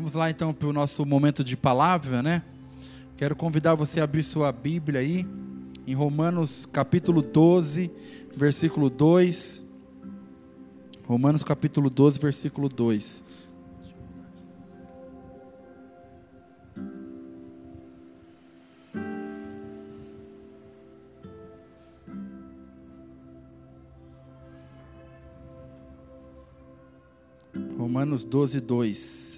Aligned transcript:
Vamos 0.00 0.14
lá 0.14 0.30
então 0.30 0.50
para 0.50 0.66
o 0.66 0.72
nosso 0.72 1.04
momento 1.04 1.44
de 1.44 1.58
palavra, 1.58 2.22
né? 2.22 2.42
Quero 3.18 3.36
convidar 3.36 3.74
você 3.74 4.00
a 4.00 4.04
abrir 4.04 4.22
sua 4.22 4.50
Bíblia 4.50 5.00
aí, 5.00 5.26
em 5.86 5.92
Romanos 5.92 6.64
capítulo 6.64 7.20
12, 7.20 7.90
versículo 8.34 8.88
2. 8.88 9.62
Romanos 11.04 11.42
capítulo 11.42 11.90
12, 11.90 12.18
versículo 12.18 12.66
2. 12.66 13.24
Romanos 27.76 28.24
12, 28.24 28.60
2. 28.62 29.29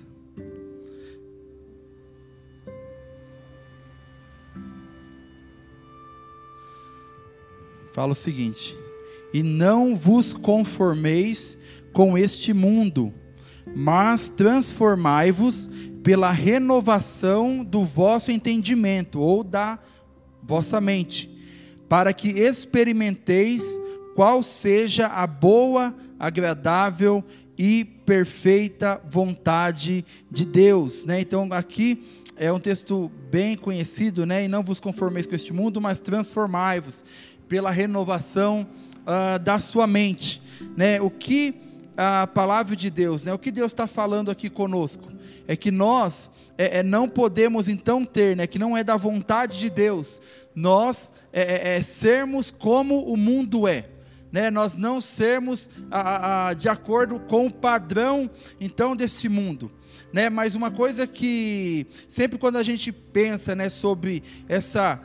Fala 7.92 8.12
o 8.12 8.16
seguinte: 8.16 8.76
E 9.32 9.42
não 9.42 9.94
vos 9.94 10.32
conformeis 10.32 11.58
com 11.92 12.16
este 12.16 12.52
mundo, 12.52 13.12
mas 13.74 14.28
transformai-vos 14.30 15.68
pela 16.02 16.32
renovação 16.32 17.62
do 17.62 17.84
vosso 17.84 18.32
entendimento 18.32 19.20
ou 19.20 19.44
da 19.44 19.78
vossa 20.42 20.80
mente, 20.80 21.30
para 21.88 22.12
que 22.12 22.28
experimenteis 22.28 23.78
qual 24.14 24.42
seja 24.42 25.06
a 25.06 25.26
boa, 25.26 25.94
agradável 26.18 27.22
e 27.56 27.84
perfeita 27.84 29.00
vontade 29.08 30.04
de 30.30 30.44
Deus, 30.44 31.04
né? 31.04 31.20
Então 31.20 31.46
aqui 31.52 32.02
é 32.36 32.52
um 32.52 32.58
texto 32.58 33.10
bem 33.30 33.56
conhecido, 33.56 34.26
né? 34.26 34.44
E 34.44 34.48
não 34.48 34.62
vos 34.62 34.80
conformeis 34.80 35.26
com 35.26 35.34
este 35.34 35.52
mundo, 35.52 35.80
mas 35.80 36.00
transformai-vos 36.00 37.04
pela 37.52 37.70
renovação 37.70 38.66
uh, 39.00 39.38
da 39.38 39.60
sua 39.60 39.86
mente, 39.86 40.40
né? 40.74 40.98
O 41.02 41.10
que 41.10 41.54
a 41.94 42.26
palavra 42.26 42.74
de 42.74 42.88
Deus, 42.88 43.24
né? 43.24 43.34
O 43.34 43.38
que 43.38 43.50
Deus 43.50 43.72
está 43.72 43.86
falando 43.86 44.30
aqui 44.30 44.48
conosco 44.48 45.12
é 45.46 45.54
que 45.54 45.70
nós 45.70 46.30
é, 46.56 46.78
é, 46.78 46.82
não 46.82 47.06
podemos 47.06 47.68
então 47.68 48.06
ter, 48.06 48.34
né? 48.34 48.46
Que 48.46 48.58
não 48.58 48.74
é 48.74 48.82
da 48.82 48.96
vontade 48.96 49.58
de 49.58 49.68
Deus, 49.68 50.22
nós 50.54 51.12
é, 51.30 51.42
é, 51.42 51.76
é 51.76 51.82
sermos 51.82 52.50
como 52.50 53.00
o 53.04 53.18
mundo 53.18 53.68
é. 53.68 53.84
Né, 54.32 54.50
nós 54.50 54.74
não 54.74 54.98
sermos 54.98 55.68
a, 55.90 56.48
a, 56.48 56.54
de 56.54 56.66
acordo 56.70 57.20
com 57.20 57.48
o 57.48 57.52
padrão 57.52 58.30
então 58.58 58.96
desse 58.96 59.28
mundo. 59.28 59.70
Né, 60.10 60.30
mas 60.30 60.54
uma 60.54 60.70
coisa 60.70 61.06
que 61.06 61.86
sempre 62.08 62.38
quando 62.38 62.56
a 62.56 62.62
gente 62.62 62.90
pensa 62.90 63.54
né, 63.54 63.68
sobre 63.68 64.22
essa 64.48 64.98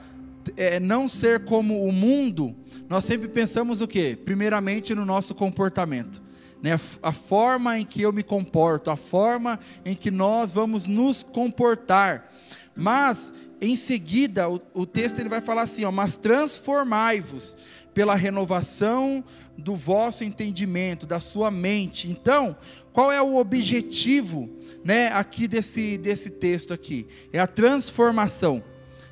é, 0.55 0.79
não 0.79 1.07
ser 1.07 1.45
como 1.45 1.83
o 1.83 1.91
mundo, 1.91 2.55
nós 2.89 3.05
sempre 3.05 3.27
pensamos 3.27 3.81
o 3.81 3.87
quê? 3.87 4.17
Primeiramente 4.23 4.95
no 4.95 5.05
nosso 5.05 5.35
comportamento. 5.35 6.21
Né? 6.61 6.79
A 7.01 7.11
forma 7.11 7.77
em 7.77 7.85
que 7.85 8.01
eu 8.01 8.11
me 8.11 8.23
comporto, 8.23 8.89
a 8.89 8.95
forma 8.95 9.59
em 9.85 9.93
que 9.95 10.09
nós 10.09 10.51
vamos 10.51 10.87
nos 10.87 11.21
comportar. 11.23 12.31
Mas, 12.75 13.33
em 13.61 13.75
seguida, 13.75 14.49
o, 14.49 14.61
o 14.73 14.85
texto 14.85 15.19
ele 15.19 15.29
vai 15.29 15.41
falar 15.41 15.63
assim: 15.63 15.85
ó, 15.85 15.91
mas 15.91 16.15
transformai-vos 16.15 17.57
pela 17.93 18.15
renovação 18.15 19.23
do 19.57 19.75
vosso 19.75 20.23
entendimento, 20.23 21.07
da 21.07 21.19
sua 21.19 21.49
mente. 21.49 22.09
Então, 22.09 22.55
qual 22.93 23.11
é 23.11 23.21
o 23.21 23.35
objetivo, 23.37 24.49
né, 24.83 25.07
aqui 25.09 25.47
desse 25.47 25.97
desse 25.97 26.31
texto 26.31 26.73
aqui? 26.73 27.07
É 27.33 27.39
a 27.39 27.47
transformação, 27.47 28.63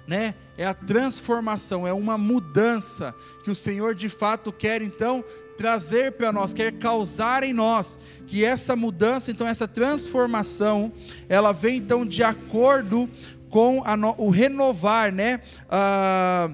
né? 0.07 0.35
É 0.57 0.65
a 0.65 0.73
transformação, 0.73 1.87
é 1.87 1.93
uma 1.93 2.17
mudança 2.17 3.13
que 3.43 3.51
o 3.51 3.55
Senhor 3.55 3.93
de 3.93 4.09
fato 4.09 4.51
quer 4.51 4.81
então 4.81 5.23
trazer 5.57 6.13
para 6.13 6.31
nós, 6.31 6.53
quer 6.53 6.71
causar 6.73 7.43
em 7.43 7.53
nós, 7.53 7.99
que 8.27 8.43
essa 8.43 8.75
mudança, 8.75 9.31
então 9.31 9.47
essa 9.47 9.67
transformação, 9.67 10.91
ela 11.29 11.51
vem 11.51 11.77
então 11.77 12.05
de 12.05 12.23
acordo 12.23 13.09
com 13.49 13.83
no, 13.97 14.15
o 14.17 14.29
renovar, 14.29 15.13
né? 15.13 15.41
Ah, 15.69 16.49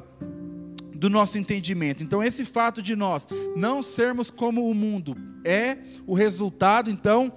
do 0.94 1.10
nosso 1.10 1.40
entendimento. 1.40 2.04
Então, 2.04 2.22
esse 2.22 2.46
fato 2.46 2.80
de 2.80 2.96
nós 2.96 3.28
não 3.56 3.82
sermos 3.82 4.30
como 4.30 4.70
o 4.70 4.74
mundo 4.76 5.18
é 5.44 5.76
o 6.06 6.14
resultado, 6.14 6.92
então, 6.92 7.34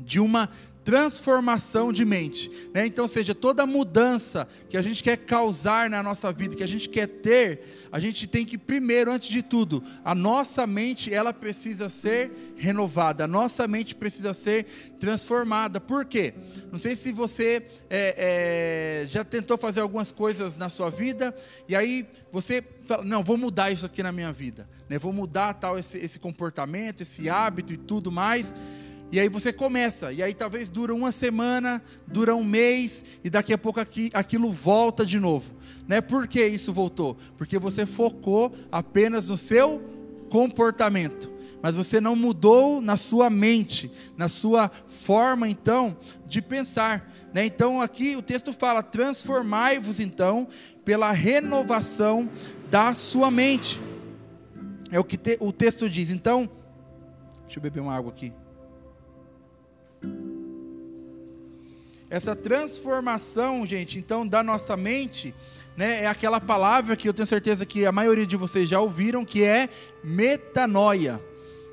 de 0.00 0.18
uma 0.18 0.48
transformação 0.84 1.92
de 1.92 2.04
mente. 2.04 2.50
Né? 2.74 2.86
Então, 2.86 3.06
seja, 3.06 3.34
toda 3.34 3.66
mudança 3.66 4.48
que 4.68 4.76
a 4.76 4.82
gente 4.82 5.02
quer 5.02 5.16
causar 5.16 5.88
na 5.88 6.02
nossa 6.02 6.32
vida, 6.32 6.56
que 6.56 6.62
a 6.62 6.68
gente 6.68 6.88
quer 6.88 7.06
ter, 7.06 7.60
a 7.90 7.98
gente 7.98 8.26
tem 8.26 8.44
que, 8.44 8.58
primeiro, 8.58 9.12
antes 9.12 9.28
de 9.28 9.42
tudo, 9.42 9.82
a 10.04 10.14
nossa 10.14 10.66
mente, 10.66 11.12
ela 11.12 11.32
precisa 11.32 11.88
ser 11.88 12.54
renovada, 12.56 13.24
a 13.24 13.28
nossa 13.28 13.66
mente 13.68 13.94
precisa 13.94 14.34
ser 14.34 14.64
transformada. 14.98 15.80
Por 15.80 16.04
quê? 16.04 16.34
Não 16.70 16.78
sei 16.78 16.96
se 16.96 17.12
você 17.12 17.64
é, 17.90 19.02
é, 19.04 19.06
já 19.06 19.24
tentou 19.24 19.56
fazer 19.56 19.80
algumas 19.80 20.10
coisas 20.10 20.58
na 20.58 20.68
sua 20.68 20.90
vida, 20.90 21.34
e 21.68 21.76
aí 21.76 22.06
você 22.30 22.64
fala, 22.86 23.04
não, 23.04 23.22
vou 23.22 23.36
mudar 23.36 23.70
isso 23.70 23.86
aqui 23.86 24.02
na 24.02 24.10
minha 24.10 24.32
vida, 24.32 24.68
né? 24.88 24.98
vou 24.98 25.12
mudar 25.12 25.54
tal 25.54 25.78
esse, 25.78 25.98
esse 25.98 26.18
comportamento, 26.18 27.02
esse 27.02 27.28
hábito 27.28 27.72
e 27.72 27.76
tudo 27.76 28.10
mais. 28.10 28.54
E 29.12 29.20
aí 29.20 29.28
você 29.28 29.52
começa, 29.52 30.10
e 30.10 30.22
aí 30.22 30.32
talvez 30.32 30.70
dura 30.70 30.94
uma 30.94 31.12
semana, 31.12 31.82
dura 32.06 32.34
um 32.34 32.42
mês, 32.42 33.04
e 33.22 33.28
daqui 33.28 33.52
a 33.52 33.58
pouco 33.58 33.78
aqui, 33.78 34.10
aquilo 34.14 34.50
volta 34.50 35.04
de 35.04 35.20
novo. 35.20 35.52
Né? 35.86 36.00
Por 36.00 36.26
que 36.26 36.42
isso 36.46 36.72
voltou? 36.72 37.18
Porque 37.36 37.58
você 37.58 37.84
focou 37.84 38.54
apenas 38.72 39.28
no 39.28 39.36
seu 39.36 39.82
comportamento, 40.30 41.30
mas 41.60 41.76
você 41.76 42.00
não 42.00 42.16
mudou 42.16 42.80
na 42.80 42.96
sua 42.96 43.28
mente, 43.28 43.92
na 44.16 44.30
sua 44.30 44.70
forma 44.86 45.46
então 45.46 45.94
de 46.26 46.40
pensar. 46.40 47.12
Né? 47.34 47.44
Então 47.44 47.82
aqui 47.82 48.16
o 48.16 48.22
texto 48.22 48.50
fala: 48.50 48.82
transformai-vos 48.82 50.00
então 50.00 50.48
pela 50.86 51.12
renovação 51.12 52.30
da 52.70 52.94
sua 52.94 53.30
mente. 53.30 53.78
É 54.90 54.98
o 54.98 55.04
que 55.04 55.18
te, 55.18 55.36
o 55.38 55.52
texto 55.52 55.86
diz. 55.88 56.10
Então, 56.10 56.48
deixa 57.42 57.58
eu 57.58 57.62
beber 57.62 57.80
uma 57.80 57.94
água 57.94 58.10
aqui. 58.10 58.32
Essa 62.08 62.36
transformação, 62.36 63.66
gente, 63.66 63.98
então, 63.98 64.26
da 64.26 64.42
nossa 64.42 64.76
mente, 64.76 65.34
né, 65.76 66.02
é 66.02 66.06
aquela 66.06 66.40
palavra 66.40 66.94
que 66.94 67.08
eu 67.08 67.14
tenho 67.14 67.26
certeza 67.26 67.64
que 67.64 67.86
a 67.86 67.92
maioria 67.92 68.26
de 68.26 68.36
vocês 68.36 68.68
já 68.68 68.80
ouviram, 68.80 69.24
que 69.24 69.42
é 69.42 69.68
metanoia. 70.04 71.18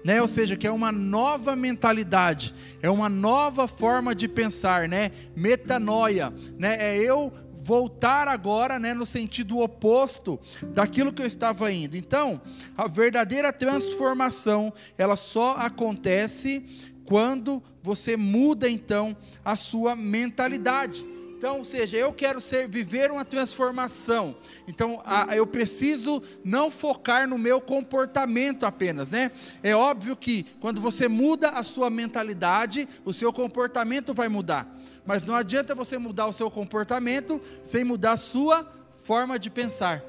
Né? 0.03 0.21
Ou 0.21 0.29
seja, 0.29 0.55
que 0.55 0.65
é 0.65 0.71
uma 0.71 0.93
nova 0.93 1.57
mentalidade, 1.57 2.55
é 2.81 2.89
uma 2.89 3.09
nova 3.09 3.67
forma 3.67 4.15
de 4.15 4.29
pensar, 4.29 4.87
né? 4.87 5.11
Metanoia, 5.35 6.33
né? 6.57 6.77
É 6.79 6.97
eu 6.97 7.33
voltar 7.61 8.27
agora, 8.29 8.79
né, 8.79 8.93
no 8.93 9.05
sentido 9.05 9.59
oposto 9.59 10.39
daquilo 10.69 11.11
que 11.11 11.21
eu 11.21 11.25
estava 11.25 11.71
indo. 11.71 11.97
Então, 11.97 12.41
a 12.75 12.87
verdadeira 12.87 13.51
transformação, 13.51 14.73
ela 14.97 15.15
só 15.15 15.57
acontece 15.57 16.65
quando 17.09 17.61
você 17.81 18.15
muda 18.15 18.69
então 18.69 19.17
a 19.43 19.55
sua 19.55 19.95
mentalidade. 19.95 21.03
Então, 21.35 21.57
ou 21.57 21.65
seja, 21.65 21.97
eu 21.97 22.13
quero 22.13 22.39
ser 22.39 22.67
viver 22.67 23.09
uma 23.09 23.25
transformação. 23.25 24.35
Então, 24.67 25.01
a, 25.03 25.35
eu 25.35 25.47
preciso 25.47 26.21
não 26.43 26.69
focar 26.69 27.27
no 27.27 27.39
meu 27.39 27.59
comportamento 27.59 28.63
apenas, 28.63 29.09
né? 29.09 29.31
É 29.63 29.75
óbvio 29.75 30.15
que 30.15 30.43
quando 30.59 30.79
você 30.79 31.07
muda 31.07 31.49
a 31.49 31.63
sua 31.63 31.89
mentalidade, 31.89 32.87
o 33.03 33.11
seu 33.11 33.33
comportamento 33.33 34.13
vai 34.13 34.29
mudar. 34.29 34.71
Mas 35.03 35.23
não 35.23 35.33
adianta 35.33 35.73
você 35.73 35.97
mudar 35.97 36.27
o 36.27 36.33
seu 36.33 36.51
comportamento 36.51 37.41
sem 37.63 37.83
mudar 37.83 38.11
a 38.11 38.17
sua 38.17 38.71
forma 39.03 39.39
de 39.39 39.49
pensar. 39.49 40.03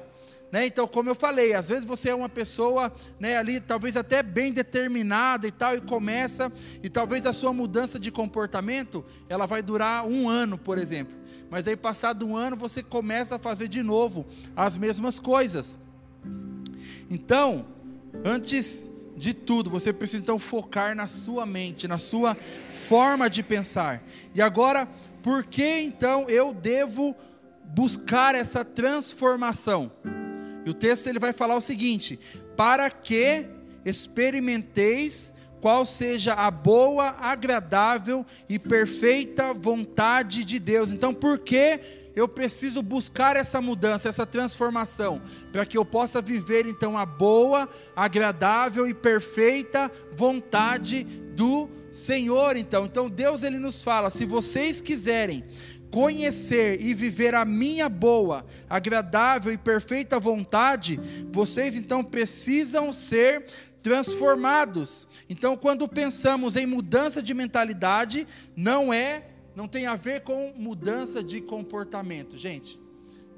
Né? 0.51 0.65
Então, 0.65 0.85
como 0.87 1.09
eu 1.09 1.15
falei, 1.15 1.53
às 1.53 1.69
vezes 1.69 1.85
você 1.85 2.09
é 2.09 2.15
uma 2.15 2.27
pessoa 2.27 2.91
né, 3.19 3.37
ali, 3.37 3.59
talvez 3.61 3.95
até 3.95 4.21
bem 4.21 4.51
determinada 4.51 5.47
e 5.47 5.51
tal, 5.51 5.75
e 5.75 5.81
começa, 5.81 6.51
e 6.83 6.89
talvez 6.89 7.25
a 7.25 7.31
sua 7.31 7.53
mudança 7.53 7.97
de 7.97 8.11
comportamento, 8.11 9.05
ela 9.29 9.45
vai 9.45 9.61
durar 9.61 10.05
um 10.05 10.27
ano, 10.27 10.57
por 10.57 10.77
exemplo. 10.77 11.15
Mas 11.49 11.67
aí, 11.67 11.77
passado 11.77 12.27
um 12.27 12.35
ano, 12.35 12.57
você 12.57 12.83
começa 12.83 13.35
a 13.35 13.39
fazer 13.39 13.67
de 13.67 13.81
novo 13.81 14.25
as 14.55 14.75
mesmas 14.75 15.19
coisas. 15.19 15.77
Então, 17.09 17.65
antes 18.25 18.89
de 19.15 19.33
tudo, 19.33 19.69
você 19.69 19.93
precisa 19.93 20.23
então 20.23 20.39
focar 20.39 20.95
na 20.95 21.07
sua 21.07 21.45
mente, 21.45 21.87
na 21.87 21.97
sua 21.97 22.35
forma 22.87 23.29
de 23.29 23.43
pensar. 23.43 24.03
E 24.33 24.41
agora, 24.41 24.87
por 25.21 25.43
que 25.43 25.81
então 25.81 26.27
eu 26.27 26.53
devo 26.53 27.15
buscar 27.73 28.33
essa 28.33 28.65
transformação? 28.65 29.91
E 30.65 30.69
o 30.69 30.73
texto 30.73 31.07
ele 31.07 31.19
vai 31.19 31.33
falar 31.33 31.55
o 31.55 31.61
seguinte: 31.61 32.19
para 32.55 32.89
que 32.89 33.45
experimenteis 33.85 35.33
qual 35.59 35.85
seja 35.85 36.33
a 36.33 36.49
boa, 36.49 37.15
agradável 37.19 38.25
e 38.49 38.57
perfeita 38.57 39.53
vontade 39.53 40.43
de 40.43 40.59
Deus. 40.59 40.91
Então, 40.91 41.13
por 41.13 41.37
que 41.37 41.79
eu 42.15 42.27
preciso 42.27 42.81
buscar 42.81 43.37
essa 43.37 43.61
mudança, 43.61 44.09
essa 44.09 44.25
transformação, 44.25 45.21
para 45.51 45.65
que 45.65 45.77
eu 45.77 45.85
possa 45.85 46.21
viver 46.21 46.65
então 46.65 46.97
a 46.97 47.05
boa, 47.05 47.69
agradável 47.95 48.87
e 48.87 48.93
perfeita 48.93 49.89
vontade 50.13 51.03
do 51.35 51.69
Senhor, 51.91 52.57
então. 52.57 52.85
Então 52.85 53.09
Deus 53.09 53.43
ele 53.43 53.57
nos 53.57 53.83
fala: 53.83 54.09
se 54.09 54.25
vocês 54.25 54.81
quiserem 54.81 55.43
conhecer 55.91 56.81
e 56.81 56.93
viver 56.93 57.35
a 57.35 57.45
minha 57.45 57.89
boa, 57.89 58.45
agradável 58.69 59.53
e 59.53 59.57
perfeita 59.57 60.19
vontade, 60.19 60.99
vocês 61.31 61.75
então 61.75 62.03
precisam 62.03 62.91
ser 62.91 63.45
transformados. 63.83 65.07
Então, 65.29 65.55
quando 65.57 65.87
pensamos 65.87 66.55
em 66.55 66.65
mudança 66.65 67.21
de 67.21 67.33
mentalidade, 67.33 68.27
não 68.55 68.93
é, 68.93 69.27
não 69.55 69.67
tem 69.67 69.85
a 69.85 69.95
ver 69.95 70.21
com 70.21 70.53
mudança 70.55 71.23
de 71.23 71.41
comportamento, 71.41 72.37
gente. 72.37 72.80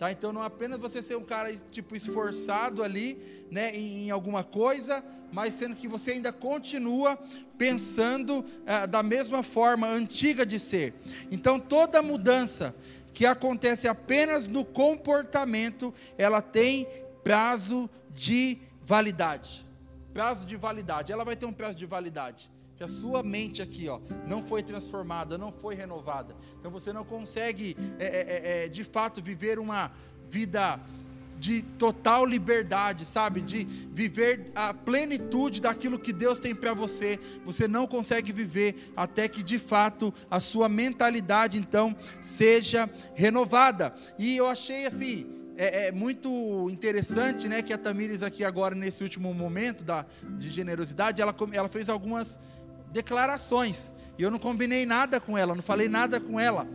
Tá? 0.03 0.11
Então, 0.11 0.33
não 0.33 0.43
é 0.43 0.47
apenas 0.47 0.77
você 0.79 1.01
ser 1.01 1.15
um 1.15 1.23
cara 1.23 1.49
tipo 1.71 1.95
esforçado 1.95 2.83
ali, 2.83 3.17
né, 3.49 3.73
em, 3.73 4.07
em 4.07 4.11
alguma 4.11 4.43
coisa, 4.43 5.01
mas 5.31 5.53
sendo 5.53 5.77
que 5.77 5.87
você 5.87 6.11
ainda 6.11 6.29
continua 6.33 7.17
pensando 7.57 8.43
ah, 8.67 8.85
da 8.85 9.01
mesma 9.01 9.43
forma 9.43 9.87
antiga 9.87 10.45
de 10.45 10.59
ser. 10.59 10.93
Então, 11.31 11.57
toda 11.57 12.01
mudança 12.01 12.75
que 13.13 13.25
acontece 13.25 13.87
apenas 13.87 14.45
no 14.45 14.65
comportamento, 14.65 15.93
ela 16.17 16.41
tem 16.41 16.85
prazo 17.23 17.89
de 18.13 18.57
validade. 18.81 19.65
Prazo 20.13 20.45
de 20.45 20.57
validade. 20.57 21.13
Ela 21.13 21.23
vai 21.23 21.37
ter 21.37 21.45
um 21.45 21.53
prazo 21.53 21.77
de 21.77 21.85
validade. 21.85 22.51
Se 22.73 22.83
a 22.83 22.87
sua 22.87 23.21
mente 23.21 23.61
aqui, 23.61 23.87
ó, 23.87 23.99
não 24.27 24.41
foi 24.41 24.63
transformada, 24.63 25.37
não 25.37 25.51
foi 25.51 25.75
renovada, 25.75 26.35
então 26.59 26.71
você 26.71 26.91
não 26.91 27.05
consegue, 27.05 27.77
é, 27.99 28.05
é, 28.05 28.65
é, 28.65 28.67
de 28.67 28.83
fato, 28.83 29.21
viver 29.21 29.59
uma 29.59 29.91
vida 30.27 30.79
de 31.43 31.61
total 31.61 32.25
liberdade, 32.25 33.03
sabe? 33.03 33.41
De 33.41 33.65
viver 33.65 34.51
a 34.55 34.73
plenitude 34.73 35.59
daquilo 35.59 35.99
que 35.99 36.13
Deus 36.13 36.39
tem 36.39 36.55
para 36.55 36.73
você. 36.73 37.19
Você 37.43 37.67
não 37.67 37.85
consegue 37.85 38.31
viver 38.31 38.93
até 38.95 39.27
que 39.27 39.43
de 39.43 39.59
fato 39.59 40.13
a 40.31 40.39
sua 40.39 40.69
mentalidade 40.69 41.57
então 41.57 41.93
seja 42.21 42.89
renovada. 43.13 43.93
E 44.17 44.37
eu 44.37 44.47
achei 44.47 44.85
assim. 44.85 45.27
É, 45.55 45.87
é, 45.87 45.91
muito 45.91 46.67
interessante, 46.71 47.47
né, 47.47 47.61
que 47.61 47.71
a 47.71 47.77
Tamires 47.77 48.23
aqui 48.23 48.43
agora 48.43 48.73
nesse 48.73 49.03
último 49.03 49.31
momento 49.35 49.83
da, 49.83 50.03
de 50.35 50.49
generosidade, 50.49 51.21
ela, 51.21 51.35
ela 51.51 51.69
fez 51.69 51.89
algumas 51.89 52.39
declarações 52.93 53.91
e 54.17 54.23
eu 54.23 54.31
não 54.31 54.39
combinei 54.39 54.85
nada 54.85 55.19
com 55.19 55.37
ela, 55.37 55.55
não 55.55 55.63
falei 55.63 55.89
nada 55.89 56.21
com 56.21 56.39
ela 56.39 56.67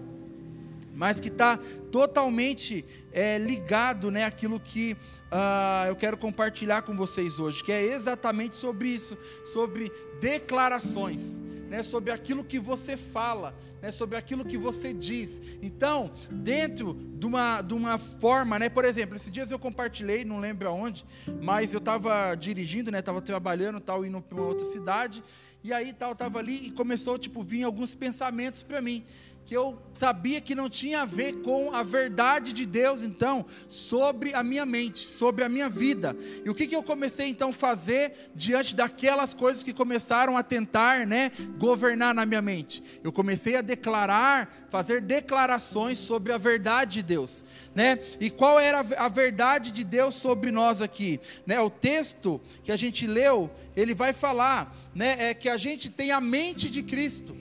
mas 0.99 1.21
que 1.21 1.29
está 1.29 1.57
totalmente 1.93 2.85
é, 3.13 3.39
ligado 3.39 4.11
né, 4.11 4.25
àquilo 4.25 4.59
que 4.59 4.95
uh, 5.31 5.87
eu 5.87 5.95
quero 5.95 6.17
compartilhar 6.17 6.83
com 6.83 6.97
vocês 6.97 7.39
hoje, 7.39 7.63
que 7.63 7.71
é 7.71 7.85
exatamente 7.85 8.57
sobre 8.57 8.89
isso, 8.89 9.17
sobre 9.45 9.93
declarações, 10.21 11.41
né, 11.71 11.85
sobre 11.85 12.11
aquilo 12.11 12.43
que 12.43 12.59
você 12.59 12.97
fala, 12.97 13.55
né, 13.81 13.93
sobre 13.93 14.17
aquilo 14.17 14.45
que 14.45 14.59
você 14.59 14.93
diz. 14.93 15.41
Então, 15.63 16.11
dentro 16.33 16.95
de 16.95 17.27
uma, 17.27 17.63
de 17.63 17.75
uma 17.75 17.97
forma, 17.97 18.59
né, 18.59 18.69
por 18.69 18.85
exemplo, 18.85 19.15
esses 19.15 19.31
dias 19.31 19.53
eu 19.53 19.59
compartilhei, 19.59 20.25
não 20.25 20.41
lembro 20.41 20.69
aonde, 20.69 21.07
mas 21.41 21.73
eu 21.73 21.79
estava 21.79 22.35
dirigindo, 22.35 22.91
estava 22.91 23.21
né, 23.21 23.25
trabalhando, 23.25 23.79
tal, 23.79 24.05
indo 24.05 24.21
para 24.21 24.37
uma 24.37 24.49
outra 24.49 24.67
cidade, 24.67 25.23
e 25.69 25.73
aí 25.75 25.93
tal, 25.93 26.13
estava 26.13 26.39
ali 26.39 26.69
e 26.69 26.71
começou 26.71 27.19
tipo 27.19 27.43
vir 27.43 27.63
alguns 27.63 27.95
pensamentos 27.95 28.63
para 28.63 28.81
mim 28.81 29.05
que 29.49 29.57
eu 29.57 29.79
sabia 29.95 30.43
que 30.43 30.55
não 30.55 30.69
tinha 30.69 31.01
a 31.01 31.05
ver 31.07 31.41
com 31.41 31.75
a 31.75 31.83
verdade 31.83 32.53
de 32.53 32.67
Deus, 32.67 33.03
então, 33.03 33.47
sobre 33.67 34.35
a 34.35 34.43
minha 34.43 34.67
mente, 34.67 35.09
sobre 35.09 35.43
a 35.43 35.49
minha 35.49 35.71
vida. 35.71 36.15
E 36.45 36.51
o 36.51 36.55
que, 36.55 36.67
que 36.67 36.77
eu 36.77 36.83
comecei 36.83 37.29
então 37.29 37.49
a 37.49 37.53
fazer 37.55 38.31
diante 38.35 38.75
daquelas 38.75 39.33
coisas 39.33 39.63
que 39.63 39.73
começaram 39.73 40.37
a 40.37 40.43
tentar, 40.43 41.07
né, 41.07 41.33
governar 41.57 42.15
na 42.15 42.27
minha 42.27 42.43
mente? 42.43 42.83
Eu 43.03 43.11
comecei 43.11 43.57
a 43.57 43.63
declarar, 43.63 44.69
fazer 44.69 45.01
declarações 45.01 45.99
sobre 45.99 46.31
a 46.31 46.37
verdade 46.37 46.97
de 46.97 47.03
Deus, 47.05 47.43
né? 47.75 47.99
E 48.21 48.29
qual 48.29 48.61
era 48.61 48.81
a 48.99 49.09
verdade 49.09 49.71
de 49.71 49.83
Deus 49.83 50.15
sobre 50.15 50.51
nós 50.51 50.83
aqui, 50.83 51.19
né? 51.47 51.59
O 51.59 51.71
texto 51.71 52.39
que 52.63 52.71
a 52.71 52.77
gente 52.77 53.07
leu, 53.07 53.51
ele 53.75 53.95
vai 53.95 54.13
falar, 54.13 54.77
né, 54.99 55.31
é 55.31 55.35
que 55.35 55.49
a 55.49 55.57
gente 55.57 55.89
tem 55.89 56.11
a 56.11 56.21
mente 56.21 56.69
de 56.69 56.83
Cristo. 56.83 57.37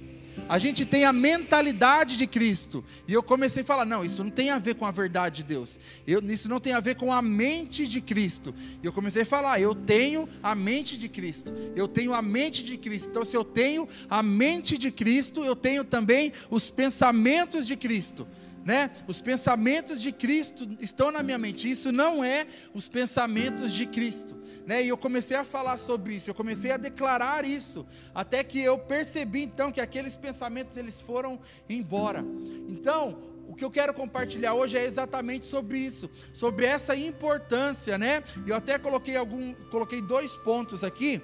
A 0.48 0.59
gente 0.59 0.86
tem 0.86 1.06
a 1.06 1.12
mentalidade 1.12 2.15
de 2.15 2.27
Cristo. 2.27 2.86
E 3.07 3.13
eu 3.13 3.24
comecei 3.24 3.63
a 3.63 3.65
falar: 3.65 3.83
não, 3.83 4.06
isso 4.06 4.24
não 4.24 4.30
tem 4.30 4.51
a 4.51 4.59
ver 4.59 4.75
com 4.75 4.86
a 4.86 4.92
verdade 4.92 5.38
de 5.38 5.44
Deus. 5.44 5.80
Eu, 6.06 6.21
isso 6.21 6.48
não 6.48 6.59
tem 6.59 6.74
a 6.74 6.80
ver 6.80 6.95
com 6.95 7.12
a 7.12 7.19
mente 7.19 7.88
de 7.88 8.00
Cristo. 8.00 8.54
E 8.81 8.86
eu 8.86 8.94
comecei 8.94 9.24
a 9.24 9.25
falar: 9.25 9.59
eu 9.59 9.74
tenho 9.74 10.30
a 10.44 10.54
mente 10.54 10.95
de 10.95 11.09
Cristo. 11.09 11.51
Eu 11.75 11.88
tenho 11.88 12.13
a 12.13 12.21
mente 12.21 12.63
de 12.63 12.77
Cristo. 12.77 13.09
Então, 13.09 13.25
se 13.25 13.36
eu 13.36 13.44
tenho 13.44 13.89
a 14.07 14.21
mente 14.21 14.77
de 14.77 14.92
Cristo, 14.92 15.44
eu 15.44 15.56
tenho 15.56 15.83
também 15.83 16.31
os 16.51 16.69
pensamentos 16.69 17.65
de 17.65 17.75
Cristo. 17.75 18.27
Né? 18.63 18.92
Os 19.07 19.19
pensamentos 19.19 20.00
de 20.00 20.12
Cristo 20.12 20.69
estão 20.80 21.12
na 21.12 21.24
minha 21.24 21.39
mente. 21.39 21.69
Isso 21.69 21.92
não 21.92 22.24
é 22.24 22.45
os 22.71 22.88
pensamentos 22.88 23.74
de 23.74 23.88
Cristo 23.88 24.37
né? 24.68 24.84
E 24.84 24.90
eu 24.90 24.98
comecei 24.98 25.38
a 25.38 25.46
falar 25.46 25.78
sobre 25.78 26.16
isso, 26.16 26.30
eu 26.30 26.36
comecei 26.36 26.72
a 26.72 26.78
declarar 26.78 27.46
isso, 27.46 27.88
até 28.14 28.44
que 28.44 28.62
eu 28.62 28.78
percebi 28.78 29.44
então 29.44 29.72
que 29.72 29.80
aqueles 29.80 30.18
pensamentos 30.18 30.75
eles 30.75 31.00
foram 31.02 31.40
embora. 31.69 32.24
Então, 32.68 33.18
o 33.48 33.56
que 33.56 33.64
eu 33.64 33.72
quero 33.72 33.94
compartilhar 33.94 34.54
hoje 34.54 34.78
é 34.78 34.84
exatamente 34.84 35.46
sobre 35.46 35.80
isso, 35.80 36.12
sobre 36.34 36.66
essa 36.66 36.98
importância, 36.98 37.98
né? 37.98 38.22
Eu 38.46 38.58
até 38.58 38.78
coloquei 38.78 39.16
algum, 39.16 39.54
coloquei 39.72 40.02
dois 40.02 40.36
pontos 40.36 40.84
aqui. 40.84 41.22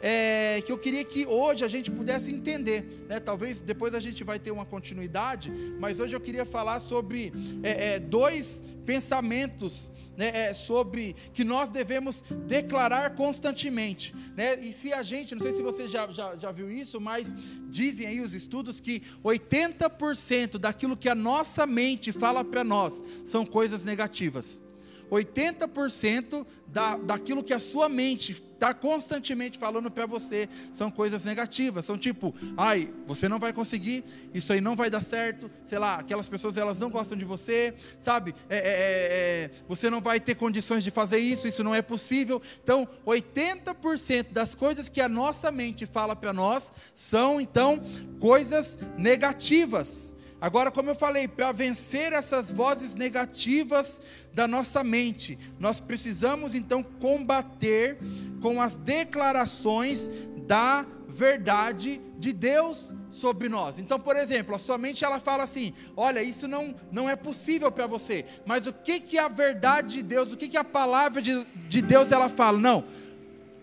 É, 0.00 0.62
que 0.64 0.70
eu 0.70 0.78
queria 0.78 1.04
que 1.04 1.26
hoje 1.26 1.64
a 1.64 1.68
gente 1.68 1.90
pudesse 1.90 2.32
entender, 2.32 3.04
né? 3.08 3.18
talvez 3.18 3.60
depois 3.60 3.94
a 3.94 4.00
gente 4.00 4.22
vai 4.22 4.38
ter 4.38 4.52
uma 4.52 4.64
continuidade, 4.64 5.50
mas 5.80 5.98
hoje 5.98 6.14
eu 6.14 6.20
queria 6.20 6.44
falar 6.44 6.78
sobre 6.78 7.32
é, 7.64 7.94
é, 7.94 7.98
dois 7.98 8.62
pensamentos 8.86 9.90
né, 10.18 10.48
é, 10.48 10.52
sobre 10.52 11.14
que 11.32 11.44
nós 11.44 11.70
devemos 11.70 12.24
declarar 12.48 13.14
constantemente. 13.14 14.12
Né? 14.36 14.58
E 14.58 14.72
se 14.72 14.92
a 14.92 15.00
gente, 15.00 15.32
não 15.32 15.40
sei 15.40 15.52
se 15.52 15.62
você 15.62 15.86
já, 15.86 16.10
já, 16.10 16.36
já 16.36 16.50
viu 16.50 16.68
isso, 16.68 17.00
mas 17.00 17.32
dizem 17.68 18.08
aí 18.08 18.20
os 18.20 18.34
estudos 18.34 18.80
que 18.80 19.00
80% 19.24 20.58
daquilo 20.58 20.96
que 20.96 21.08
a 21.08 21.14
nossa 21.14 21.64
mente 21.64 22.12
fala 22.12 22.44
para 22.44 22.64
nós 22.64 23.02
são 23.24 23.46
coisas 23.46 23.84
negativas. 23.84 24.60
80% 25.08 26.44
da, 26.68 26.96
daquilo 26.96 27.42
que 27.42 27.54
a 27.54 27.58
sua 27.58 27.88
mente 27.88 28.32
está 28.58 28.74
constantemente 28.74 29.56
falando 29.56 29.90
para 29.90 30.04
você 30.04 30.48
são 30.72 30.90
coisas 30.90 31.24
negativas. 31.24 31.84
São 31.84 31.96
tipo, 31.96 32.34
ai, 32.56 32.92
você 33.06 33.28
não 33.28 33.38
vai 33.38 33.52
conseguir, 33.52 34.04
isso 34.34 34.52
aí 34.52 34.60
não 34.60 34.74
vai 34.74 34.90
dar 34.90 35.02
certo, 35.02 35.50
sei 35.64 35.78
lá, 35.78 35.96
aquelas 35.96 36.28
pessoas 36.28 36.56
elas 36.56 36.78
não 36.78 36.90
gostam 36.90 37.16
de 37.16 37.24
você, 37.24 37.72
sabe? 38.02 38.34
É, 38.48 38.56
é, 38.56 38.60
é, 38.60 39.44
é 39.44 39.50
você 39.68 39.88
não 39.88 40.00
vai 40.00 40.18
ter 40.18 40.34
condições 40.34 40.82
de 40.82 40.90
fazer 40.90 41.18
isso, 41.18 41.46
isso 41.46 41.62
não 41.62 41.74
é 41.74 41.80
possível. 41.80 42.42
Então, 42.62 42.86
80% 43.06 44.32
das 44.32 44.54
coisas 44.54 44.88
que 44.88 45.00
a 45.00 45.08
nossa 45.08 45.50
mente 45.50 45.86
fala 45.86 46.16
para 46.16 46.32
nós 46.32 46.72
são 46.94 47.40
então 47.40 47.80
coisas 48.18 48.78
negativas. 48.96 50.14
Agora, 50.40 50.70
como 50.70 50.90
eu 50.90 50.94
falei, 50.94 51.26
para 51.26 51.50
vencer 51.50 52.12
essas 52.12 52.50
vozes 52.50 52.94
negativas 52.94 54.00
da 54.32 54.46
nossa 54.46 54.84
mente, 54.84 55.36
nós 55.58 55.80
precisamos 55.80 56.54
então 56.54 56.82
combater 56.82 57.98
com 58.40 58.62
as 58.62 58.76
declarações 58.76 60.08
da 60.46 60.86
verdade 61.08 62.00
de 62.18 62.32
Deus 62.32 62.94
sobre 63.10 63.48
nós. 63.48 63.78
Então, 63.78 63.98
por 63.98 64.16
exemplo, 64.16 64.54
a 64.54 64.58
sua 64.58 64.78
mente 64.78 65.04
ela 65.04 65.18
fala 65.18 65.42
assim: 65.42 65.72
"Olha, 65.96 66.22
isso 66.22 66.46
não 66.46 66.74
não 66.92 67.08
é 67.08 67.16
possível 67.16 67.72
para 67.72 67.86
você". 67.86 68.24
Mas 68.46 68.66
o 68.66 68.72
que 68.72 69.00
que 69.00 69.18
a 69.18 69.28
verdade 69.28 69.96
de 69.96 70.02
Deus, 70.02 70.32
o 70.32 70.36
que 70.36 70.48
que 70.48 70.56
a 70.56 70.64
palavra 70.64 71.20
de, 71.20 71.44
de 71.68 71.82
Deus 71.82 72.12
ela 72.12 72.28
fala? 72.28 72.58
Não. 72.58 72.84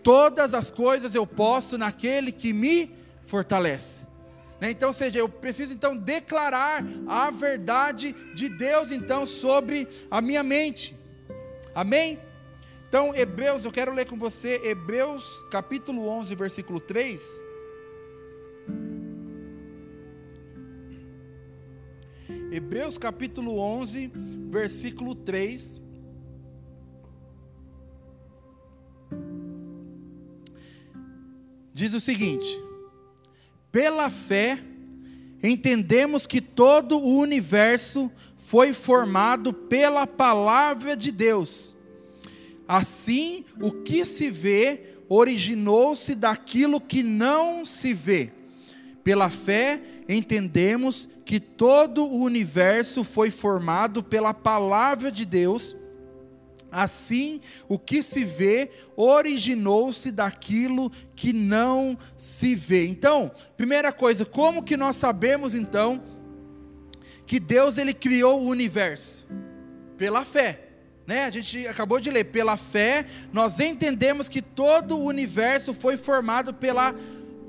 Todas 0.02 0.54
as 0.54 0.70
coisas 0.70 1.14
eu 1.14 1.26
posso 1.26 1.78
naquele 1.78 2.30
que 2.30 2.52
me 2.52 2.90
fortalece. 3.24 4.05
Né? 4.60 4.70
Então, 4.70 4.88
ou 4.88 4.92
seja, 4.92 5.18
eu 5.18 5.28
preciso 5.28 5.74
então 5.74 5.96
declarar 5.96 6.84
a 7.06 7.30
verdade 7.30 8.14
de 8.34 8.48
Deus 8.48 8.90
então 8.90 9.26
sobre 9.26 9.86
a 10.10 10.20
minha 10.20 10.42
mente. 10.42 10.96
Amém? 11.74 12.18
Então, 12.88 13.14
Hebreus, 13.14 13.64
eu 13.64 13.72
quero 13.72 13.92
ler 13.92 14.06
com 14.06 14.16
você 14.16 14.60
Hebreus 14.64 15.44
capítulo 15.50 16.08
11, 16.08 16.34
versículo 16.34 16.80
3. 16.80 17.40
Hebreus 22.50 22.96
capítulo 22.96 23.58
11, 23.58 24.10
versículo 24.48 25.14
3. 25.14 25.86
diz 31.76 31.92
o 31.92 32.00
seguinte: 32.00 32.58
pela 33.70 34.10
fé, 34.10 34.58
entendemos 35.42 36.26
que 36.26 36.40
todo 36.40 36.98
o 36.98 37.18
universo 37.18 38.10
foi 38.36 38.72
formado 38.72 39.52
pela 39.52 40.06
palavra 40.06 40.96
de 40.96 41.10
Deus. 41.10 41.74
Assim, 42.68 43.44
o 43.60 43.70
que 43.70 44.04
se 44.04 44.30
vê 44.30 44.80
originou-se 45.08 46.14
daquilo 46.14 46.80
que 46.80 47.02
não 47.02 47.64
se 47.64 47.94
vê. 47.94 48.30
Pela 49.04 49.30
fé, 49.30 49.80
entendemos 50.08 51.08
que 51.24 51.38
todo 51.38 52.04
o 52.04 52.22
universo 52.22 53.04
foi 53.04 53.30
formado 53.30 54.02
pela 54.02 54.34
palavra 54.34 55.10
de 55.10 55.24
Deus. 55.24 55.76
Assim, 56.78 57.40
o 57.70 57.78
que 57.78 58.02
se 58.02 58.22
vê 58.22 58.70
originou-se 58.94 60.10
daquilo 60.10 60.92
que 61.14 61.32
não 61.32 61.96
se 62.18 62.54
vê. 62.54 62.86
Então, 62.86 63.30
primeira 63.56 63.90
coisa, 63.90 64.26
como 64.26 64.62
que 64.62 64.76
nós 64.76 64.96
sabemos 64.96 65.54
então 65.54 66.02
que 67.26 67.40
Deus 67.40 67.78
ele 67.78 67.94
criou 67.94 68.42
o 68.42 68.48
universo? 68.48 69.26
Pela 69.96 70.22
fé. 70.22 70.66
Né? 71.06 71.24
A 71.24 71.30
gente 71.30 71.66
acabou 71.66 71.98
de 71.98 72.10
ler, 72.10 72.24
pela 72.24 72.58
fé, 72.58 73.06
nós 73.32 73.58
entendemos 73.58 74.28
que 74.28 74.42
todo 74.42 74.98
o 74.98 75.04
universo 75.04 75.72
foi 75.72 75.96
formado 75.96 76.52
pela 76.52 76.94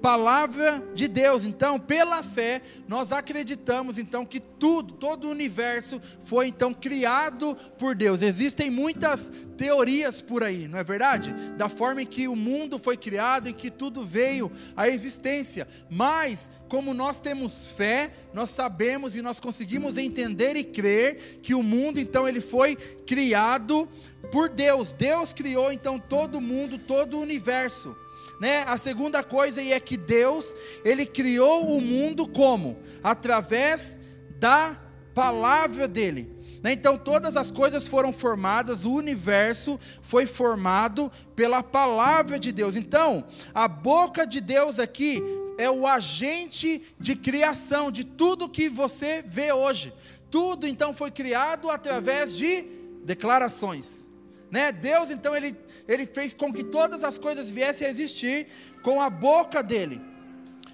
palavra 0.07 0.81
de 0.95 1.05
Deus. 1.05 1.43
Então, 1.43 1.77
pela 1.77 2.23
fé, 2.23 2.61
nós 2.87 3.11
acreditamos 3.11 3.97
então 3.97 4.25
que 4.25 4.39
tudo, 4.39 4.93
todo 4.93 5.27
o 5.27 5.31
universo 5.31 6.01
foi 6.23 6.47
então 6.47 6.73
criado 6.73 7.53
por 7.77 7.93
Deus. 7.93 8.21
Existem 8.21 8.69
muitas 8.69 9.29
teorias 9.57 10.21
por 10.21 10.45
aí, 10.45 10.65
não 10.65 10.79
é 10.79 10.83
verdade? 10.83 11.33
Da 11.57 11.67
forma 11.67 12.03
em 12.03 12.05
que 12.05 12.25
o 12.25 12.37
mundo 12.37 12.79
foi 12.79 12.95
criado 12.95 13.49
e 13.49 13.53
que 13.53 13.69
tudo 13.69 14.01
veio 14.01 14.49
à 14.77 14.87
existência. 14.87 15.67
Mas, 15.89 16.49
como 16.69 16.93
nós 16.93 17.19
temos 17.19 17.67
fé, 17.67 18.09
nós 18.33 18.49
sabemos 18.51 19.13
e 19.13 19.21
nós 19.21 19.41
conseguimos 19.41 19.97
entender 19.97 20.55
e 20.55 20.63
crer 20.63 21.41
que 21.43 21.53
o 21.53 21.61
mundo 21.61 21.99
então 21.99 22.25
ele 22.25 22.39
foi 22.39 22.77
criado 23.05 23.85
por 24.31 24.47
Deus. 24.47 24.93
Deus 24.93 25.33
criou 25.33 25.69
então 25.69 25.99
todo 25.99 26.35
o 26.35 26.41
mundo, 26.41 26.79
todo 26.79 27.17
o 27.17 27.21
universo 27.21 27.93
né? 28.39 28.63
A 28.67 28.77
segunda 28.77 29.23
coisa 29.23 29.61
é 29.61 29.79
que 29.79 29.97
Deus, 29.97 30.55
ele 30.83 31.05
criou 31.05 31.67
o 31.75 31.81
mundo 31.81 32.27
como? 32.27 32.77
Através 33.03 33.99
da 34.39 34.75
palavra 35.13 35.87
dele. 35.87 36.37
Né? 36.61 36.73
Então 36.73 36.97
todas 36.97 37.35
as 37.37 37.49
coisas 37.49 37.87
foram 37.87 38.13
formadas, 38.13 38.85
o 38.85 38.93
universo 38.93 39.79
foi 40.01 40.25
formado 40.25 41.11
pela 41.35 41.63
palavra 41.63 42.39
de 42.39 42.51
Deus. 42.51 42.75
Então, 42.75 43.23
a 43.53 43.67
boca 43.67 44.25
de 44.25 44.41
Deus 44.41 44.79
aqui 44.79 45.21
é 45.57 45.69
o 45.69 45.87
agente 45.87 46.83
de 46.99 47.15
criação 47.15 47.91
de 47.91 48.03
tudo 48.03 48.49
que 48.49 48.69
você 48.69 49.23
vê 49.25 49.51
hoje. 49.51 49.93
Tudo 50.29 50.67
então 50.67 50.93
foi 50.93 51.09
criado 51.09 51.69
através 51.69 52.35
de 52.35 52.63
declarações. 53.03 54.09
Né? 54.51 54.71
Deus 54.71 55.09
então 55.09 55.35
ele 55.35 55.55
ele 55.87 56.05
fez 56.05 56.33
com 56.33 56.51
que 56.51 56.63
todas 56.63 57.03
as 57.03 57.17
coisas 57.17 57.49
viessem 57.49 57.87
a 57.87 57.89
existir 57.89 58.47
com 58.81 59.01
a 59.01 59.09
boca 59.09 59.63
dele. 59.63 60.01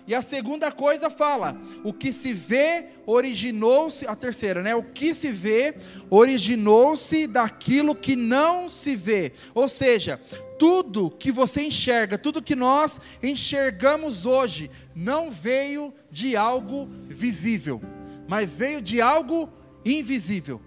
E 0.05 0.13
a 0.13 0.21
segunda 0.21 0.71
coisa 0.71 1.09
fala: 1.09 1.55
o 1.83 1.93
que 1.93 2.11
se 2.11 2.33
vê 2.33 2.85
originou-se, 3.05 4.05
a 4.05 4.15
terceira, 4.15 4.61
né? 4.61 4.75
O 4.75 4.83
que 4.83 5.13
se 5.13 5.29
vê 5.31 5.75
originou-se 6.09 7.27
daquilo 7.27 7.95
que 7.95 8.15
não 8.15 8.67
se 8.67 8.95
vê. 8.95 9.31
Ou 9.55 9.69
seja, 9.69 10.19
tudo 10.59 11.09
que 11.09 11.31
você 11.31 11.61
enxerga, 11.63 12.17
tudo 12.17 12.41
que 12.41 12.55
nós 12.55 12.99
enxergamos 13.21 14.25
hoje, 14.25 14.69
não 14.93 15.31
veio 15.31 15.93
de 16.11 16.35
algo 16.35 16.89
visível, 17.07 17.81
mas 18.27 18.57
veio 18.57 18.81
de 18.81 19.01
algo 19.01 19.49
invisível. 19.85 20.61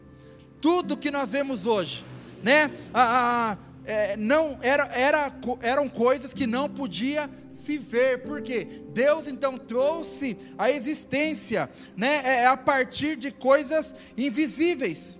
Tudo 0.60 0.96
que 0.96 1.10
nós 1.10 1.32
vemos 1.32 1.66
hoje, 1.66 2.04
né? 2.42 2.70
A, 2.92 3.52
a, 3.52 3.58
é, 3.86 4.16
não 4.16 4.58
era, 4.60 4.84
era, 4.94 5.32
eram 5.62 5.88
coisas 5.88 6.34
que 6.34 6.46
não 6.46 6.68
podia 6.68 7.30
se 7.48 7.78
ver, 7.78 8.22
porque 8.22 8.82
Deus 8.92 9.26
então 9.26 9.56
trouxe 9.56 10.36
a 10.58 10.70
existência, 10.70 11.70
né, 11.96 12.22
é, 12.24 12.46
a 12.46 12.56
partir 12.56 13.16
de 13.16 13.30
coisas 13.30 13.94
invisíveis. 14.16 15.18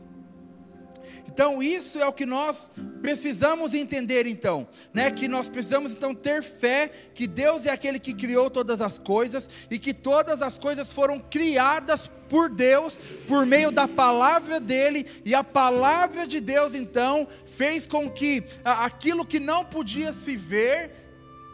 Então, 1.36 1.62
isso 1.62 2.00
é 2.00 2.06
o 2.06 2.14
que 2.14 2.24
nós 2.24 2.70
precisamos 3.02 3.74
entender, 3.74 4.24
então, 4.24 4.66
né? 4.94 5.10
Que 5.10 5.28
nós 5.28 5.50
precisamos 5.50 5.92
então 5.92 6.14
ter 6.14 6.42
fé 6.42 6.90
que 7.14 7.26
Deus 7.26 7.66
é 7.66 7.70
aquele 7.70 7.98
que 7.98 8.14
criou 8.14 8.48
todas 8.48 8.80
as 8.80 8.98
coisas 8.98 9.46
e 9.70 9.78
que 9.78 9.92
todas 9.92 10.40
as 10.40 10.56
coisas 10.56 10.94
foram 10.94 11.18
criadas 11.18 12.10
por 12.30 12.48
Deus 12.48 12.98
por 13.28 13.44
meio 13.44 13.70
da 13.70 13.86
palavra 13.86 14.58
dele 14.58 15.06
e 15.26 15.34
a 15.34 15.44
palavra 15.44 16.26
de 16.26 16.40
Deus 16.40 16.74
então 16.74 17.28
fez 17.44 17.86
com 17.86 18.08
que 18.08 18.42
aquilo 18.64 19.22
que 19.22 19.38
não 19.38 19.62
podia 19.62 20.14
se 20.14 20.38
ver 20.38 20.90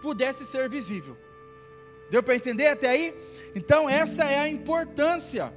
pudesse 0.00 0.46
ser 0.46 0.68
visível. 0.68 1.18
Deu 2.08 2.22
para 2.22 2.36
entender 2.36 2.68
até 2.68 2.88
aí? 2.88 3.12
Então, 3.56 3.90
essa 3.90 4.22
é 4.22 4.38
a 4.38 4.48
importância, 4.48 5.52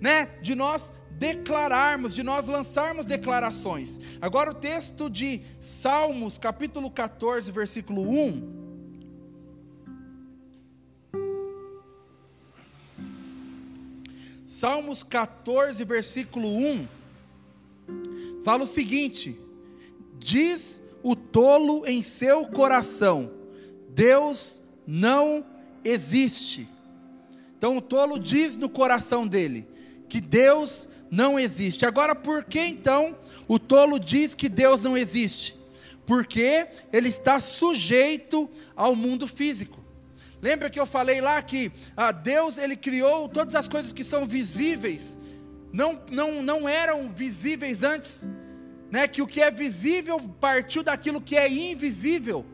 né, 0.00 0.30
de 0.40 0.54
nós 0.54 0.90
declararmos, 1.22 2.16
de 2.16 2.24
nós 2.24 2.48
lançarmos 2.48 3.06
declarações. 3.06 4.00
Agora 4.20 4.50
o 4.50 4.54
texto 4.54 5.08
de 5.08 5.40
Salmos, 5.60 6.36
capítulo 6.36 6.90
14, 6.90 7.48
versículo 7.52 8.02
1. 8.02 8.62
Salmos 14.44 15.04
14, 15.04 15.84
versículo 15.84 16.48
1, 16.48 16.88
fala 18.44 18.64
o 18.64 18.66
seguinte: 18.66 19.38
Diz 20.18 20.82
o 21.04 21.14
tolo 21.14 21.86
em 21.86 22.02
seu 22.02 22.46
coração, 22.46 23.30
Deus 23.90 24.60
não 24.84 25.46
existe. 25.84 26.68
Então 27.56 27.76
o 27.76 27.80
tolo 27.80 28.18
diz 28.18 28.56
no 28.56 28.68
coração 28.68 29.24
dele 29.24 29.68
que 30.08 30.20
Deus 30.20 30.88
não 31.12 31.38
existe. 31.38 31.84
Agora, 31.84 32.14
por 32.14 32.42
que 32.42 32.58
então 32.58 33.14
o 33.46 33.58
tolo 33.58 34.00
diz 34.00 34.32
que 34.32 34.48
Deus 34.48 34.82
não 34.82 34.96
existe? 34.96 35.54
Porque 36.06 36.66
ele 36.90 37.10
está 37.10 37.38
sujeito 37.38 38.48
ao 38.74 38.96
mundo 38.96 39.28
físico. 39.28 39.78
Lembra 40.40 40.70
que 40.70 40.80
eu 40.80 40.86
falei 40.86 41.20
lá 41.20 41.40
que 41.42 41.70
ah, 41.94 42.12
Deus 42.12 42.56
ele 42.56 42.74
criou 42.74 43.28
todas 43.28 43.54
as 43.54 43.68
coisas 43.68 43.92
que 43.92 44.02
são 44.02 44.26
visíveis, 44.26 45.18
não, 45.70 46.00
não, 46.10 46.42
não 46.42 46.66
eram 46.66 47.10
visíveis 47.10 47.82
antes, 47.82 48.26
né? 48.90 49.06
Que 49.06 49.20
o 49.20 49.26
que 49.26 49.42
é 49.42 49.50
visível 49.50 50.18
partiu 50.40 50.82
daquilo 50.82 51.20
que 51.20 51.36
é 51.36 51.46
invisível. 51.48 52.44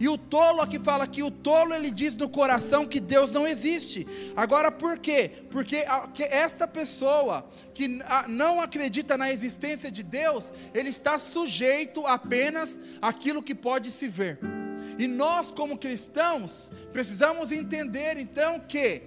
E 0.00 0.08
o 0.08 0.16
tolo 0.16 0.62
aqui 0.62 0.78
fala 0.78 1.06
que 1.06 1.22
o 1.22 1.30
tolo 1.30 1.74
ele 1.74 1.90
diz 1.90 2.16
no 2.16 2.26
coração 2.26 2.86
que 2.86 2.98
Deus 2.98 3.30
não 3.30 3.46
existe. 3.46 4.06
Agora 4.34 4.72
por 4.72 4.98
quê? 4.98 5.30
Porque 5.50 5.84
esta 6.18 6.66
pessoa 6.66 7.46
que 7.74 7.86
não 8.26 8.62
acredita 8.62 9.18
na 9.18 9.30
existência 9.30 9.90
de 9.90 10.02
Deus, 10.02 10.54
ele 10.72 10.88
está 10.88 11.18
sujeito 11.18 12.06
apenas 12.06 12.80
àquilo 13.02 13.42
que 13.42 13.54
pode 13.54 13.90
se 13.90 14.08
ver. 14.08 14.38
E 14.98 15.06
nós 15.06 15.50
como 15.50 15.76
cristãos 15.76 16.72
precisamos 16.94 17.52
entender 17.52 18.16
então 18.16 18.58
que 18.58 19.02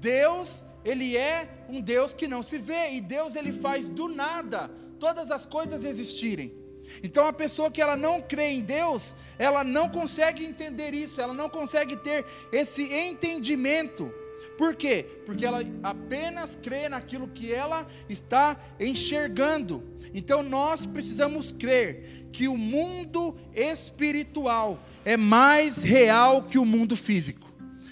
Deus, 0.00 0.64
ele 0.84 1.16
é 1.16 1.48
um 1.68 1.80
Deus 1.80 2.12
que 2.12 2.26
não 2.26 2.42
se 2.42 2.58
vê 2.58 2.94
e 2.94 3.00
Deus 3.00 3.36
ele 3.36 3.52
faz 3.52 3.88
do 3.88 4.08
nada 4.08 4.68
todas 4.98 5.30
as 5.30 5.46
coisas 5.46 5.84
existirem. 5.84 6.61
Então 7.02 7.26
a 7.26 7.32
pessoa 7.32 7.70
que 7.70 7.80
ela 7.80 7.96
não 7.96 8.20
crê 8.20 8.48
em 8.52 8.60
Deus, 8.60 9.14
ela 9.38 9.62
não 9.62 9.88
consegue 9.88 10.44
entender 10.44 10.94
isso, 10.94 11.20
ela 11.20 11.34
não 11.34 11.48
consegue 11.48 11.96
ter 11.96 12.24
esse 12.52 12.92
entendimento. 12.92 14.12
Por 14.58 14.74
quê? 14.74 15.06
Porque 15.24 15.46
ela 15.46 15.60
apenas 15.82 16.58
crê 16.62 16.88
naquilo 16.88 17.28
que 17.28 17.52
ela 17.52 17.86
está 18.08 18.56
enxergando. 18.78 19.82
Então 20.14 20.42
nós 20.42 20.86
precisamos 20.86 21.50
crer 21.50 22.28
que 22.32 22.48
o 22.48 22.56
mundo 22.56 23.36
espiritual 23.54 24.78
é 25.04 25.16
mais 25.16 25.82
real 25.82 26.42
que 26.42 26.58
o 26.58 26.64
mundo 26.64 26.96
físico. 26.96 27.50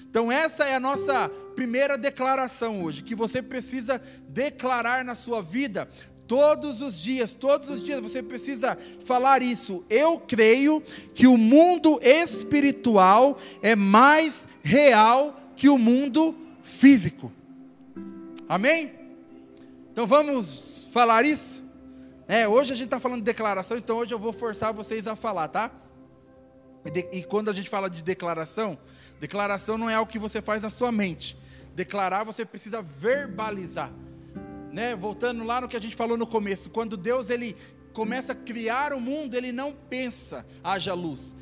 Então 0.09 0.30
essa 0.30 0.64
é 0.64 0.75
a 0.75 0.80
nossa 0.80 1.28
primeira 1.54 1.97
declaração 1.97 2.83
hoje, 2.83 3.02
que 3.02 3.14
você 3.14 3.42
precisa 3.42 4.00
declarar 4.28 5.04
na 5.04 5.14
sua 5.14 5.42
vida 5.42 5.88
Todos 6.31 6.81
os 6.81 6.97
dias, 6.97 7.35
todos 7.35 7.69
os 7.69 7.85
dias 7.85 8.01
você 8.01 8.23
precisa 8.23 8.79
falar 9.05 9.43
isso. 9.43 9.85
Eu 9.91 10.21
creio 10.21 10.81
que 11.13 11.27
o 11.27 11.37
mundo 11.37 11.99
espiritual 12.01 13.37
é 13.61 13.75
mais 13.75 14.47
real 14.63 15.35
que 15.57 15.69
o 15.69 15.77
mundo 15.77 16.33
físico. 16.63 17.33
Amém? 18.49 18.93
Então 19.91 20.07
vamos 20.07 20.87
falar 20.93 21.25
isso? 21.25 21.65
É, 22.29 22.47
hoje 22.47 22.75
a 22.75 22.77
gente 22.77 22.85
está 22.85 23.01
falando 23.01 23.19
de 23.19 23.25
declaração, 23.25 23.77
então 23.77 23.97
hoje 23.97 24.15
eu 24.15 24.19
vou 24.21 24.33
forçar 24.33 24.73
vocês 24.73 25.09
a 25.09 25.17
falar, 25.17 25.49
tá? 25.49 25.69
E, 26.85 26.91
de, 26.93 27.09
e 27.13 27.23
quando 27.25 27.51
a 27.51 27.53
gente 27.53 27.69
fala 27.69 27.91
de 27.91 28.05
declaração, 28.05 28.79
declaração 29.19 29.77
não 29.77 29.91
é 29.91 29.97
algo 29.97 30.09
que 30.09 30.17
você 30.17 30.41
faz 30.41 30.63
na 30.63 30.71
sua 30.71 30.93
mente. 30.93 31.37
Declarar 31.75 32.23
você 32.23 32.45
precisa 32.45 32.81
verbalizar. 32.81 33.91
Né? 34.73 34.95
Voltando 34.95 35.45
lá 35.45 35.61
no 35.61 35.69
que 35.69 35.77
a 35.77 35.81
gente 35.81 35.97
falou 35.97 36.17
no 36.17 36.27
começo, 36.27 36.71
quando 36.71 36.97
Deus 36.97 37.31
ele 37.31 37.57
começa 37.93 38.33
a 38.33 38.37
criar 38.37 38.93
o 38.93 39.00
mundo, 39.00 39.35
ele 39.35 39.53
não 39.53 39.73
pensa, 39.73 40.47
haja 40.62 40.95
luz. 40.95 41.37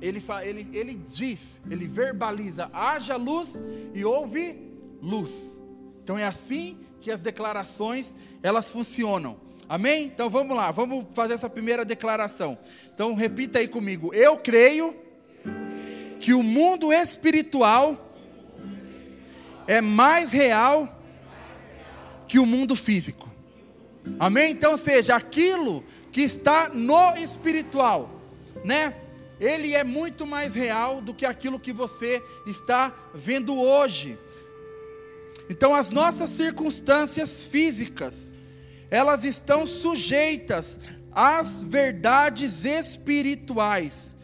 Ele, 0.00 0.22
ele, 0.42 0.68
ele 0.72 0.94
diz, 0.94 1.60
ele 1.70 1.86
verbaliza, 1.86 2.70
haja 2.72 3.16
luz 3.16 3.60
e 3.94 4.04
houve 4.04 4.56
luz. 5.02 5.62
Então 6.02 6.16
é 6.16 6.24
assim 6.24 6.78
que 7.00 7.10
as 7.10 7.20
declarações 7.20 8.16
elas 8.42 8.70
funcionam. 8.70 9.36
Amém? 9.68 10.04
Então 10.06 10.28
vamos 10.28 10.56
lá, 10.56 10.70
vamos 10.70 11.06
fazer 11.14 11.34
essa 11.34 11.48
primeira 11.48 11.84
declaração. 11.84 12.58
Então 12.92 13.14
repita 13.14 13.58
aí 13.58 13.68
comigo. 13.68 14.12
Eu 14.14 14.38
creio 14.38 14.94
que 16.18 16.34
o 16.34 16.42
mundo 16.42 16.92
espiritual 16.92 17.96
é 19.66 19.80
mais 19.80 20.32
real 20.32 20.99
que 22.30 22.38
o 22.38 22.46
mundo 22.46 22.76
físico. 22.76 23.28
Amém? 24.20 24.52
Então, 24.52 24.76
seja 24.76 25.16
aquilo 25.16 25.84
que 26.12 26.22
está 26.22 26.68
no 26.68 27.16
espiritual, 27.16 28.08
né? 28.64 28.94
Ele 29.40 29.74
é 29.74 29.82
muito 29.82 30.24
mais 30.24 30.54
real 30.54 31.00
do 31.00 31.12
que 31.12 31.26
aquilo 31.26 31.58
que 31.58 31.72
você 31.72 32.22
está 32.46 32.94
vendo 33.12 33.60
hoje. 33.60 34.16
Então, 35.48 35.74
as 35.74 35.90
nossas 35.90 36.30
circunstâncias 36.30 37.42
físicas, 37.42 38.36
elas 38.88 39.24
estão 39.24 39.66
sujeitas 39.66 40.78
às 41.10 41.62
verdades 41.64 42.64
espirituais. 42.64 44.14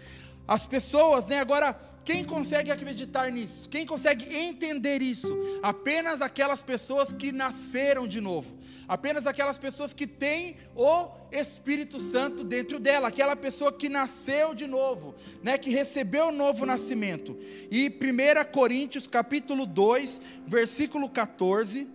As 0.46 0.64
pessoas, 0.64 1.26
né, 1.26 1.40
agora 1.40 1.72
quem 2.06 2.24
consegue 2.24 2.70
acreditar 2.70 3.32
nisso? 3.32 3.68
Quem 3.68 3.84
consegue 3.84 4.32
entender 4.32 5.02
isso? 5.02 5.36
Apenas 5.60 6.22
aquelas 6.22 6.62
pessoas 6.62 7.12
que 7.12 7.32
nasceram 7.32 8.06
de 8.06 8.20
novo. 8.20 8.56
Apenas 8.86 9.26
aquelas 9.26 9.58
pessoas 9.58 9.92
que 9.92 10.06
têm 10.06 10.56
o 10.76 11.08
Espírito 11.32 11.98
Santo 11.98 12.44
dentro 12.44 12.78
dela, 12.78 13.08
aquela 13.08 13.34
pessoa 13.34 13.72
que 13.72 13.88
nasceu 13.88 14.54
de 14.54 14.68
novo, 14.68 15.16
né, 15.42 15.58
que 15.58 15.68
recebeu 15.68 16.28
o 16.28 16.32
novo 16.32 16.64
nascimento. 16.64 17.36
E 17.72 17.88
1 17.88 18.52
Coríntios 18.52 19.08
capítulo 19.08 19.66
2, 19.66 20.22
versículo 20.46 21.10
14, 21.10 21.88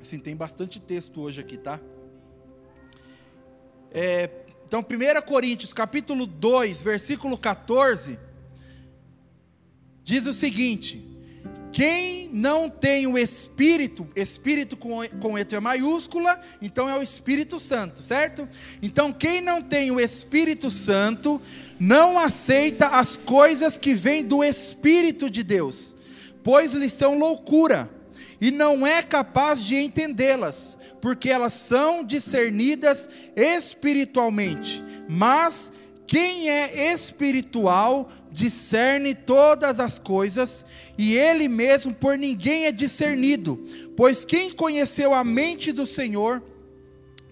Assim, 0.00 0.20
tem 0.20 0.36
bastante 0.36 0.78
texto 0.78 1.20
hoje 1.20 1.40
aqui, 1.40 1.56
tá? 1.56 1.80
É, 3.90 4.45
então, 4.66 4.80
1 4.80 5.22
Coríntios, 5.22 5.72
capítulo 5.72 6.26
2, 6.26 6.82
versículo 6.82 7.38
14, 7.38 8.18
diz 10.02 10.26
o 10.26 10.32
seguinte: 10.32 11.00
Quem 11.72 12.28
não 12.32 12.68
tem 12.68 13.06
o 13.06 13.16
Espírito, 13.16 14.08
Espírito 14.16 14.76
com, 14.76 15.08
com 15.20 15.34
letra 15.34 15.60
maiúscula, 15.60 16.42
então 16.60 16.88
é 16.88 16.98
o 16.98 17.02
Espírito 17.02 17.60
Santo, 17.60 18.02
certo? 18.02 18.48
Então, 18.82 19.12
quem 19.12 19.40
não 19.40 19.62
tem 19.62 19.92
o 19.92 20.00
Espírito 20.00 20.68
Santo, 20.68 21.40
não 21.78 22.18
aceita 22.18 22.88
as 22.88 23.16
coisas 23.16 23.78
que 23.78 23.94
vêm 23.94 24.24
do 24.24 24.42
Espírito 24.42 25.30
de 25.30 25.44
Deus, 25.44 25.94
pois 26.42 26.72
lhes 26.72 26.92
são 26.92 27.16
loucura, 27.16 27.88
e 28.40 28.50
não 28.50 28.84
é 28.84 29.00
capaz 29.00 29.64
de 29.64 29.76
entendê-las 29.76 30.75
porque 31.06 31.30
elas 31.30 31.52
são 31.52 32.02
discernidas 32.02 33.08
espiritualmente. 33.36 34.82
Mas 35.08 35.74
quem 36.04 36.50
é 36.50 36.92
espiritual 36.92 38.10
discerne 38.32 39.14
todas 39.14 39.78
as 39.78 40.00
coisas, 40.00 40.66
e 40.98 41.14
ele 41.14 41.46
mesmo 41.46 41.94
por 41.94 42.18
ninguém 42.18 42.64
é 42.64 42.72
discernido. 42.72 43.56
Pois 43.96 44.24
quem 44.24 44.50
conheceu 44.50 45.14
a 45.14 45.22
mente 45.22 45.70
do 45.70 45.86
Senhor 45.86 46.42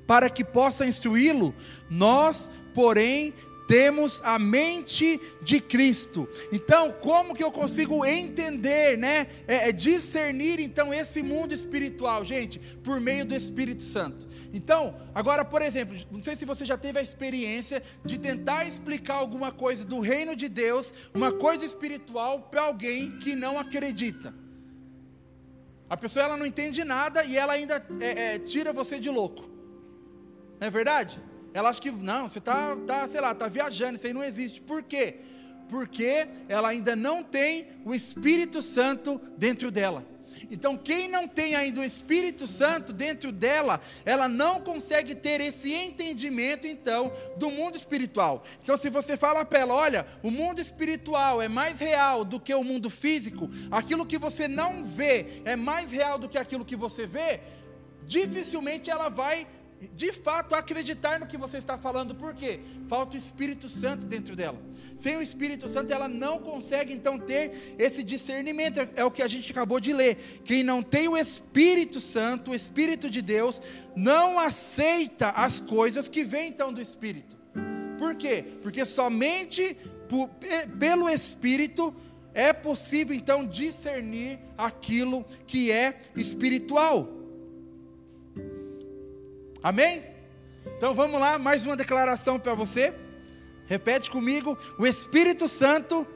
para 0.07 0.31
que 0.31 0.45
possa 0.45 0.87
instruí-lo, 0.87 1.53
nós, 1.91 2.51
porém, 2.73 3.35
temos 3.67 4.21
a 4.25 4.39
mente 4.39 5.21
de 5.43 5.61
Cristo. 5.61 6.29
Então, 6.53 6.93
como 6.93 7.35
que 7.35 7.43
eu 7.43 7.51
consigo 7.51 8.05
entender, 8.05 8.97
né? 8.99 9.27
É, 9.47 9.69
é 9.69 9.73
discernir 9.73 10.61
então 10.61 10.93
esse 10.93 11.23
mundo 11.23 11.53
espiritual, 11.53 12.25
gente, 12.25 12.59
por 12.83 13.01
meio 13.01 13.25
do 13.25 13.35
Espírito 13.35 13.83
Santo. 13.83 14.27
Então, 14.53 14.95
agora, 15.13 15.45
por 15.45 15.63
exemplo, 15.63 15.97
não 16.13 16.23
sei 16.23 16.37
se 16.37 16.45
você 16.45 16.65
já 16.65 16.79
teve 16.79 16.99
a 16.99 17.03
experiência 17.03 17.83
de 18.05 18.19
tentar 18.19 18.65
explicar 18.65 19.15
alguma 19.15 19.51
coisa 19.51 19.85
do 19.85 19.99
reino 19.99 20.37
de 20.37 20.49
Deus, 20.49 20.95
uma 21.13 21.33
coisa 21.33 21.65
espiritual, 21.65 22.43
para 22.43 22.63
alguém 22.63 23.19
que 23.19 23.35
não 23.35 23.59
acredita. 23.59 24.33
A 25.91 25.97
pessoa 25.97 26.25
ela 26.25 26.37
não 26.37 26.47
entende 26.47 26.85
nada 26.85 27.25
e 27.25 27.37
ela 27.37 27.53
ainda 27.53 27.85
é, 28.01 28.35
é, 28.35 28.39
tira 28.39 28.73
você 28.73 29.01
de 29.01 29.11
louco. 29.11 29.43
Não 30.61 30.69
é 30.69 30.71
verdade? 30.71 31.21
Ela 31.55 31.69
acha 31.69 31.81
que, 31.81 31.91
não, 31.91 32.29
você 32.29 32.41
está, 32.41 32.77
tá, 32.85 33.09
sei 33.09 33.21
lá, 33.21 33.31
está 33.31 33.47
viajando, 33.47 33.95
isso 33.95 34.07
aí 34.09 34.13
não 34.13 34.25
existe. 34.25 34.61
Por 34.61 34.83
quê? 34.83 35.21
Porque 35.69 36.27
ela 36.49 36.69
ainda 36.69 36.97
não 36.97 37.23
tem 37.23 37.69
o 37.85 37.95
Espírito 37.95 38.61
Santo 38.61 39.21
dentro 39.39 39.71
dela. 39.71 40.05
Então, 40.51 40.77
quem 40.77 41.09
não 41.09 41.29
tem 41.29 41.55
ainda 41.55 41.81
o 41.81 41.85
Espírito 41.85 42.47
Santo 42.47 42.93
dentro 42.93 43.31
dela, 43.31 43.81
ela 44.05 44.29
não 44.29 44.61
consegue 44.61 45.15
ter 45.15 45.41
esse 45.41 45.73
entendimento, 45.73 46.67
então, 46.67 47.13
do 47.37 47.51
mundo 47.51 47.77
espiritual. 47.77 48.45
Então, 48.63 48.77
se 48.77 48.91
você 48.91 49.17
fala 49.17 49.45
para 49.45 49.61
ela, 49.61 49.75
olha, 49.75 50.07
o 50.25 50.33
mundo 50.33 50.61
espiritual 50.61 51.41
é 51.41 51.49
mais 51.49 51.79
real 51.79 52.25
do 52.25 52.41
que 52.41 52.53
o 52.53 52.65
mundo 52.65 52.91
físico, 52.91 53.49
aquilo 53.71 54.05
que 54.05 54.19
você 54.19 54.49
não 54.49 54.85
vê 54.85 55.41
é 55.45 55.55
mais 55.55 55.93
real 55.93 56.19
do 56.19 56.29
que 56.29 56.37
aquilo 56.37 56.65
que 56.65 56.77
você 56.77 57.07
vê, 57.07 57.41
dificilmente 58.07 58.91
ela 58.91 59.09
vai 59.09 59.47
de 59.95 60.13
fato 60.13 60.55
acreditar 60.55 61.19
no 61.19 61.27
que 61.27 61.37
você 61.37 61.59
está 61.59 61.77
falando, 61.77 62.15
por 62.15 62.35
quê? 62.35 62.61
Falta 62.89 63.15
o 63.17 63.19
Espírito 63.19 63.69
Santo 63.69 64.07
dentro 64.07 64.35
dela. 64.37 64.59
Sem 64.97 65.17
o 65.17 65.23
Espírito 65.23 65.69
Santo, 65.69 65.93
ela 65.93 66.09
não 66.09 66.39
consegue 66.39 66.93
então 66.93 67.19
ter 67.19 67.75
esse 67.79 68.03
discernimento, 68.05 68.81
é 68.95 69.05
o 69.05 69.11
que 69.11 69.23
a 69.23 69.29
gente 69.29 69.51
acabou 69.51 69.81
de 69.81 69.93
ler. 69.93 70.17
Quem 70.45 70.63
não 70.63 70.83
tem 70.83 71.09
o 71.09 71.17
Espírito 71.17 72.01
Santo, 72.01 72.53
o 72.53 72.55
Espírito 72.55 73.11
de 73.11 73.21
Deus, 73.21 73.61
não 73.97 74.39
aceita 74.39 75.31
as 75.31 75.59
coisas 75.59 76.09
que 76.09 76.25
vêm 76.25 76.49
então 76.49 76.73
do 76.73 76.81
Espírito. 76.81 77.37
Por 77.99 78.15
quê? 78.15 78.45
Porque 78.63 78.85
somente 78.85 79.77
por, 80.09 80.29
pelo 80.79 81.09
Espírito 81.09 81.95
é 82.33 82.53
possível 82.53 83.15
então 83.15 83.47
discernir 83.47 84.39
aquilo 84.59 85.25
que 85.47 85.71
é 85.71 86.01
espiritual. 86.17 87.09
Amém? 89.65 90.05
Então 90.77 90.95
vamos 90.95 91.19
lá, 91.19 91.39
mais 91.39 91.65
uma 91.65 91.75
declaração 91.75 92.39
para 92.39 92.53
você. 92.53 92.93
Repete 93.67 94.11
comigo: 94.11 94.59
o 94.79 94.87
Espírito 94.87 95.49
Santo 95.49 96.07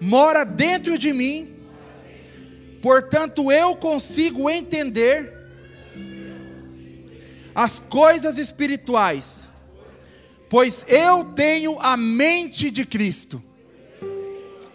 mora 0.00 0.42
dentro 0.42 0.96
de 0.96 1.12
mim, 1.12 1.54
portanto 2.80 3.52
eu 3.52 3.76
consigo 3.76 4.48
entender 4.48 5.30
as 7.54 7.78
coisas 7.78 8.38
espirituais, 8.38 9.46
pois 10.48 10.86
eu 10.88 11.26
tenho 11.34 11.78
a 11.78 11.94
mente 11.94 12.70
de 12.70 12.86
Cristo. 12.86 13.42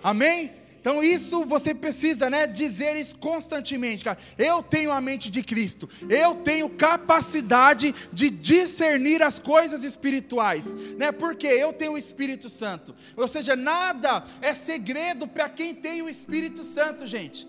Amém? 0.03 0.51
Então 0.83 1.01
isso 1.01 1.45
você 1.45 1.73
precisa, 1.73 2.29
né, 2.29 2.45
dizer 2.45 2.97
isso 2.97 3.15
constantemente, 3.15 4.03
cara. 4.03 4.17
Eu 4.37 4.61
tenho 4.61 4.91
a 4.91 4.99
mente 4.99 5.31
de 5.31 5.41
Cristo. 5.41 5.89
Eu 6.09 6.35
tenho 6.35 6.69
capacidade 6.71 7.95
de 8.11 8.29
discernir 8.29 9.23
as 9.23 9.39
coisas 9.39 9.85
espirituais, 9.85 10.73
né? 10.97 11.13
Porque 11.13 11.47
eu 11.47 11.71
tenho 11.71 11.93
o 11.93 11.97
Espírito 11.97 12.49
Santo. 12.49 12.93
Ou 13.15 13.29
seja, 13.29 13.55
nada 13.55 14.25
é 14.41 14.53
segredo 14.53 15.25
para 15.25 15.47
quem 15.47 15.73
tem 15.73 16.01
o 16.01 16.09
Espírito 16.09 16.65
Santo, 16.65 17.07
gente. 17.07 17.47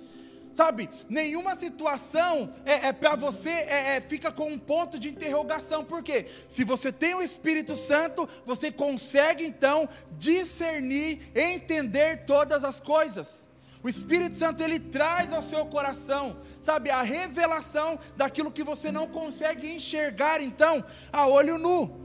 Sabe, 0.54 0.88
nenhuma 1.08 1.56
situação 1.56 2.54
é, 2.64 2.86
é 2.86 2.92
para 2.92 3.16
você 3.16 3.50
é, 3.50 3.96
é, 3.96 4.00
fica 4.00 4.30
com 4.30 4.52
um 4.52 4.58
ponto 4.58 5.00
de 5.00 5.08
interrogação. 5.08 5.84
Por 5.84 6.00
quê? 6.00 6.26
Se 6.48 6.62
você 6.62 6.92
tem 6.92 7.12
o 7.12 7.20
Espírito 7.20 7.74
Santo, 7.74 8.28
você 8.46 8.70
consegue 8.70 9.44
então 9.44 9.88
discernir, 10.12 11.20
entender 11.34 12.24
todas 12.24 12.62
as 12.62 12.78
coisas. 12.78 13.50
O 13.82 13.88
Espírito 13.88 14.38
Santo 14.38 14.62
ele 14.62 14.78
traz 14.78 15.32
ao 15.32 15.42
seu 15.42 15.66
coração, 15.66 16.36
sabe, 16.60 16.88
a 16.88 17.02
revelação 17.02 17.98
daquilo 18.16 18.52
que 18.52 18.62
você 18.62 18.92
não 18.92 19.08
consegue 19.08 19.74
enxergar 19.74 20.40
então 20.40 20.84
a 21.12 21.26
olho 21.26 21.58
nu. 21.58 22.03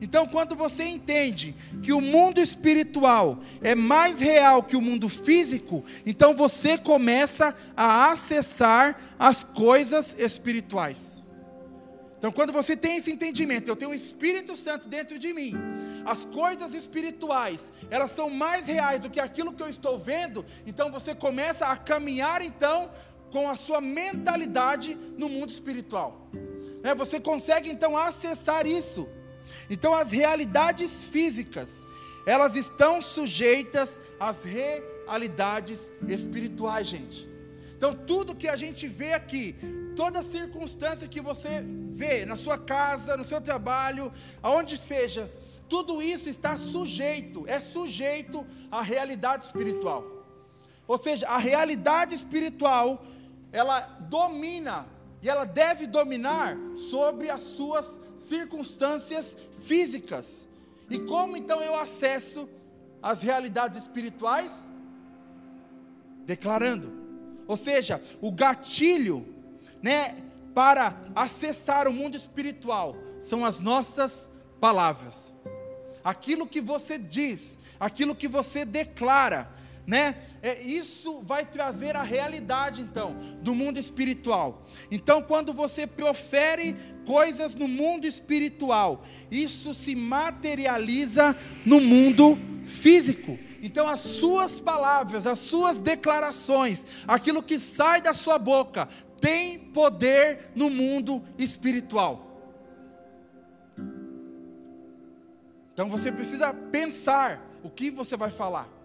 Então, 0.00 0.26
quando 0.26 0.54
você 0.54 0.84
entende 0.84 1.54
que 1.82 1.92
o 1.92 2.00
mundo 2.00 2.40
espiritual 2.40 3.40
é 3.60 3.74
mais 3.74 4.20
real 4.20 4.62
que 4.62 4.76
o 4.76 4.80
mundo 4.80 5.08
físico, 5.08 5.84
então 6.06 6.34
você 6.34 6.78
começa 6.78 7.54
a 7.76 8.10
acessar 8.12 9.00
as 9.18 9.42
coisas 9.42 10.14
espirituais. 10.18 11.18
Então, 12.18 12.32
quando 12.32 12.52
você 12.52 12.76
tem 12.76 12.96
esse 12.96 13.12
entendimento, 13.12 13.68
eu 13.68 13.76
tenho 13.76 13.90
o 13.90 13.94
Espírito 13.94 14.56
Santo 14.56 14.88
dentro 14.88 15.18
de 15.18 15.32
mim, 15.32 15.54
as 16.04 16.24
coisas 16.24 16.74
espirituais, 16.74 17.72
elas 17.90 18.10
são 18.12 18.30
mais 18.30 18.66
reais 18.66 19.00
do 19.00 19.10
que 19.10 19.20
aquilo 19.20 19.52
que 19.52 19.62
eu 19.62 19.68
estou 19.68 19.98
vendo, 19.98 20.44
então 20.66 20.90
você 20.90 21.14
começa 21.14 21.66
a 21.66 21.76
caminhar 21.76 22.42
então 22.42 22.90
com 23.30 23.48
a 23.48 23.54
sua 23.56 23.80
mentalidade 23.80 24.96
no 25.16 25.28
mundo 25.28 25.50
espiritual. 25.50 26.28
É, 26.82 26.94
você 26.94 27.20
consegue 27.20 27.68
então 27.70 27.96
acessar 27.96 28.66
isso. 28.66 29.08
Então, 29.70 29.94
as 29.94 30.10
realidades 30.10 31.04
físicas, 31.04 31.86
elas 32.24 32.56
estão 32.56 33.00
sujeitas 33.02 34.00
às 34.18 34.44
realidades 34.44 35.92
espirituais, 36.06 36.86
gente. 36.86 37.28
Então, 37.76 37.94
tudo 37.94 38.34
que 38.34 38.48
a 38.48 38.56
gente 38.56 38.88
vê 38.88 39.12
aqui, 39.12 39.54
toda 39.94 40.22
circunstância 40.22 41.06
que 41.06 41.20
você 41.20 41.62
vê 41.90 42.26
na 42.26 42.36
sua 42.36 42.58
casa, 42.58 43.16
no 43.16 43.24
seu 43.24 43.40
trabalho, 43.40 44.12
aonde 44.42 44.76
seja, 44.76 45.30
tudo 45.68 46.02
isso 46.02 46.28
está 46.28 46.56
sujeito, 46.56 47.44
é 47.46 47.60
sujeito 47.60 48.44
à 48.70 48.82
realidade 48.82 49.44
espiritual. 49.44 50.04
Ou 50.88 50.96
seja, 50.96 51.28
a 51.28 51.36
realidade 51.36 52.14
espiritual, 52.14 53.04
ela 53.52 53.80
domina 54.08 54.86
e 55.20 55.28
ela 55.28 55.44
deve 55.44 55.86
dominar 55.86 56.56
sobre 56.90 57.28
as 57.30 57.42
suas 57.42 58.00
circunstâncias 58.16 59.36
físicas. 59.60 60.46
E 60.88 61.00
como 61.00 61.36
então 61.36 61.60
eu 61.60 61.74
acesso 61.74 62.48
as 63.02 63.22
realidades 63.22 63.78
espirituais? 63.78 64.68
Declarando. 66.24 66.92
Ou 67.46 67.56
seja, 67.56 68.00
o 68.20 68.30
gatilho 68.30 69.26
né, 69.82 70.22
para 70.54 70.96
acessar 71.14 71.88
o 71.88 71.92
mundo 71.92 72.16
espiritual 72.16 72.96
são 73.18 73.44
as 73.44 73.58
nossas 73.60 74.30
palavras. 74.60 75.32
Aquilo 76.04 76.46
que 76.46 76.60
você 76.60 76.96
diz, 76.98 77.58
aquilo 77.80 78.14
que 78.14 78.28
você 78.28 78.64
declara, 78.64 79.50
né? 79.88 80.16
É, 80.42 80.62
isso 80.62 81.22
vai 81.22 81.46
trazer 81.46 81.96
a 81.96 82.02
realidade 82.02 82.82
então 82.82 83.16
do 83.40 83.54
mundo 83.54 83.78
espiritual. 83.80 84.66
Então, 84.90 85.22
quando 85.22 85.50
você 85.50 85.86
profere 85.86 86.76
coisas 87.06 87.54
no 87.54 87.66
mundo 87.66 88.06
espiritual, 88.06 89.02
isso 89.30 89.72
se 89.72 89.96
materializa 89.96 91.34
no 91.64 91.80
mundo 91.80 92.36
físico. 92.66 93.38
Então, 93.62 93.88
as 93.88 94.00
suas 94.00 94.60
palavras, 94.60 95.26
as 95.26 95.38
suas 95.38 95.80
declarações, 95.80 96.84
aquilo 97.06 97.42
que 97.42 97.58
sai 97.58 98.02
da 98.02 98.12
sua 98.12 98.38
boca, 98.38 98.86
tem 99.22 99.58
poder 99.58 100.50
no 100.54 100.68
mundo 100.68 101.24
espiritual. 101.38 102.26
Então 105.72 105.88
você 105.88 106.12
precisa 106.12 106.52
pensar 106.52 107.40
o 107.62 107.70
que 107.70 107.90
você 107.90 108.16
vai 108.16 108.30
falar. 108.30 108.77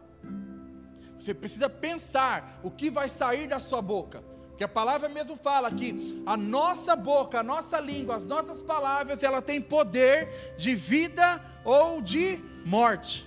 Você 1.23 1.33
precisa 1.33 1.69
pensar 1.69 2.59
o 2.61 2.69
que 2.69 2.89
vai 2.89 3.07
sair 3.07 3.47
da 3.47 3.57
sua 3.57 3.81
boca. 3.81 4.21
Que 4.57 4.63
a 4.65 4.67
palavra 4.67 5.07
mesmo 5.07 5.37
fala 5.37 5.71
que 5.71 6.21
a 6.25 6.35
nossa 6.35 6.97
boca, 6.97 7.39
a 7.39 7.43
nossa 7.43 7.79
língua, 7.79 8.17
as 8.17 8.25
nossas 8.25 8.61
palavras, 8.61 9.23
ela 9.23 9.41
tem 9.41 9.61
poder 9.61 10.27
de 10.57 10.75
vida 10.75 11.41
ou 11.63 12.01
de 12.01 12.37
morte. 12.65 13.25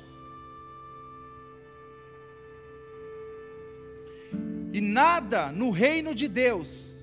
E 4.75 4.81
nada 4.83 5.51
no 5.51 5.71
reino 5.71 6.15
de 6.15 6.29
Deus 6.29 7.03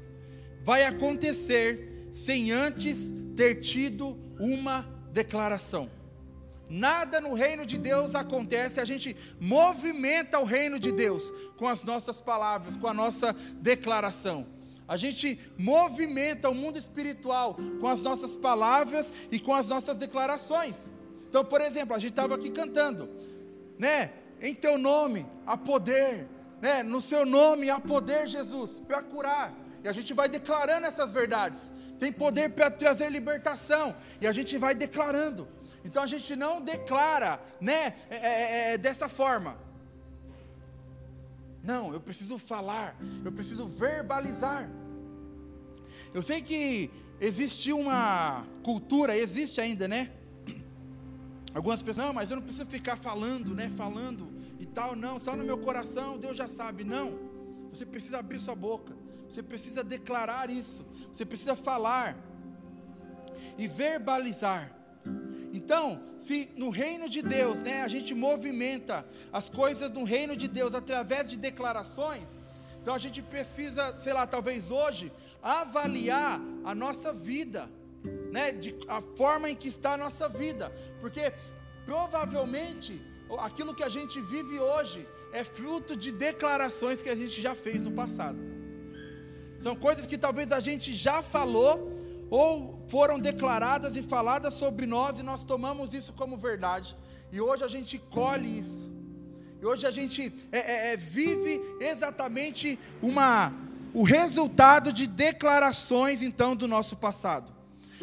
vai 0.64 0.86
acontecer 0.86 2.08
sem 2.12 2.52
antes 2.52 3.12
ter 3.36 3.56
tido 3.56 4.16
uma 4.40 4.84
declaração. 5.12 5.90
Nada 6.70 7.22
no 7.22 7.34
reino 7.34 7.66
de 7.66 7.78
Deus 7.78 8.16
acontece, 8.16 8.80
a 8.80 8.86
gente 8.86 9.16
movimenta 9.40 10.40
o 10.40 10.46
reino 10.46 10.80
de 10.80 10.92
Deus 10.92 11.32
com 11.58 11.68
as 11.68 11.84
nossas 11.84 12.20
palavras, 12.20 12.76
com 12.76 12.88
a 12.88 12.94
nossa 12.94 13.34
declaração. 13.62 14.48
A 14.88 14.98
gente 14.98 15.40
movimenta 15.58 16.50
o 16.50 16.56
mundo 16.56 16.78
espiritual 16.78 17.58
com 17.80 17.88
as 17.88 18.02
nossas 18.02 18.36
palavras 18.36 19.14
e 19.32 19.40
com 19.40 19.54
as 19.54 19.68
nossas 19.68 19.98
declarações. 19.98 20.92
Então, 21.30 21.44
por 21.44 21.62
exemplo, 21.62 21.96
a 21.96 22.00
gente 22.00 22.12
estava 22.12 22.36
aqui 22.36 22.50
cantando, 22.50 23.10
né? 23.80 24.12
Em 24.42 24.54
teu 24.54 24.78
nome 24.78 25.26
há 25.46 25.56
poder, 25.56 26.28
né? 26.62 26.84
No 26.84 27.02
seu 27.02 27.26
nome 27.26 27.70
há 27.70 27.80
poder, 27.80 28.28
Jesus, 28.28 28.80
para 28.80 29.02
curar. 29.02 29.54
E 29.84 29.88
a 29.88 29.92
gente 29.92 30.14
vai 30.14 30.30
declarando 30.30 30.86
essas 30.86 31.12
verdades. 31.12 31.72
Tem 32.00 32.12
poder 32.12 32.50
para 32.52 32.72
trazer 32.72 33.10
libertação. 33.10 33.96
E 34.22 34.28
a 34.28 34.32
gente 34.32 34.58
vai 34.58 34.74
declarando. 34.74 35.48
Então 35.84 36.02
a 36.02 36.08
gente 36.08 36.36
não 36.36 36.62
declara, 36.62 37.42
né, 37.60 37.96
é, 38.10 38.16
é, 38.16 38.74
é, 38.74 38.78
dessa 38.78 39.10
forma. 39.10 39.58
Não, 41.64 41.94
eu 41.94 42.02
preciso 42.02 42.38
falar, 42.38 42.96
eu 43.24 43.32
preciso 43.32 43.68
verbalizar. 43.68 44.70
Eu 46.14 46.22
sei 46.22 46.42
que 46.42 46.92
existe 47.20 47.72
uma 47.72 48.46
cultura, 48.64 49.18
existe 49.18 49.62
ainda, 49.62 49.88
né? 49.88 50.12
Algumas 51.54 51.82
pessoas, 51.82 52.08
não, 52.08 52.14
mas 52.14 52.32
eu 52.32 52.36
não 52.36 52.44
preciso 52.44 52.66
ficar 52.66 52.96
falando, 52.96 53.54
né? 53.56 53.70
Falando 53.70 54.28
e 54.60 54.66
tal, 54.66 54.96
não, 54.96 55.20
só 55.20 55.36
no 55.36 55.44
meu 55.44 55.58
coração, 55.58 56.18
Deus 56.18 56.36
já 56.36 56.50
sabe. 56.50 56.84
Não, 56.84 57.18
você 57.70 57.86
precisa 57.86 58.20
abrir 58.20 58.40
sua 58.40 58.56
boca. 58.56 58.94
Você 59.30 59.42
precisa 59.42 59.84
declarar 59.84 60.50
isso, 60.50 60.86
você 61.12 61.26
precisa 61.26 61.56
falar 61.56 62.16
e 63.58 63.68
verbalizar. 63.68 64.72
Então, 65.54 66.02
se 66.18 66.50
no 66.58 66.72
reino 66.72 67.08
de 67.08 67.22
Deus, 67.22 67.62
né, 67.62 67.84
a 67.84 67.88
gente 67.88 68.16
movimenta 68.16 69.08
as 69.32 69.50
coisas 69.50 69.92
no 69.92 70.04
reino 70.04 70.36
de 70.36 70.48
Deus 70.48 70.74
através 70.74 71.30
de 71.30 71.38
declarações, 71.38 72.42
então 72.82 72.96
a 72.96 72.98
gente 72.98 73.22
precisa, 73.22 73.96
sei 73.96 74.14
lá, 74.14 74.26
talvez 74.26 74.72
hoje, 74.72 75.12
avaliar 75.44 76.42
a 76.66 76.74
nossa 76.74 77.14
vida, 77.14 77.70
né, 78.32 78.52
de, 78.52 78.76
a 78.88 79.00
forma 79.00 79.48
em 79.48 79.56
que 79.56 79.68
está 79.68 79.94
a 79.94 79.98
nossa 79.98 80.28
vida, 80.28 80.74
porque 81.00 81.32
provavelmente 81.86 83.00
aquilo 83.38 83.76
que 83.76 83.84
a 83.84 83.90
gente 83.90 84.20
vive 84.22 84.60
hoje 84.60 85.08
é 85.32 85.44
fruto 85.44 85.96
de 85.96 86.12
declarações 86.12 87.00
que 87.04 87.10
a 87.10 87.16
gente 87.16 87.40
já 87.40 87.54
fez 87.54 87.84
no 87.84 87.92
passado. 87.92 88.40
São 89.60 89.76
coisas 89.76 90.08
que 90.08 90.18
talvez 90.18 90.52
a 90.52 90.60
gente 90.60 90.92
já 90.94 91.22
falou 91.22 91.93
ou 92.34 92.84
foram 92.88 93.20
declaradas 93.20 93.96
e 93.96 94.02
faladas 94.02 94.56
sobre 94.56 94.88
nós 94.88 95.20
e 95.20 95.22
nós 95.22 95.44
tomamos 95.44 95.94
isso 95.94 96.14
como 96.14 96.36
verdade. 96.36 96.98
E 97.32 97.40
hoje 97.40 97.64
a 97.64 97.68
gente 97.68 98.00
colhe 98.00 98.58
isso. 98.58 98.92
E 99.62 99.66
hoje 99.68 99.86
a 99.86 99.92
gente 99.92 100.34
é, 100.52 100.58
é, 100.58 100.94
é, 100.94 100.98
vive 100.98 101.62
exatamente 101.80 102.80
uma, 103.04 103.54
o 103.94 104.02
resultado 104.02 104.92
de 104.92 105.06
declarações 105.06 106.24
então 106.24 106.56
do 106.56 106.68
nosso 106.68 106.98
passado. 106.98 107.54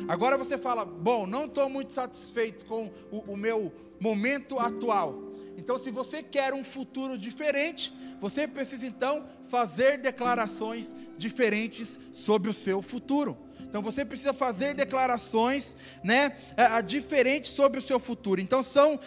Agora 0.06 0.38
você 0.38 0.56
fala, 0.56 0.84
bom, 0.84 1.26
não 1.26 1.46
estou 1.46 1.68
muito 1.68 1.92
satisfeito 1.92 2.64
com 2.66 2.88
o, 3.10 3.32
o 3.32 3.36
meu 3.36 3.74
momento 3.98 4.60
atual. 4.60 5.24
Então, 5.56 5.76
se 5.76 5.90
você 5.90 6.22
quer 6.22 6.54
um 6.54 6.62
futuro 6.62 7.18
diferente, 7.18 7.92
você 8.20 8.46
precisa 8.46 8.86
então 8.86 9.26
fazer 9.42 9.98
declarações 9.98 10.94
diferentes 11.18 11.98
sobre 12.12 12.48
o 12.48 12.54
seu 12.54 12.80
futuro. 12.80 13.36
Então 13.70 13.80
você 13.80 14.04
precisa 14.04 14.34
fazer 14.34 14.74
declarações, 14.74 15.76
né, 16.02 16.36
diferentes 16.84 17.52
sobre 17.52 17.78
o 17.78 17.82
seu 17.82 18.00
futuro. 18.00 18.40
Então 18.40 18.62
são 18.64 18.98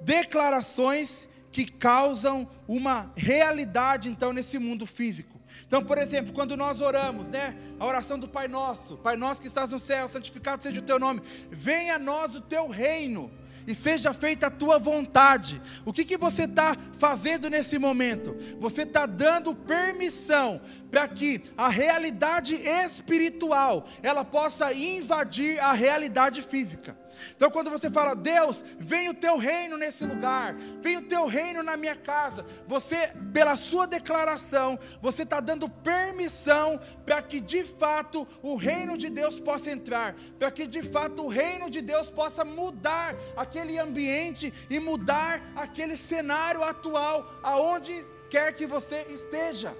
declarações 0.00 1.28
que 1.52 1.70
causam 1.70 2.48
uma 2.66 3.12
realidade 3.14 4.08
então 4.08 4.32
nesse 4.32 4.58
mundo 4.58 4.86
físico. 4.86 5.38
Então, 5.66 5.84
por 5.84 5.98
exemplo, 5.98 6.32
quando 6.32 6.56
nós 6.56 6.80
oramos, 6.80 7.28
né, 7.28 7.54
a 7.78 7.84
oração 7.84 8.18
do 8.18 8.26
Pai 8.26 8.48
Nosso, 8.48 8.96
Pai 8.96 9.16
Nosso 9.16 9.42
que 9.42 9.48
estás 9.48 9.70
no 9.70 9.78
céu, 9.78 10.08
santificado 10.08 10.62
seja 10.62 10.80
o 10.80 10.82
teu 10.82 10.98
nome. 10.98 11.20
Venha 11.50 11.96
a 11.96 11.98
nós 11.98 12.34
o 12.34 12.40
teu 12.40 12.68
reino 12.68 13.30
e 13.68 13.74
seja 13.74 14.14
feita 14.14 14.46
a 14.46 14.50
tua 14.50 14.78
vontade. 14.78 15.60
O 15.84 15.92
que, 15.92 16.02
que 16.02 16.16
você 16.16 16.44
está 16.44 16.74
fazendo 16.94 17.50
nesse 17.50 17.78
momento? 17.78 18.34
Você 18.58 18.82
está 18.82 19.04
dando 19.04 19.54
permissão 19.54 20.58
para 20.90 21.06
que 21.06 21.42
a 21.54 21.68
realidade 21.68 22.54
espiritual 22.54 23.86
ela 24.02 24.24
possa 24.24 24.72
invadir 24.72 25.60
a 25.60 25.74
realidade 25.74 26.40
física. 26.40 26.96
Então, 27.34 27.50
quando 27.50 27.70
você 27.70 27.90
fala, 27.90 28.14
Deus, 28.14 28.64
vem 28.78 29.08
o 29.08 29.14
teu 29.14 29.36
reino 29.36 29.76
nesse 29.76 30.04
lugar, 30.04 30.54
vem 30.80 30.96
o 30.96 31.02
teu 31.02 31.26
reino 31.26 31.62
na 31.62 31.76
minha 31.76 31.96
casa, 31.96 32.44
você, 32.66 33.12
pela 33.32 33.56
sua 33.56 33.86
declaração, 33.86 34.78
você 35.00 35.22
está 35.22 35.40
dando 35.40 35.68
permissão 35.68 36.80
para 37.04 37.22
que 37.22 37.40
de 37.40 37.64
fato 37.64 38.26
o 38.42 38.56
reino 38.56 38.96
de 38.96 39.08
Deus 39.08 39.38
possa 39.40 39.70
entrar, 39.70 40.14
para 40.38 40.50
que 40.50 40.66
de 40.66 40.82
fato 40.82 41.24
o 41.24 41.28
reino 41.28 41.70
de 41.70 41.80
Deus 41.80 42.10
possa 42.10 42.44
mudar 42.44 43.14
aquele 43.36 43.78
ambiente 43.78 44.52
e 44.68 44.78
mudar 44.78 45.42
aquele 45.56 45.96
cenário 45.96 46.62
atual, 46.62 47.38
aonde 47.42 48.06
quer 48.28 48.52
que 48.52 48.66
você 48.66 49.06
esteja. 49.08 49.74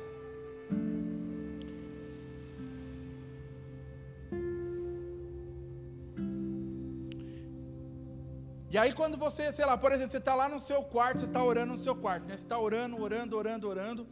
E 8.70 8.76
aí 8.76 8.92
quando 8.92 9.16
você, 9.16 9.50
sei 9.50 9.64
lá, 9.64 9.78
por 9.78 9.92
exemplo, 9.92 10.10
você 10.10 10.18
está 10.18 10.34
lá 10.34 10.46
no 10.46 10.60
seu 10.60 10.82
quarto, 10.82 11.20
você 11.20 11.24
está 11.24 11.42
orando 11.42 11.72
no 11.72 11.78
seu 11.78 11.96
quarto, 11.96 12.24
né? 12.26 12.36
Você 12.36 12.42
está 12.42 12.58
orando, 12.58 13.00
orando, 13.00 13.36
orando, 13.36 13.68
orando. 13.68 14.06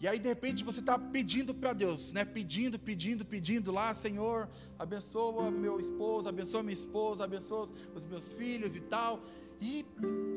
E 0.00 0.06
aí 0.06 0.18
de 0.18 0.28
repente 0.28 0.62
você 0.62 0.80
está 0.80 0.98
pedindo 0.98 1.54
para 1.54 1.72
Deus, 1.72 2.12
né? 2.12 2.24
Pedindo, 2.24 2.78
pedindo, 2.78 3.24
pedindo 3.24 3.72
lá, 3.72 3.94
Senhor, 3.94 4.46
abençoa 4.78 5.50
meu 5.50 5.80
esposo, 5.80 6.28
abençoa 6.28 6.62
minha 6.62 6.74
esposa, 6.74 7.24
abençoa 7.24 7.66
os 7.94 8.04
meus 8.04 8.34
filhos 8.34 8.76
e 8.76 8.80
tal. 8.80 9.24
E 9.60 9.86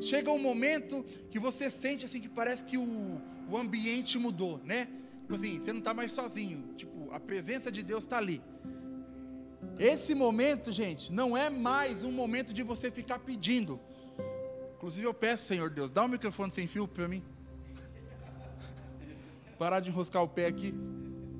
chega 0.00 0.30
um 0.30 0.38
momento 0.38 1.04
que 1.30 1.38
você 1.38 1.70
sente 1.70 2.06
assim 2.06 2.20
que 2.20 2.28
parece 2.28 2.64
que 2.64 2.78
o, 2.78 3.20
o 3.50 3.56
ambiente 3.56 4.18
mudou, 4.18 4.58
né? 4.64 4.88
Tipo 5.20 5.34
assim, 5.34 5.60
você 5.60 5.72
não 5.72 5.78
está 5.78 5.92
mais 5.92 6.10
sozinho. 6.12 6.74
Tipo, 6.74 7.12
a 7.12 7.20
presença 7.20 7.70
de 7.70 7.82
Deus 7.82 8.04
está 8.04 8.16
ali. 8.16 8.42
Esse 9.78 10.14
momento, 10.14 10.70
gente, 10.70 11.12
não 11.12 11.36
é 11.36 11.50
mais 11.50 12.04
um 12.04 12.12
momento 12.12 12.52
de 12.52 12.62
você 12.62 12.90
ficar 12.90 13.18
pedindo. 13.18 13.80
Inclusive 14.76 15.06
eu 15.06 15.14
peço, 15.14 15.46
Senhor 15.46 15.70
Deus, 15.70 15.90
dá 15.90 16.04
um 16.04 16.08
microfone 16.08 16.50
sem 16.50 16.66
fio 16.66 16.88
para 16.88 17.06
mim. 17.08 17.22
Parar 19.58 19.80
de 19.80 19.90
enroscar 19.90 20.22
o 20.22 20.28
pé 20.28 20.46
aqui. 20.46 20.74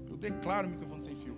Eu 0.08 0.16
declaro 0.16 0.68
o 0.68 0.70
microfone 0.70 1.02
sem 1.02 1.16
fio. 1.16 1.36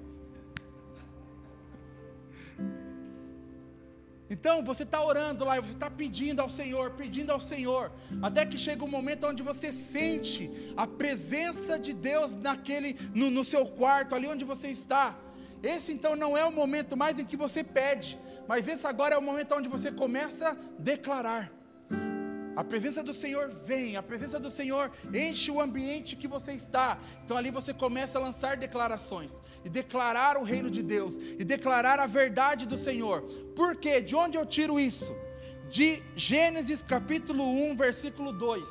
Então 4.29 4.65
você 4.65 4.83
está 4.83 5.05
orando 5.05 5.45
lá, 5.45 5.61
você 5.61 5.73
está 5.73 5.91
pedindo 5.91 6.41
ao 6.41 6.51
Senhor, 6.51 6.91
pedindo 6.93 7.31
ao 7.31 7.41
Senhor, 7.41 7.93
até 8.21 8.45
que 8.45 8.59
chega 8.59 8.83
um 8.83 8.89
momento 8.89 9.27
onde 9.27 9.43
você 9.43 9.71
sente 9.71 10.51
a 10.77 10.87
presença 10.87 11.79
de 11.79 11.93
Deus 11.93 12.35
naquele, 12.35 12.99
no, 13.15 13.31
no 13.31 13.45
seu 13.45 13.67
quarto, 13.67 14.15
ali 14.15 14.27
onde 14.27 14.45
você 14.45 14.69
está. 14.69 15.17
Esse 15.65 15.93
então 15.93 16.15
não 16.15 16.37
é 16.37 16.45
o 16.45 16.53
momento 16.53 16.95
mais 16.97 17.19
em 17.19 17.25
que 17.25 17.37
você 17.37 17.65
pede, 17.65 18.21
mas 18.47 18.69
esse 18.69 18.87
agora 18.87 19.15
é 19.15 19.19
o 19.19 19.23
momento 19.23 19.55
onde 19.55 19.69
você 19.69 19.91
começa 19.91 20.51
a 20.51 20.57
declarar. 20.79 21.51
A 22.55 22.63
presença 22.63 23.03
do 23.03 23.13
Senhor 23.13 23.49
vem, 23.49 23.97
a 23.97 24.03
presença 24.03 24.39
do 24.39 24.49
Senhor 24.49 24.93
enche 25.13 25.51
o 25.51 25.61
ambiente 25.61 26.15
que 26.15 26.29
você 26.29 26.53
está. 26.53 26.99
Então 27.25 27.37
ali 27.37 27.51
você 27.51 27.75
começa 27.75 28.19
a 28.19 28.23
lançar 28.23 28.57
declarações 28.57 29.43
e 29.65 29.69
declarar 29.69 30.37
o 30.37 30.45
reino 30.45 30.71
de 30.71 30.83
Deus 30.83 31.17
e 31.17 31.45
declarar 31.45 31.99
a 31.99 32.07
verdade 32.07 32.67
do 32.67 32.77
Senhor. 32.77 33.23
Por 33.57 33.75
quê? 33.77 34.01
De 34.01 34.15
onde 34.15 34.39
eu 34.39 34.47
tiro 34.47 34.79
isso? 34.79 35.13
De 35.69 36.01
Gênesis 36.15 36.81
capítulo 36.81 37.43
1, 37.71 37.77
versículo 37.77 38.33
2. 38.33 38.63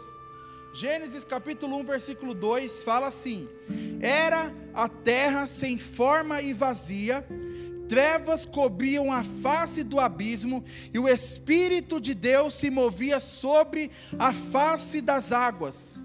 Gênesis 0.75 1.25
capítulo 1.25 1.75
1, 1.77 1.83
versículo 1.83 2.33
2 2.33 2.83
fala 2.83 3.07
assim: 3.07 3.49
Era 3.99 4.49
a 4.73 4.87
terra 4.87 5.47
sem 5.47 5.77
forma 5.77 6.41
e 6.41 6.53
vazia, 6.53 7.25
trevas 7.87 8.45
cobriam 8.45 9.11
a 9.11 9.23
face 9.23 9.83
do 9.83 9.99
abismo, 9.99 10.63
e 10.93 10.99
o 10.99 11.07
Espírito 11.07 11.99
de 11.99 12.13
Deus 12.13 12.55
se 12.55 12.69
movia 12.69 13.19
sobre 13.19 13.91
a 14.17 14.33
face 14.33 15.01
das 15.01 15.31
águas. 15.31 15.99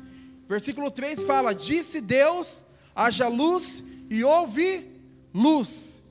Versículo 0.46 0.90
3 0.90 1.24
fala: 1.24 1.54
Disse 1.54 2.00
Deus: 2.00 2.64
haja 2.94 3.28
luz, 3.28 3.82
e 4.10 4.24
houve 4.24 4.84
luz. 5.32 6.02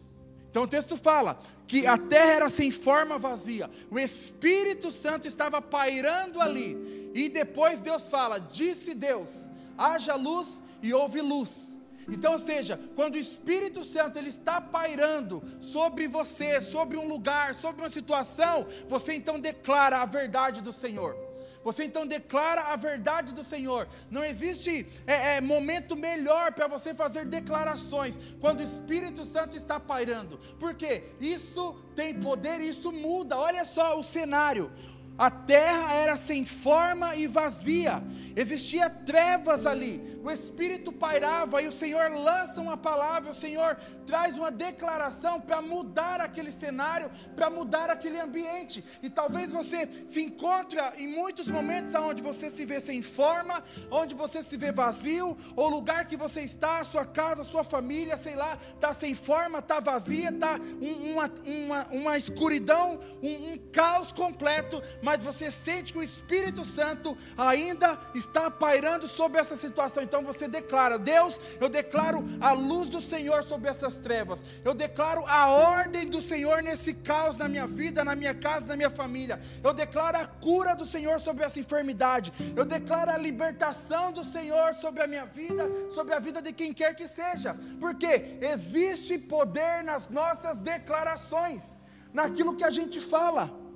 Então 0.50 0.63
o 0.63 0.67
texto 0.67 0.98
fala: 0.98 1.39
que 1.67 1.86
a 1.86 1.98
terra 1.98 2.32
era 2.32 2.50
sem 2.50 2.72
forma 2.72 3.17
vazia, 3.17 3.70
o 3.91 4.00
Espírito 4.00 4.89
Santo 4.89 5.28
estava 5.28 5.62
pairando 5.62 6.39
ali, 6.39 7.12
e 7.13 7.30
depois 7.30 7.82
Deus 7.82 8.08
fala: 8.08 8.39
disse 8.39 8.93
Deus, 8.93 9.52
haja 9.78 10.15
luz 10.15 10.60
e 10.82 10.93
houve 10.93 11.22
luz. 11.22 11.77
Então, 12.10 12.34
ou 12.34 12.39
seja, 12.39 12.80
quando 12.96 13.15
o 13.15 13.20
Espírito 13.20 13.84
Santo 13.84 14.17
ele 14.17 14.30
está 14.30 14.62
pairando 14.62 15.43
sobre 15.60 16.08
você, 16.08 16.62
sobre 16.62 16.98
um 16.98 17.08
lugar, 17.08 17.54
sobre 17.54 17.82
uma 17.82 17.89
situação, 17.89 18.65
você 18.88 19.13
então 19.13 19.39
declara 19.39 20.02
a 20.02 20.06
verdade 20.06 20.62
do 20.62 20.72
Senhor. 20.72 21.28
Você 21.63 21.84
então 21.84 22.08
declara 22.08 22.62
a 22.62 22.78
verdade 22.78 23.34
do 23.34 23.43
Senhor. 23.43 23.89
Não 24.10 24.24
existe 24.24 24.88
é, 25.06 25.36
é, 25.36 25.41
momento 25.41 25.98
melhor 25.98 26.54
para 26.54 26.65
você 26.65 26.93
fazer 26.93 27.26
declarações 27.26 28.17
quando 28.39 28.62
o 28.62 28.63
Espírito 28.63 29.26
Santo 29.26 29.58
está 29.58 29.78
pairando. 29.78 30.39
Porque 30.58 31.04
isso 31.20 31.74
tem 31.93 32.13
poder, 32.13 32.62
isso 32.62 32.89
muda. 32.93 33.38
Olha 33.38 33.65
só 33.65 34.00
o 34.00 34.04
cenário. 34.04 34.72
A 35.17 35.30
terra 35.32 35.93
era 35.96 36.15
sem 36.15 36.46
forma 36.46 37.15
e 37.15 37.26
vazia, 37.26 38.04
existia 38.38 38.88
trevas 38.88 39.65
ali, 39.65 40.19
o 40.23 40.30
Espírito 40.30 40.91
pairava 40.91 41.60
e 41.60 41.67
o 41.67 41.71
Senhor 41.71 42.12
lança 42.12 42.62
uma 42.62 42.78
palavra, 42.78 43.32
o 43.32 43.34
Senhor 43.34 43.76
traz 44.06 44.38
uma 44.38 44.52
declaração 44.52 45.41
para 45.41 45.60
mudar 45.60 46.21
aquele 46.21 46.52
cenário, 46.52 47.10
para 47.36 47.50
mudar 47.50 47.89
aquele 47.89 48.19
ambiente. 48.19 48.84
E 49.02 49.10
talvez 49.10 49.52
você 49.52 49.89
se 50.06 50.21
encontre 50.21 50.78
em 50.97 51.08
muitos 51.08 51.47
momentos 51.47 51.95
onde 51.95 52.21
você 52.21 52.52
se 52.52 52.63
vê 52.63 52.80
sem 52.80 53.02
forma, 53.02 53.63
onde 53.89 54.13
você 54.13 54.43
se 54.43 54.56
vê 54.56 54.71
vazio, 54.71 55.36
ou 55.56 55.67
lugar 55.67 56.06
que 56.06 56.15
você 56.15 56.41
está, 56.41 56.84
sua 56.84 57.06
casa, 57.06 57.43
sua 57.43 57.63
família, 57.63 58.17
sei 58.17 58.36
lá, 58.36 58.56
está 58.76 58.93
sem 58.93 59.15
forma, 59.15 59.58
está 59.60 59.80
vazia, 59.80 60.30
está 60.30 60.60
uma, 60.80 61.32
uma, 61.43 61.88
uma 61.88 62.17
escuridão, 62.17 63.00
um, 63.23 63.54
um 63.54 63.58
caos 63.71 64.12
completo, 64.12 64.80
mas 65.02 65.23
você 65.23 65.50
sente 65.50 65.91
que 65.91 66.00
o 66.00 66.04
Espírito 66.04 66.63
Santo 66.63 67.17
ainda 67.36 67.97
está 68.13 68.27
pairando 68.60 69.08
sobre 69.08 69.40
essa 69.40 69.56
situação. 69.56 70.04
Então 70.04 70.24
você 70.24 70.48
declara: 70.48 70.98
Deus, 70.98 71.40
eu 71.60 71.70
declaro 71.70 72.24
a 72.40 72.52
luz 72.52 72.90
do 72.90 73.02
Senhor 73.02 73.44
sobre 73.44 73.70
essas 73.70 73.96
trevas. 73.96 74.44
Eu 74.63 74.74
declaro 74.74 75.24
a 75.28 75.52
ordem 75.52 76.08
do 76.08 76.22
Senhor 76.22 76.62
nesse 76.62 76.94
caos 76.94 77.38
na 77.38 77.48
minha 77.48 77.68
vida, 77.68 78.04
na 78.04 78.16
minha 78.16 78.34
casa, 78.34 78.68
na 78.68 78.76
minha 78.76 78.90
família. 78.90 79.40
Eu 79.63 79.74
declaro 79.74 80.18
a 80.18 80.26
cura 80.26 80.76
do 80.76 80.86
Senhor 80.86 81.20
sobre 81.20 81.44
essa 81.44 81.60
enfermidade. 81.60 82.34
Eu 82.56 82.66
declaro 82.66 83.12
a 83.12 83.18
libertação 83.18 84.12
do 84.12 84.24
Senhor 84.24 84.74
sobre 84.76 85.04
a 85.04 85.08
minha 85.08 85.26
vida, 85.26 85.70
sobre 85.94 86.13
a 86.13 86.20
vida 86.20 86.42
de 86.42 86.54
quem 86.54 86.74
quer 86.74 86.96
que 86.96 87.08
seja. 87.08 87.56
Porque 87.80 88.38
existe 88.42 89.18
poder 89.18 89.84
nas 89.84 90.10
nossas 90.10 90.60
declarações, 90.60 91.78
naquilo 92.13 92.56
que 92.56 92.63
a 92.63 92.70
gente 92.70 93.00
fala. 93.00 93.66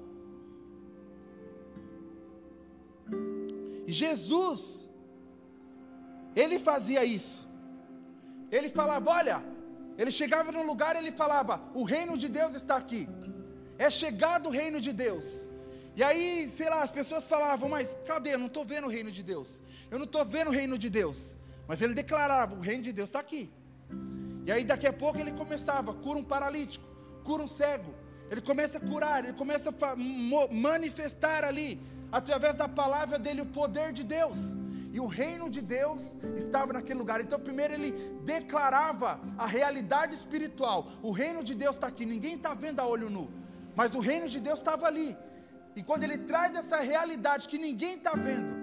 Jesus, 3.93 4.89
ele 6.35 6.57
fazia 6.59 7.03
isso. 7.03 7.47
Ele 8.51 8.69
falava: 8.69 9.09
Olha, 9.09 9.43
ele 9.97 10.11
chegava 10.11 10.51
num 10.51 10.63
lugar 10.63 10.95
e 10.95 10.99
ele 10.99 11.11
falava: 11.11 11.61
O 11.73 11.83
reino 11.83 12.17
de 12.17 12.27
Deus 12.27 12.55
está 12.55 12.75
aqui. 12.77 13.07
É 13.77 13.89
chegado 13.89 14.47
o 14.47 14.51
reino 14.51 14.79
de 14.79 14.93
Deus. 14.93 15.47
E 15.95 16.03
aí, 16.03 16.47
sei 16.47 16.69
lá, 16.69 16.83
as 16.83 16.91
pessoas 16.91 17.27
falavam: 17.27 17.69
Mas 17.69 17.87
cadê? 18.05 18.33
Eu 18.33 18.39
não 18.39 18.47
estou 18.47 18.65
vendo 18.65 18.87
o 18.87 18.89
reino 18.89 19.11
de 19.11 19.23
Deus. 19.23 19.61
Eu 19.89 19.97
não 19.97 20.05
estou 20.05 20.23
vendo 20.25 20.49
o 20.49 20.51
reino 20.51 20.77
de 20.77 20.89
Deus. 20.89 21.37
Mas 21.67 21.81
ele 21.81 21.93
declarava: 21.93 22.55
O 22.55 22.59
reino 22.59 22.83
de 22.83 22.93
Deus 22.93 23.09
está 23.09 23.19
aqui. 23.19 23.51
E 24.45 24.51
aí, 24.51 24.65
daqui 24.65 24.87
a 24.87 24.93
pouco, 24.93 25.19
ele 25.19 25.31
começava: 25.31 25.93
cura 25.93 26.19
um 26.19 26.23
paralítico, 26.23 26.85
cura 27.23 27.43
um 27.43 27.47
cego. 27.47 27.93
Ele 28.29 28.41
começa 28.41 28.77
a 28.77 28.81
curar, 28.81 29.23
ele 29.23 29.33
começa 29.33 29.69
a 29.69 29.95
manifestar 30.49 31.43
ali 31.43 31.81
através 32.11 32.55
da 32.55 32.67
palavra 32.67 33.17
dele, 33.17 33.41
o 33.41 33.45
poder 33.45 33.93
de 33.93 34.03
Deus. 34.03 34.55
E 34.93 34.99
o 34.99 35.07
reino 35.07 35.49
de 35.49 35.61
Deus 35.61 36.17
estava 36.35 36.73
naquele 36.73 36.99
lugar. 36.99 37.21
Então, 37.21 37.39
primeiro 37.39 37.73
ele 37.73 37.91
declarava 38.25 39.21
a 39.37 39.45
realidade 39.45 40.15
espiritual. 40.15 40.87
O 41.01 41.11
reino 41.11 41.43
de 41.43 41.55
Deus 41.55 41.75
está 41.75 41.87
aqui, 41.87 42.05
ninguém 42.05 42.35
está 42.35 42.53
vendo 42.53 42.81
a 42.81 42.85
olho 42.85 43.09
nu. 43.09 43.31
Mas 43.73 43.95
o 43.95 43.99
reino 43.99 44.27
de 44.27 44.39
Deus 44.39 44.59
estava 44.59 44.87
ali. 44.87 45.17
E 45.75 45.81
quando 45.81 46.03
ele 46.03 46.17
traz 46.17 46.55
essa 46.55 46.77
realidade 46.81 47.47
que 47.47 47.57
ninguém 47.57 47.95
está 47.95 48.11
vendo, 48.11 48.53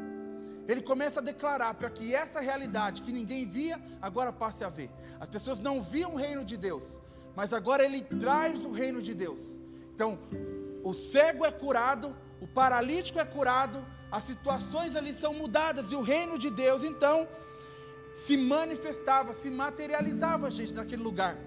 ele 0.68 0.82
começa 0.82 1.20
a 1.20 1.22
declarar 1.22 1.72
para 1.72 1.88
que 1.88 2.14
essa 2.14 2.40
realidade 2.40 3.00
que 3.00 3.10
ninguém 3.10 3.46
via, 3.46 3.80
agora 4.02 4.30
passe 4.30 4.62
a 4.62 4.68
ver. 4.68 4.90
As 5.18 5.28
pessoas 5.28 5.60
não 5.60 5.80
viam 5.82 6.12
o 6.12 6.16
reino 6.16 6.44
de 6.44 6.58
Deus, 6.58 7.00
mas 7.34 7.54
agora 7.54 7.82
ele 7.82 8.02
traz 8.02 8.66
o 8.66 8.70
reino 8.70 9.00
de 9.00 9.14
Deus. 9.14 9.58
Então, 9.94 10.18
o 10.84 10.92
cego 10.92 11.46
é 11.46 11.50
curado, 11.50 12.14
o 12.40 12.46
paralítico 12.46 13.18
é 13.18 13.24
curado, 13.24 13.84
as 14.10 14.24
situações 14.24 14.96
ali 14.96 15.12
são 15.12 15.34
mudadas 15.34 15.92
e 15.92 15.94
o 15.94 16.00
reino 16.00 16.38
de 16.38 16.50
Deus 16.50 16.82
então 16.82 17.28
se 18.14 18.36
manifestava, 18.36 19.32
se 19.32 19.50
materializava, 19.50 20.50
gente, 20.50 20.74
naquele 20.74 21.02
lugar. 21.02 21.38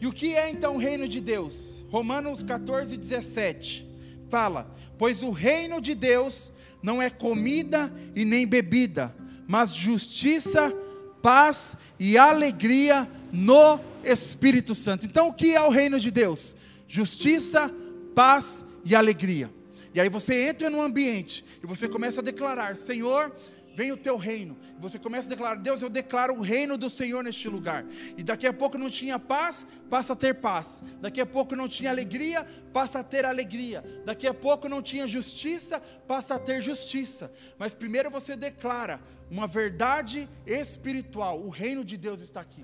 E 0.00 0.06
o 0.06 0.12
que 0.12 0.34
é 0.34 0.48
então 0.50 0.76
o 0.76 0.78
reino 0.78 1.08
de 1.08 1.20
Deus? 1.20 1.84
Romanos 1.90 2.42
14, 2.42 2.96
17 2.96 3.86
fala: 4.28 4.74
Pois 4.96 5.22
o 5.22 5.30
reino 5.30 5.80
de 5.80 5.94
Deus 5.94 6.50
não 6.82 7.02
é 7.02 7.10
comida 7.10 7.92
e 8.14 8.24
nem 8.24 8.46
bebida, 8.46 9.14
mas 9.46 9.74
justiça, 9.74 10.72
paz 11.20 11.78
e 11.98 12.16
alegria 12.16 13.08
no 13.32 13.78
Espírito 14.04 14.74
Santo. 14.74 15.04
Então, 15.04 15.28
o 15.28 15.34
que 15.34 15.54
é 15.54 15.60
o 15.60 15.70
reino 15.70 16.00
de 16.00 16.10
Deus? 16.10 16.56
Justiça, 16.88 17.70
paz 18.14 18.64
e 18.84 18.94
alegria. 18.94 19.50
E 19.94 20.00
aí 20.00 20.08
você 20.08 20.48
entra 20.48 20.70
num 20.70 20.82
ambiente 20.82 21.44
e 21.62 21.66
você 21.66 21.88
começa 21.88 22.20
a 22.20 22.24
declarar: 22.24 22.76
Senhor, 22.76 23.34
vem 23.74 23.92
o 23.92 23.96
teu 23.96 24.16
reino. 24.16 24.56
Você 24.78 24.98
começa 24.98 25.26
a 25.26 25.30
declarar: 25.30 25.56
Deus, 25.56 25.82
eu 25.82 25.88
declaro 25.88 26.34
o 26.34 26.40
reino 26.40 26.76
do 26.76 26.88
Senhor 26.88 27.22
neste 27.24 27.48
lugar. 27.48 27.84
E 28.16 28.22
daqui 28.22 28.46
a 28.46 28.52
pouco 28.52 28.78
não 28.78 28.90
tinha 28.90 29.18
paz, 29.18 29.66
passa 29.88 30.12
a 30.12 30.16
ter 30.16 30.34
paz. 30.34 30.82
Daqui 31.00 31.20
a 31.20 31.26
pouco 31.26 31.56
não 31.56 31.68
tinha 31.68 31.90
alegria, 31.90 32.46
passa 32.72 33.00
a 33.00 33.04
ter 33.04 33.24
alegria. 33.24 33.84
Daqui 34.04 34.26
a 34.26 34.34
pouco 34.34 34.68
não 34.68 34.82
tinha 34.82 35.08
justiça, 35.08 35.80
passa 36.06 36.36
a 36.36 36.38
ter 36.38 36.60
justiça. 36.62 37.32
Mas 37.58 37.74
primeiro 37.74 38.10
você 38.10 38.36
declara 38.36 39.00
uma 39.30 39.46
verdade 39.46 40.28
espiritual: 40.46 41.40
o 41.40 41.48
reino 41.48 41.84
de 41.84 41.96
Deus 41.96 42.20
está 42.20 42.40
aqui. 42.40 42.62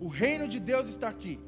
O 0.00 0.08
reino 0.08 0.46
de 0.46 0.60
Deus 0.60 0.88
está 0.88 1.08
aqui. 1.08 1.38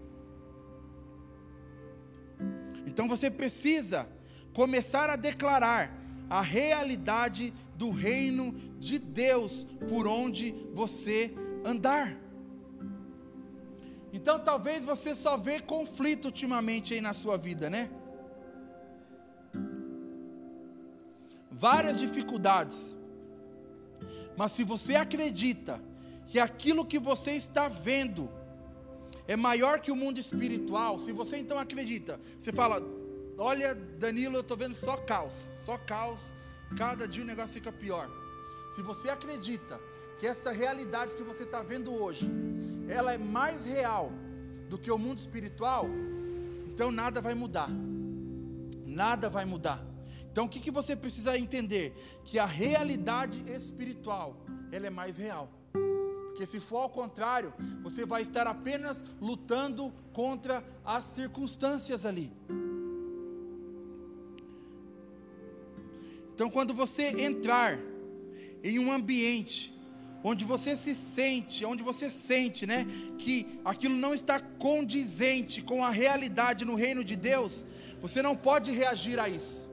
Então 2.87 3.09
você 3.09 3.31
precisa 3.31 4.09
começar 4.53 5.11
a 5.11 5.16
declarar 5.16 5.92
a 6.31 6.40
realidade 6.40 7.53
do 7.77 7.90
reino 7.90 8.53
de 8.79 8.99
Deus 8.99 9.66
por 9.88 10.07
onde 10.07 10.55
você 10.72 11.35
andar. 11.64 12.16
Então 14.12 14.38
talvez 14.38 14.85
você 14.85 15.14
só 15.14 15.37
vê 15.37 15.61
conflito 15.61 16.27
ultimamente 16.27 16.94
aí 16.94 17.01
na 17.01 17.12
sua 17.12 17.37
vida, 17.37 17.68
né? 17.68 17.90
Várias 21.51 21.99
dificuldades. 21.99 22.94
Mas 24.37 24.53
se 24.53 24.64
você 24.64 24.94
acredita 24.94 25.83
que 26.27 26.38
aquilo 26.38 26.85
que 26.85 26.99
você 26.99 27.33
está 27.33 27.68
vendo 27.68 28.31
é 29.29 29.37
maior 29.37 29.81
que 29.81 29.91
o 29.91 29.97
mundo 29.97 30.19
espiritual, 30.19 30.99
se 30.99 31.12
você 31.12 31.37
então 31.37 31.59
acredita, 31.59 32.21
você 32.39 32.53
fala, 32.53 32.83
olha, 33.37 33.75
Danilo, 33.75 34.37
eu 34.37 34.41
estou 34.41 34.57
vendo 34.57 34.75
só 34.75 34.97
caos, 34.97 35.35
só 35.65 35.77
caos, 35.79 36.21
cada 36.77 37.07
dia 37.09 37.23
o 37.23 37.27
negócio 37.27 37.55
fica 37.55 37.73
pior. 37.73 38.09
Se 38.75 38.83
você 38.83 39.09
acredita 39.09 39.81
que 40.19 40.27
essa 40.27 40.53
realidade 40.53 41.15
que 41.15 41.23
você 41.23 41.43
está 41.43 41.62
vendo 41.62 41.93
hoje, 41.93 42.31
ela 42.89 43.12
é 43.12 43.19
mais 43.19 43.65
real 43.65 44.12
do 44.69 44.79
que 44.79 44.91
o 44.91 44.99
mundo 44.99 45.19
espiritual, 45.19 45.87
então 46.67 46.91
nada 46.91 47.21
vai 47.21 47.35
mudar. 47.35 47.69
Nada 48.85 49.29
vai 49.29 49.45
mudar. 49.45 49.85
Então 50.31 50.45
o 50.45 50.49
que, 50.49 50.61
que 50.61 50.71
você 50.71 50.95
precisa 50.95 51.37
entender? 51.37 51.95
Que 52.25 52.39
a 52.39 52.47
realidade 52.47 53.43
espiritual, 53.51 54.37
ela 54.71 54.87
é 54.87 54.91
mais 54.91 55.17
real. 55.17 55.51
Porque 56.37 56.46
se 56.46 56.61
for 56.61 56.83
ao 56.83 56.90
contrário, 56.90 57.51
você 57.83 58.05
vai 58.05 58.20
estar 58.20 58.46
apenas 58.46 59.03
lutando 59.22 59.90
contra 60.12 60.62
as 60.85 61.03
circunstâncias 61.03 62.05
ali. 62.05 62.31
Então, 66.35 66.51
quando 66.51 66.75
você 66.75 67.05
entrar 67.22 67.81
em 68.62 68.79
um 68.79 68.92
ambiente 68.92 69.75
onde 70.22 70.44
você 70.44 70.77
se 70.77 70.94
sente, 70.94 71.64
onde 71.64 71.83
você 71.83 72.11
sente, 72.11 72.66
né, 72.66 72.87
que 73.16 73.59
aquilo 73.64 73.96
não 73.96 74.12
está 74.12 74.38
condizente 74.38 75.62
com 75.62 75.83
a 75.83 75.88
realidade 75.88 76.66
no 76.66 76.75
reino 76.75 77.03
de 77.03 77.16
Deus, 77.16 77.64
você 78.03 78.20
não 78.20 78.37
pode 78.37 78.70
reagir 78.72 79.18
a 79.18 79.27
isso. 79.27 79.70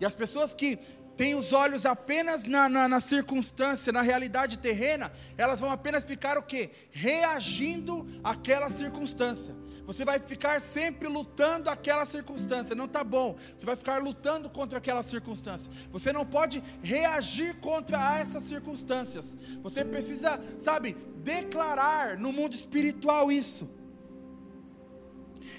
E 0.00 0.06
as 0.06 0.14
pessoas 0.14 0.54
que 0.54 0.78
têm 1.20 1.34
os 1.34 1.52
olhos 1.52 1.84
apenas 1.84 2.44
na, 2.44 2.66
na, 2.66 2.88
na, 2.88 2.98
circunstância, 2.98 3.92
na 3.92 4.00
realidade 4.00 4.58
terrena, 4.58 5.12
elas 5.36 5.60
vão 5.60 5.70
apenas 5.70 6.02
ficar 6.02 6.38
o 6.38 6.42
quê? 6.42 6.70
Reagindo 6.90 8.06
àquela 8.24 8.70
circunstância. 8.70 9.54
Você 9.84 10.02
vai 10.02 10.18
ficar 10.18 10.58
sempre 10.62 11.08
lutando 11.08 11.68
aquela 11.68 12.06
circunstância, 12.06 12.74
não 12.74 12.86
está 12.86 13.04
bom. 13.04 13.36
Você 13.54 13.66
vai 13.66 13.76
ficar 13.76 14.00
lutando 14.00 14.48
contra 14.48 14.78
aquela 14.78 15.02
circunstância. 15.02 15.70
Você 15.92 16.10
não 16.10 16.24
pode 16.24 16.64
reagir 16.82 17.54
contra 17.56 18.18
essas 18.18 18.44
circunstâncias. 18.44 19.36
Você 19.62 19.84
precisa, 19.84 20.40
sabe, 20.58 20.96
declarar 21.18 22.16
no 22.16 22.32
mundo 22.32 22.54
espiritual 22.54 23.30
isso. 23.30 23.68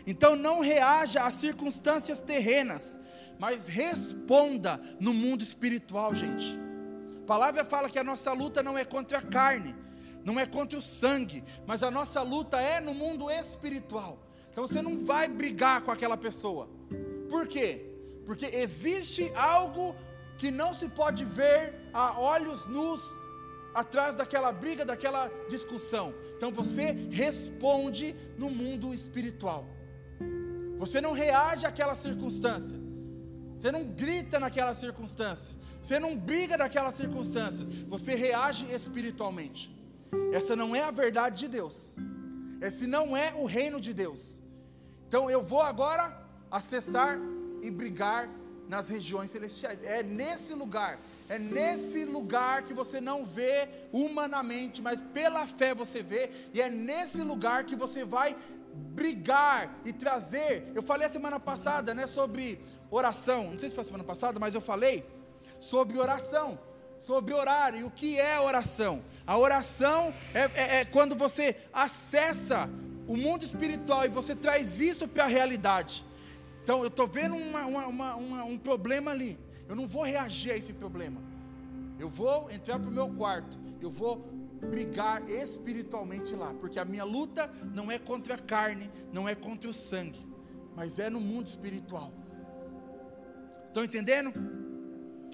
Então 0.07 0.35
não 0.35 0.59
reaja 0.59 1.23
às 1.23 1.35
circunstâncias 1.35 2.19
terrenas, 2.19 2.99
mas 3.41 3.65
responda 3.65 4.79
no 4.99 5.15
mundo 5.15 5.41
espiritual, 5.41 6.13
gente. 6.13 6.55
A 7.23 7.25
palavra 7.25 7.65
fala 7.65 7.89
que 7.89 7.97
a 7.97 8.03
nossa 8.03 8.31
luta 8.33 8.61
não 8.61 8.77
é 8.77 8.85
contra 8.85 9.17
a 9.17 9.21
carne, 9.23 9.75
não 10.23 10.39
é 10.39 10.45
contra 10.45 10.77
o 10.77 10.81
sangue, 10.81 11.43
mas 11.65 11.81
a 11.81 11.89
nossa 11.89 12.21
luta 12.21 12.61
é 12.61 12.79
no 12.79 12.93
mundo 12.93 13.31
espiritual. 13.31 14.19
Então 14.51 14.67
você 14.67 14.79
não 14.79 15.03
vai 15.03 15.27
brigar 15.27 15.81
com 15.81 15.89
aquela 15.89 16.15
pessoa. 16.15 16.69
Por 17.31 17.47
quê? 17.47 17.83
Porque 18.27 18.45
existe 18.45 19.31
algo 19.33 19.95
que 20.37 20.51
não 20.51 20.71
se 20.71 20.87
pode 20.87 21.25
ver 21.25 21.89
a 21.91 22.19
olhos 22.19 22.67
nus 22.67 23.01
atrás 23.73 24.15
daquela 24.15 24.51
briga, 24.51 24.85
daquela 24.85 25.31
discussão. 25.49 26.13
Então 26.37 26.51
você 26.51 26.91
responde 27.09 28.15
no 28.37 28.51
mundo 28.51 28.93
espiritual. 28.93 29.65
Você 30.77 31.01
não 31.01 31.11
reage 31.11 31.65
àquela 31.65 31.95
circunstância. 31.95 32.90
Você 33.61 33.71
não 33.71 33.83
grita 33.83 34.39
naquela 34.39 34.73
circunstância. 34.73 35.55
Você 35.79 35.99
não 35.99 36.17
briga 36.17 36.57
naquela 36.57 36.91
circunstância. 36.91 37.63
Você 37.87 38.15
reage 38.15 38.65
espiritualmente. 38.73 39.69
Essa 40.33 40.55
não 40.55 40.75
é 40.75 40.81
a 40.81 40.89
verdade 40.89 41.41
de 41.41 41.47
Deus. 41.47 41.95
Esse 42.59 42.87
não 42.87 43.15
é 43.15 43.31
o 43.35 43.45
reino 43.45 43.79
de 43.79 43.93
Deus. 43.93 44.41
Então 45.07 45.29
eu 45.29 45.43
vou 45.43 45.61
agora 45.61 46.11
acessar 46.49 47.19
e 47.61 47.69
brigar 47.69 48.27
nas 48.67 48.89
regiões 48.89 49.29
celestiais. 49.29 49.77
É 49.83 50.01
nesse 50.01 50.55
lugar, 50.55 50.97
é 51.29 51.37
nesse 51.37 52.03
lugar 52.03 52.63
que 52.63 52.73
você 52.73 52.99
não 52.99 53.23
vê 53.23 53.69
humanamente, 53.91 54.81
mas 54.81 55.03
pela 55.13 55.45
fé 55.45 55.75
você 55.75 56.01
vê, 56.01 56.31
e 56.51 56.59
é 56.59 56.67
nesse 56.69 57.21
lugar 57.21 57.63
que 57.65 57.75
você 57.75 58.03
vai 58.03 58.35
brigar 58.73 59.79
e 59.85 59.93
trazer. 59.93 60.71
Eu 60.73 60.83
falei 60.83 61.07
a 61.07 61.11
semana 61.11 61.39
passada, 61.39 61.93
né, 61.93 62.07
sobre 62.07 62.59
oração. 62.89 63.51
Não 63.51 63.59
sei 63.59 63.69
se 63.69 63.75
foi 63.75 63.83
a 63.83 63.87
semana 63.87 64.03
passada, 64.03 64.39
mas 64.39 64.55
eu 64.55 64.61
falei 64.61 65.05
sobre 65.59 65.97
oração 65.97 66.57
sobre 67.01 67.33
orar. 67.33 67.73
E 67.75 67.83
o 67.83 67.89
que 67.89 68.19
é 68.19 68.39
oração? 68.39 69.03
A 69.25 69.35
oração 69.37 70.13
é, 70.33 70.41
é, 70.53 70.75
é 70.81 70.85
quando 70.85 71.15
você 71.15 71.55
acessa 71.73 72.69
o 73.07 73.17
mundo 73.17 73.43
espiritual 73.43 74.05
e 74.05 74.09
você 74.09 74.35
traz 74.35 74.79
isso 74.79 75.07
para 75.07 75.23
a 75.23 75.27
realidade. 75.27 76.05
Então 76.63 76.81
eu 76.81 76.87
estou 76.87 77.07
vendo 77.07 77.35
uma, 77.35 77.65
uma, 77.65 78.15
uma, 78.15 78.43
um 78.43 78.57
problema 78.57 79.11
ali. 79.11 79.39
Eu 79.67 79.75
não 79.75 79.87
vou 79.87 80.03
reagir 80.03 80.51
a 80.51 80.57
esse 80.57 80.73
problema. 80.73 81.19
Eu 81.99 82.07
vou 82.07 82.49
entrar 82.51 82.77
para 82.79 82.87
o 82.87 82.91
meu 82.91 83.09
quarto. 83.09 83.57
Eu 83.81 83.89
vou 83.89 84.23
brigar 84.67 85.27
espiritualmente 85.29 86.35
lá. 86.35 86.53
Porque 86.53 86.79
a 86.79 86.85
minha 86.85 87.03
luta 87.03 87.49
não 87.73 87.91
é 87.91 87.97
contra 87.97 88.35
a 88.35 88.37
carne, 88.37 88.89
não 89.13 89.27
é 89.27 89.35
contra 89.35 89.69
o 89.69 89.73
sangue, 89.73 90.25
mas 90.75 90.99
é 90.99 91.09
no 91.09 91.19
mundo 91.19 91.47
espiritual. 91.47 92.13
Estão 93.67 93.83
entendendo? 93.83 94.31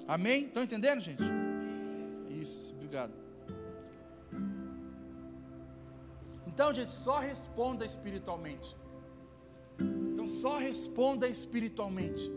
Amém? 0.07 0.45
Estão 0.45 0.63
entendendo, 0.63 1.01
gente? 1.01 1.23
Isso, 2.29 2.73
obrigado. 2.73 3.13
Então, 6.45 6.73
gente, 6.73 6.91
só 6.91 7.19
responda 7.19 7.85
espiritualmente. 7.85 8.75
Então, 9.79 10.27
só 10.27 10.57
responda 10.57 11.27
espiritualmente. 11.27 12.31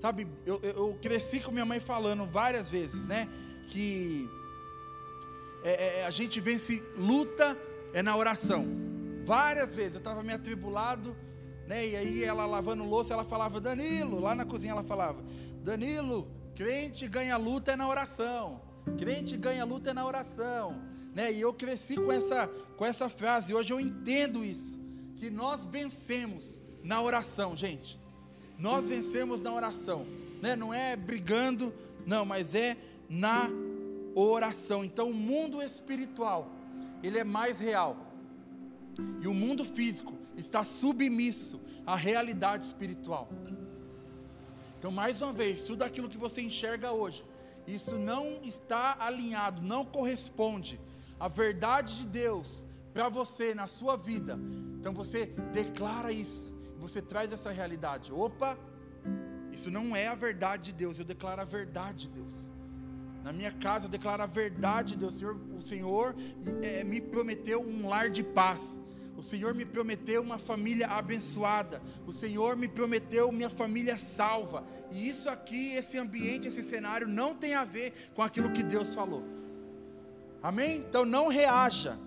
Sabe, 0.00 0.26
eu, 0.44 0.60
eu 0.62 0.98
cresci 1.00 1.40
com 1.40 1.52
minha 1.52 1.64
mãe 1.64 1.78
falando 1.78 2.26
várias 2.26 2.68
vezes, 2.68 3.06
né? 3.06 3.28
Que 3.68 4.28
é, 5.64 6.00
é, 6.00 6.06
a 6.06 6.10
gente 6.10 6.40
vence 6.40 6.82
luta 6.96 7.56
é 7.92 8.02
na 8.02 8.16
oração. 8.16 8.66
Várias 9.24 9.74
vezes 9.74 9.94
eu 9.94 9.98
estava 9.98 10.22
meio 10.22 10.36
atribulado, 10.36 11.16
né? 11.66 11.86
E 11.86 11.96
aí 11.96 12.24
ela 12.24 12.44
lavando 12.46 12.84
louça, 12.84 13.12
ela 13.12 13.24
falava, 13.24 13.60
Danilo, 13.60 14.20
lá 14.20 14.34
na 14.34 14.44
cozinha 14.44 14.72
ela 14.72 14.82
falava, 14.82 15.22
Danilo, 15.62 16.28
crente 16.54 17.06
ganha 17.06 17.36
luta 17.36 17.72
é 17.72 17.76
na 17.76 17.88
oração. 17.88 18.60
Crente 18.98 19.36
ganha 19.36 19.64
luta 19.64 19.90
é 19.90 19.92
na 19.92 20.04
oração, 20.04 20.82
né? 21.14 21.32
E 21.32 21.40
eu 21.40 21.54
cresci 21.54 21.94
com 21.94 22.10
essa 22.10 22.48
com 22.76 22.84
essa 22.84 23.08
frase. 23.08 23.54
Hoje 23.54 23.72
eu 23.72 23.80
entendo 23.80 24.44
isso, 24.44 24.80
que 25.16 25.30
nós 25.30 25.64
vencemos 25.64 26.60
na 26.82 27.00
oração, 27.00 27.54
gente. 27.54 28.00
Nós 28.58 28.88
vencemos 28.88 29.40
na 29.40 29.52
oração, 29.52 30.04
né? 30.40 30.56
Não 30.56 30.74
é 30.74 30.96
brigando, 30.96 31.72
não, 32.04 32.24
mas 32.24 32.56
é 32.56 32.76
na 33.08 33.48
oração. 34.14 34.84
Então 34.84 35.10
o 35.10 35.14
mundo 35.14 35.62
espiritual, 35.62 36.50
ele 37.02 37.18
é 37.18 37.24
mais 37.24 37.58
real. 37.58 37.96
E 39.20 39.26
o 39.26 39.34
mundo 39.34 39.64
físico 39.64 40.14
está 40.36 40.64
submisso 40.64 41.60
à 41.86 41.96
realidade 41.96 42.64
espiritual. 42.64 43.28
Então, 44.78 44.90
mais 44.90 45.22
uma 45.22 45.32
vez, 45.32 45.62
tudo 45.62 45.82
aquilo 45.82 46.08
que 46.08 46.18
você 46.18 46.42
enxerga 46.42 46.90
hoje 46.90 47.24
isso 47.66 47.96
não 47.96 48.40
está 48.42 48.96
alinhado, 48.98 49.62
não 49.62 49.84
corresponde 49.84 50.80
à 51.18 51.28
verdade 51.28 51.98
de 51.98 52.06
Deus 52.06 52.66
para 52.92 53.08
você 53.08 53.54
na 53.54 53.66
sua 53.66 53.96
vida, 53.96 54.38
então 54.78 54.92
você 54.92 55.26
declara 55.52 56.12
isso, 56.12 56.54
você 56.78 57.00
traz 57.00 57.32
essa 57.32 57.50
realidade. 57.50 58.12
Opa, 58.12 58.58
isso 59.52 59.70
não 59.70 59.94
é 59.94 60.08
a 60.08 60.14
verdade 60.14 60.64
de 60.64 60.72
Deus, 60.72 60.98
eu 60.98 61.04
declaro 61.04 61.40
a 61.40 61.44
verdade 61.44 62.08
de 62.08 62.20
Deus. 62.20 62.52
Na 63.22 63.32
minha 63.32 63.52
casa 63.52 63.86
eu 63.86 63.90
declaro 63.90 64.22
a 64.22 64.26
verdade, 64.26 64.96
Deus. 64.96 65.14
Senhor, 65.14 65.36
o 65.56 65.62
Senhor 65.62 66.16
é, 66.62 66.82
me 66.82 67.00
prometeu 67.00 67.60
um 67.60 67.88
lar 67.88 68.10
de 68.10 68.22
paz. 68.22 68.82
O 69.16 69.22
Senhor 69.22 69.54
me 69.54 69.64
prometeu 69.64 70.20
uma 70.20 70.38
família 70.38 70.88
abençoada. 70.88 71.80
O 72.06 72.12
Senhor 72.12 72.56
me 72.56 72.66
prometeu 72.66 73.30
minha 73.30 73.50
família 73.50 73.96
salva. 73.96 74.66
E 74.90 75.08
isso 75.08 75.30
aqui, 75.30 75.74
esse 75.74 75.96
ambiente, 75.98 76.48
esse 76.48 76.62
cenário 76.62 77.06
não 77.06 77.34
tem 77.34 77.54
a 77.54 77.64
ver 77.64 77.92
com 78.14 78.22
aquilo 78.22 78.52
que 78.52 78.64
Deus 78.64 78.94
falou. 78.94 79.22
Amém? 80.42 80.78
Então 80.78 81.04
não 81.04 81.28
reaja 81.28 81.98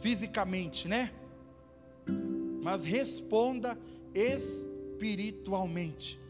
fisicamente, 0.00 0.88
né? 0.88 1.12
Mas 2.62 2.84
responda 2.84 3.78
espiritualmente. 4.14 6.21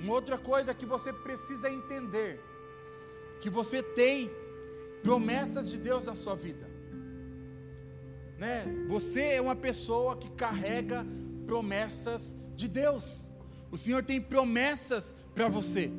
Uma 0.00 0.14
outra 0.14 0.38
coisa 0.38 0.74
que 0.74 0.86
você 0.86 1.12
precisa 1.12 1.70
entender, 1.70 2.40
que 3.40 3.50
você 3.50 3.82
tem 3.82 4.30
promessas 5.02 5.70
de 5.70 5.78
Deus 5.78 6.06
na 6.06 6.16
sua 6.16 6.34
vida. 6.34 6.68
Né? 8.38 8.64
Você 8.88 9.20
é 9.34 9.40
uma 9.40 9.56
pessoa 9.56 10.16
que 10.16 10.30
carrega 10.30 11.06
promessas 11.46 12.34
de 12.56 12.68
Deus. 12.68 13.28
O 13.70 13.76
Senhor 13.76 14.02
tem 14.02 14.20
promessas 14.20 15.14
para 15.34 15.48
você. 15.48 15.90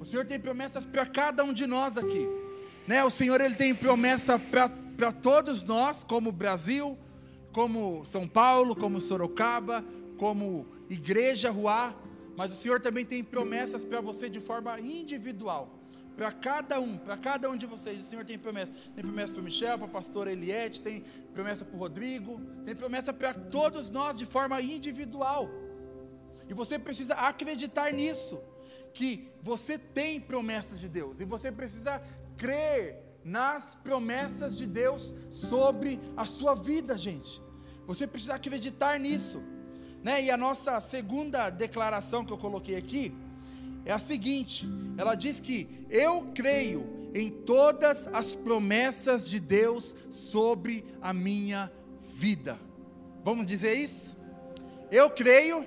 O 0.00 0.04
Senhor 0.04 0.24
tem 0.24 0.40
promessas 0.40 0.84
para 0.84 1.06
cada 1.06 1.44
um 1.44 1.52
de 1.52 1.66
nós 1.66 1.98
aqui. 1.98 2.26
Né? 2.86 3.04
O 3.04 3.10
Senhor 3.10 3.40
ele 3.40 3.54
tem 3.54 3.74
promessa 3.74 4.38
para 4.38 5.12
todos 5.12 5.62
nós, 5.62 6.02
como 6.02 6.32
Brasil, 6.32 6.98
como 7.52 8.04
São 8.04 8.26
Paulo, 8.26 8.74
como 8.74 9.00
Sorocaba, 9.00 9.84
como 10.16 10.66
Igreja 10.88 11.50
Ruá. 11.50 11.94
Mas 12.36 12.52
o 12.52 12.56
Senhor 12.56 12.80
também 12.80 13.04
tem 13.04 13.22
promessas 13.22 13.84
para 13.84 14.00
você 14.00 14.28
de 14.28 14.40
forma 14.40 14.78
individual. 14.80 15.80
Para 16.16 16.30
cada 16.30 16.80
um, 16.80 16.96
para 16.96 17.16
cada 17.16 17.50
um 17.50 17.56
de 17.56 17.66
vocês, 17.66 18.00
o 18.00 18.04
Senhor 18.04 18.24
tem 18.24 18.38
promessa. 18.38 18.70
Tem 18.94 19.04
promessa 19.04 19.32
para 19.32 19.40
o 19.40 19.44
Michel, 19.44 19.78
para 19.78 19.86
a 19.86 19.90
pastora 19.90 20.30
Eliette, 20.30 20.80
tem 20.80 21.04
promessa 21.32 21.64
para 21.64 21.76
o 21.76 21.78
Rodrigo, 21.78 22.40
tem 22.64 22.74
promessa 22.74 23.12
para 23.12 23.34
todos 23.34 23.90
nós 23.90 24.16
de 24.16 24.26
forma 24.26 24.60
individual. 24.60 25.50
E 26.48 26.54
você 26.54 26.78
precisa 26.78 27.14
acreditar 27.14 27.92
nisso, 27.92 28.40
que 28.92 29.28
você 29.42 29.76
tem 29.76 30.20
promessas 30.20 30.78
de 30.78 30.88
Deus, 30.88 31.20
e 31.20 31.24
você 31.24 31.50
precisa 31.50 32.00
crer 32.36 33.02
nas 33.24 33.74
promessas 33.74 34.56
de 34.56 34.66
Deus 34.66 35.14
sobre 35.30 35.98
a 36.16 36.24
sua 36.24 36.54
vida, 36.54 36.96
gente. 36.96 37.42
Você 37.86 38.06
precisa 38.06 38.34
acreditar 38.34 39.00
nisso. 39.00 39.42
Né? 40.04 40.24
E 40.24 40.30
a 40.30 40.36
nossa 40.36 40.78
segunda 40.80 41.48
declaração 41.48 42.26
que 42.26 42.32
eu 42.32 42.36
coloquei 42.36 42.76
aqui 42.76 43.14
é 43.86 43.92
a 43.92 43.98
seguinte: 43.98 44.68
ela 44.98 45.14
diz 45.14 45.40
que 45.40 45.86
eu 45.88 46.30
creio 46.34 47.10
em 47.14 47.30
todas 47.30 48.06
as 48.08 48.34
promessas 48.34 49.26
de 49.26 49.40
Deus 49.40 49.96
sobre 50.10 50.84
a 51.00 51.14
minha 51.14 51.72
vida. 52.16 52.58
Vamos 53.24 53.46
dizer 53.46 53.78
isso? 53.78 54.14
Eu 54.90 55.08
creio 55.08 55.66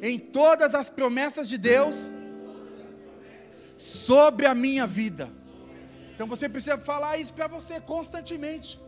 em 0.00 0.18
todas 0.20 0.72
as 0.72 0.88
promessas 0.88 1.48
de 1.48 1.58
Deus 1.58 2.12
sobre 3.76 4.46
a 4.46 4.54
minha 4.54 4.86
vida. 4.86 5.28
Então 6.14 6.28
você 6.28 6.48
precisa 6.48 6.78
falar 6.78 7.18
isso 7.18 7.34
para 7.34 7.48
você 7.48 7.80
constantemente. 7.80 8.78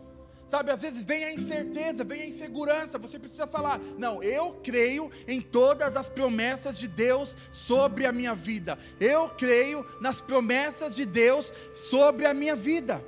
Sabe, 0.48 0.70
às 0.70 0.80
vezes 0.80 1.02
vem 1.02 1.24
a 1.24 1.34
incerteza, 1.34 2.04
vem 2.04 2.22
a 2.22 2.26
insegurança, 2.26 2.98
você 2.98 3.18
precisa 3.18 3.46
falar: 3.46 3.78
não, 3.98 4.22
eu 4.22 4.54
creio 4.62 5.10
em 5.26 5.40
todas 5.42 5.94
as 5.94 6.08
promessas 6.08 6.78
de 6.78 6.88
Deus 6.88 7.36
sobre 7.52 8.06
a 8.06 8.12
minha 8.12 8.34
vida, 8.34 8.78
eu 8.98 9.28
creio 9.30 9.84
nas 10.00 10.20
promessas 10.22 10.96
de 10.96 11.04
Deus 11.04 11.52
sobre 11.76 12.24
a 12.24 12.32
minha 12.32 12.56
vida. 12.56 13.04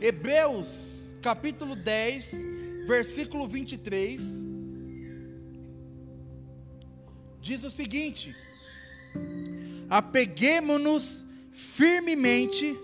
Hebreus 0.00 1.14
capítulo 1.22 1.76
10, 1.76 2.44
versículo 2.86 3.46
23, 3.46 4.20
diz 7.40 7.62
o 7.62 7.70
seguinte: 7.70 8.34
apeguemo-nos 9.88 11.24
firmemente 11.52 12.76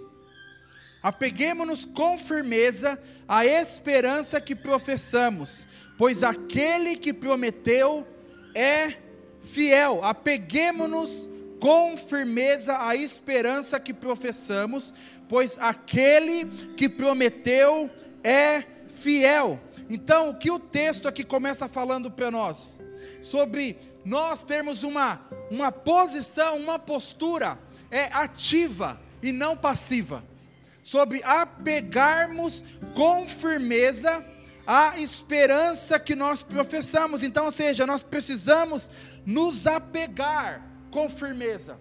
Apeguemos-nos 1.02 1.84
com 1.84 2.18
firmeza 2.18 3.00
à 3.26 3.46
esperança 3.46 4.40
que 4.40 4.54
professamos, 4.54 5.66
pois 5.96 6.22
aquele 6.22 6.96
que 6.96 7.12
prometeu 7.12 8.06
é 8.54 8.94
fiel. 9.40 10.04
Apeguemos-nos 10.04 11.28
com 11.58 11.96
firmeza 11.96 12.86
à 12.86 12.94
esperança 12.94 13.80
que 13.80 13.94
professamos, 13.94 14.92
pois 15.28 15.58
aquele 15.58 16.44
que 16.76 16.88
prometeu 16.88 17.90
é 18.22 18.62
fiel. 18.90 19.58
Então, 19.88 20.30
o 20.30 20.34
que 20.34 20.50
o 20.50 20.58
texto 20.58 21.08
aqui 21.08 21.24
começa 21.24 21.66
falando 21.66 22.10
para 22.10 22.30
nós? 22.30 22.78
Sobre 23.22 23.78
nós 24.04 24.42
termos 24.42 24.82
uma, 24.82 25.20
uma 25.50 25.72
posição, 25.72 26.58
uma 26.58 26.78
postura 26.78 27.58
é 27.90 28.04
ativa 28.12 29.00
e 29.22 29.32
não 29.32 29.56
passiva 29.56 30.29
sobre 30.82 31.22
apegarmos 31.22 32.64
com 32.94 33.26
firmeza 33.26 34.24
a 34.66 34.98
esperança 34.98 35.98
que 35.98 36.14
nós 36.14 36.42
professamos. 36.42 37.22
Então, 37.22 37.46
ou 37.46 37.52
seja, 37.52 37.86
nós 37.86 38.02
precisamos 38.02 38.90
nos 39.26 39.66
apegar 39.66 40.64
com 40.90 41.08
firmeza. 41.08 41.78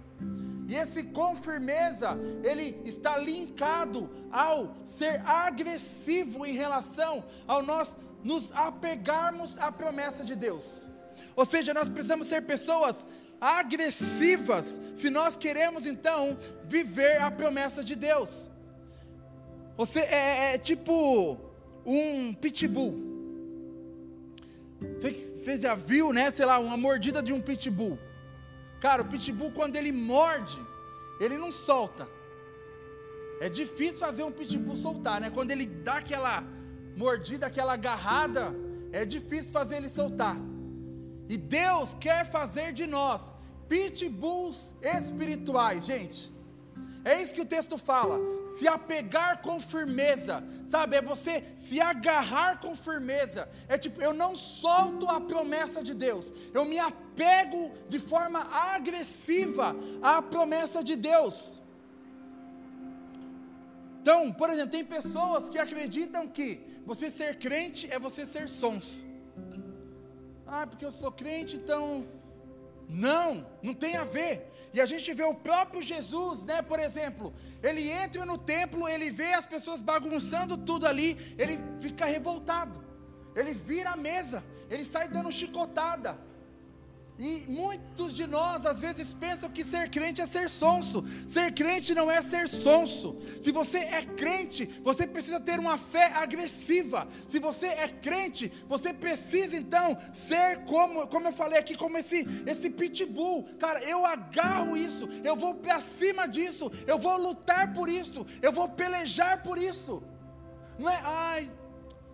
E 0.67 0.75
esse 0.75 1.03
com 1.03 1.35
firmeza, 1.35 2.17
ele 2.43 2.79
está 2.85 3.17
linkado 3.17 4.09
ao 4.31 4.75
ser 4.85 5.21
agressivo 5.25 6.45
em 6.45 6.53
relação 6.53 7.23
ao 7.47 7.63
nós 7.63 7.97
nos 8.23 8.51
apegarmos 8.51 9.57
à 9.57 9.71
promessa 9.71 10.23
de 10.23 10.35
Deus. 10.35 10.87
Ou 11.35 11.45
seja, 11.45 11.73
nós 11.73 11.89
precisamos 11.89 12.27
ser 12.27 12.41
pessoas 12.43 13.05
agressivas 13.39 14.79
se 14.93 15.09
nós 15.09 15.35
queremos 15.35 15.85
então 15.85 16.37
viver 16.65 17.21
a 17.21 17.31
promessa 17.31 17.83
de 17.83 17.95
Deus. 17.95 18.49
Você 19.79 20.01
é, 20.01 20.51
é, 20.51 20.55
é 20.55 20.57
tipo 20.57 21.37
um 21.85 22.33
pitbull. 22.33 22.99
Você, 24.97 25.11
você 25.11 25.57
já 25.57 25.73
viu, 25.73 26.11
né? 26.11 26.29
Sei 26.31 26.45
lá, 26.45 26.59
uma 26.59 26.75
mordida 26.75 27.23
de 27.23 27.31
um 27.31 27.39
pitbull. 27.39 27.97
Cara, 28.81 29.03
o 29.03 29.05
pitbull, 29.05 29.51
quando 29.51 29.77
ele 29.77 29.93
morde, 29.93 30.59
ele 31.21 31.37
não 31.37 31.49
solta. 31.49 32.05
É 33.39 33.47
difícil 33.47 33.99
fazer 33.99 34.23
um 34.23 34.33
pitbull 34.33 34.75
soltar, 34.75 35.21
né? 35.21 35.29
Quando 35.29 35.51
ele 35.51 35.65
dá 35.65 35.99
aquela 35.99 36.43
mordida, 36.97 37.47
aquela 37.47 37.71
agarrada, 37.71 38.53
é 38.91 39.05
difícil 39.05 39.53
fazer 39.53 39.77
ele 39.77 39.87
soltar. 39.87 40.35
E 41.29 41.37
Deus 41.37 41.93
quer 41.93 42.29
fazer 42.29 42.73
de 42.73 42.85
nós 42.85 43.33
pitbulls 43.69 44.73
espirituais, 44.83 45.85
gente. 45.85 46.29
É 47.03 47.21
isso 47.21 47.33
que 47.33 47.41
o 47.41 47.45
texto 47.45 47.77
fala. 47.77 48.19
Se 48.49 48.67
apegar 48.67 49.41
com 49.41 49.61
firmeza, 49.61 50.43
sabe? 50.65 50.97
É 50.97 51.01
você 51.01 51.43
se 51.57 51.79
agarrar 51.79 52.59
com 52.59 52.75
firmeza. 52.75 53.47
É 53.67 53.77
tipo, 53.77 54.01
eu 54.01 54.13
não 54.13 54.35
solto 54.35 55.07
a 55.07 55.21
promessa 55.21 55.81
de 55.81 55.93
Deus. 55.93 56.33
Eu 56.53 56.65
me 56.65 56.77
apego 56.77 57.71
de 57.87 57.99
forma 57.99 58.45
agressiva 58.51 59.75
à 60.01 60.21
promessa 60.21 60.83
de 60.83 60.95
Deus. 60.95 61.59
Então, 64.01 64.31
por 64.31 64.49
exemplo, 64.49 64.71
tem 64.71 64.83
pessoas 64.83 65.47
que 65.47 65.59
acreditam 65.59 66.27
que 66.27 66.61
você 66.85 67.11
ser 67.11 67.37
crente 67.37 67.87
é 67.91 67.99
você 67.99 68.25
ser 68.25 68.49
sonso. 68.49 69.05
Ah, 70.47 70.65
porque 70.65 70.83
eu 70.83 70.91
sou 70.91 71.11
crente, 71.11 71.55
então. 71.55 72.07
Não, 72.89 73.45
não 73.61 73.73
tem 73.75 73.95
a 73.95 74.03
ver. 74.03 74.48
E 74.73 74.79
a 74.79 74.85
gente 74.85 75.13
vê 75.13 75.23
o 75.23 75.33
próprio 75.33 75.81
Jesus, 75.81 76.45
né? 76.45 76.61
Por 76.61 76.79
exemplo, 76.79 77.33
ele 77.63 77.89
entra 77.89 78.25
no 78.25 78.37
templo, 78.37 78.87
ele 78.87 79.09
vê 79.09 79.33
as 79.33 79.45
pessoas 79.45 79.81
bagunçando 79.81 80.57
tudo 80.57 80.85
ali, 80.85 81.17
ele 81.37 81.59
fica 81.81 82.05
revoltado. 82.05 82.83
Ele 83.35 83.53
vira 83.53 83.91
a 83.91 83.97
mesa, 83.97 84.43
ele 84.69 84.85
sai 84.85 85.07
dando 85.07 85.31
chicotada. 85.31 86.28
E 87.19 87.43
muitos 87.49 88.13
de 88.13 88.25
nós 88.25 88.65
às 88.65 88.79
vezes 88.79 89.11
pensam 89.11 89.49
que 89.49 89.61
ser 89.61 89.89
crente 89.89 90.21
é 90.21 90.25
ser 90.25 90.49
sonso. 90.49 91.05
Ser 91.27 91.53
crente 91.53 91.93
não 91.93 92.09
é 92.09 92.21
ser 92.21 92.47
sonso. 92.47 93.21
Se 93.43 93.51
você 93.51 93.79
é 93.79 94.03
crente, 94.03 94.65
você 94.81 95.05
precisa 95.05 95.37
ter 95.37 95.59
uma 95.59 95.77
fé 95.77 96.13
agressiva. 96.15 97.05
Se 97.27 97.37
você 97.37 97.67
é 97.67 97.89
crente, 97.89 98.49
você 98.69 98.93
precisa 98.93 99.57
então 99.57 99.97
ser 100.13 100.63
como, 100.63 101.05
como 101.07 101.27
eu 101.27 101.33
falei 101.33 101.59
aqui, 101.59 101.75
como 101.75 101.97
esse 101.97 102.25
esse 102.47 102.69
pitbull. 102.69 103.43
Cara, 103.59 103.83
eu 103.83 104.05
agarro 104.05 104.77
isso, 104.77 105.05
eu 105.21 105.35
vou 105.35 105.55
para 105.55 105.81
cima 105.81 106.25
disso, 106.25 106.71
eu 106.87 106.97
vou 106.97 107.17
lutar 107.17 107.73
por 107.73 107.89
isso, 107.89 108.25
eu 108.41 108.53
vou 108.53 108.69
pelejar 108.69 109.43
por 109.43 109.57
isso. 109.57 110.01
Não 110.77 110.89
é, 110.89 111.01
ai, 111.03 111.51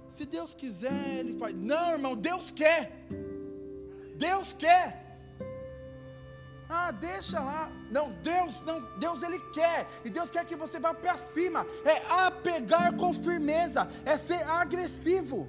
se 0.10 0.26
Deus 0.26 0.56
quiser, 0.56 1.20
ele 1.20 1.38
faz. 1.38 1.54
Não, 1.54 1.92
irmão, 1.92 2.16
Deus 2.16 2.50
quer. 2.50 2.92
Deus 4.18 4.54
quer. 4.54 5.06
Ah, 6.68 6.92
deixa 6.92 7.40
lá. 7.40 7.72
Não, 7.92 8.12
Deus, 8.24 8.62
não, 8.62 8.82
Deus 8.98 9.22
ele 9.24 9.40
quer. 9.54 9.88
E 10.04 10.10
Deus 10.10 10.30
quer 10.32 10.46
que 10.46 10.56
você 10.56 10.80
vá 10.80 10.94
para 10.94 11.16
cima. 11.16 11.66
É 11.84 12.26
apegar 12.26 12.96
com 12.96 13.14
firmeza, 13.14 13.88
é 14.06 14.18
ser 14.18 14.42
agressivo. 14.50 15.48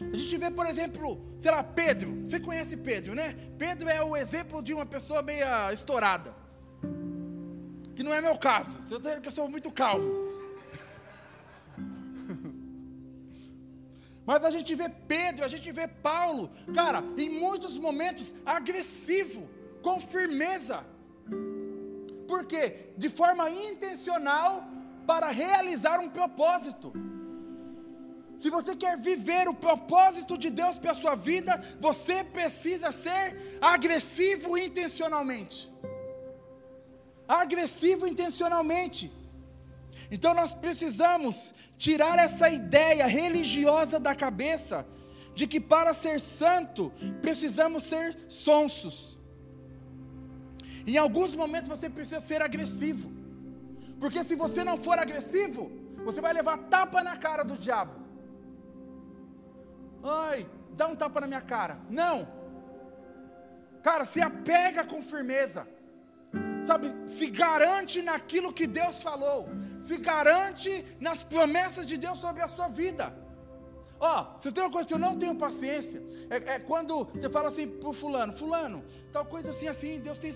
A 0.00 0.16
gente 0.16 0.36
vê, 0.36 0.50
por 0.50 0.66
exemplo, 0.66 1.20
sei 1.38 1.50
lá, 1.50 1.62
Pedro. 1.62 2.20
Você 2.24 2.38
conhece 2.40 2.76
Pedro, 2.76 3.14
né? 3.14 3.36
Pedro 3.56 3.88
é 3.88 4.02
o 4.02 4.16
exemplo 4.16 4.62
de 4.62 4.74
uma 4.74 4.84
pessoa 4.84 5.22
meio 5.22 5.46
estourada. 5.72 6.34
Que 7.94 8.02
não 8.02 8.12
é 8.12 8.20
meu 8.20 8.36
caso. 8.36 8.82
Você 8.82 8.96
está 8.96 9.20
que 9.20 9.28
eu 9.28 9.32
sou 9.32 9.48
muito 9.48 9.70
calmo. 9.70 10.25
Mas 14.26 14.44
a 14.44 14.50
gente 14.50 14.74
vê 14.74 14.88
Pedro, 14.88 15.44
a 15.44 15.48
gente 15.48 15.70
vê 15.70 15.86
Paulo, 15.86 16.50
cara, 16.74 17.02
em 17.16 17.30
muitos 17.30 17.78
momentos 17.78 18.34
agressivo 18.44 19.48
com 19.80 20.00
firmeza. 20.00 20.84
Por 22.26 22.44
quê? 22.44 22.90
De 22.96 23.08
forma 23.08 23.48
intencional 23.48 24.64
para 25.06 25.28
realizar 25.28 26.00
um 26.00 26.10
propósito. 26.10 26.92
Se 28.36 28.50
você 28.50 28.74
quer 28.76 28.98
viver 28.98 29.48
o 29.48 29.54
propósito 29.54 30.36
de 30.36 30.50
Deus 30.50 30.78
para 30.78 30.90
a 30.90 31.00
sua 31.02 31.14
vida, 31.14 31.52
você 31.80 32.24
precisa 32.24 32.90
ser 32.90 33.58
agressivo 33.60 34.58
intencionalmente. 34.58 35.72
Agressivo 37.28 38.06
intencionalmente. 38.06 39.10
Então 40.10 40.34
nós 40.34 40.52
precisamos 40.54 41.54
tirar 41.76 42.18
essa 42.18 42.48
ideia 42.48 43.06
religiosa 43.06 43.98
da 43.98 44.14
cabeça 44.14 44.86
de 45.34 45.46
que 45.46 45.60
para 45.60 45.92
ser 45.92 46.20
santo 46.20 46.92
precisamos 47.20 47.84
ser 47.84 48.16
sonsos. 48.28 49.18
Em 50.86 50.96
alguns 50.96 51.34
momentos 51.34 51.68
você 51.68 51.90
precisa 51.90 52.20
ser 52.20 52.40
agressivo. 52.40 53.10
Porque 54.00 54.22
se 54.22 54.34
você 54.34 54.62
não 54.62 54.76
for 54.76 54.98
agressivo, 54.98 55.70
você 56.04 56.20
vai 56.20 56.32
levar 56.32 56.58
tapa 56.58 57.02
na 57.02 57.16
cara 57.16 57.42
do 57.42 57.56
diabo. 57.56 57.94
Ai, 60.02 60.46
dá 60.72 60.86
um 60.86 60.94
tapa 60.94 61.20
na 61.20 61.26
minha 61.26 61.40
cara. 61.40 61.78
Não. 61.90 62.28
Cara, 63.82 64.04
se 64.04 64.20
apega 64.20 64.84
com 64.84 65.02
firmeza. 65.02 65.66
Sabe, 66.66 66.94
se 67.06 67.30
garante 67.30 68.02
naquilo 68.02 68.52
que 68.52 68.66
Deus 68.66 69.02
falou. 69.02 69.48
Se 69.86 69.96
garante 69.98 70.72
nas 71.06 71.22
promessas 71.22 71.86
de 71.86 71.96
Deus 72.04 72.18
sobre 72.18 72.42
a 72.42 72.48
sua 72.48 72.68
vida. 72.68 73.06
Ó, 73.98 74.08
oh, 74.08 74.38
você 74.38 74.52
tem 74.52 74.62
uma 74.62 74.70
coisa 74.76 74.86
que 74.88 74.96
eu 74.98 75.04
não 75.06 75.16
tenho 75.22 75.34
paciência. 75.46 76.02
É, 76.28 76.36
é 76.54 76.58
quando 76.70 77.04
você 77.04 77.30
fala 77.36 77.48
assim 77.48 77.66
pro 77.80 77.92
fulano, 78.02 78.32
fulano, 78.32 78.84
tal 79.12 79.24
coisa 79.24 79.50
assim, 79.50 79.68
assim, 79.68 80.00
Deus 80.00 80.18
tem 80.18 80.32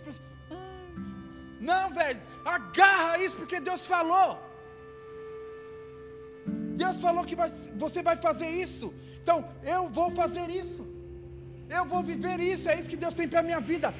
não, 1.60 1.90
velho, 1.90 2.20
agarra 2.44 3.18
isso 3.18 3.36
porque 3.36 3.60
Deus 3.60 3.84
falou. 3.84 4.40
Deus 6.82 6.98
falou 6.98 7.24
que 7.24 7.36
vai, 7.36 7.50
você 7.76 8.02
vai 8.02 8.16
fazer 8.16 8.48
isso. 8.48 8.94
Então, 9.22 9.46
eu 9.62 9.90
vou 9.90 10.10
fazer 10.10 10.48
isso. 10.50 10.88
Eu 11.68 11.84
vou 11.84 12.02
viver 12.02 12.40
isso. 12.40 12.70
É 12.70 12.74
isso 12.78 12.88
que 12.88 12.96
Deus 12.96 13.12
tem 13.12 13.28
para 13.28 13.42
minha 13.42 13.60
vida. 13.60 13.94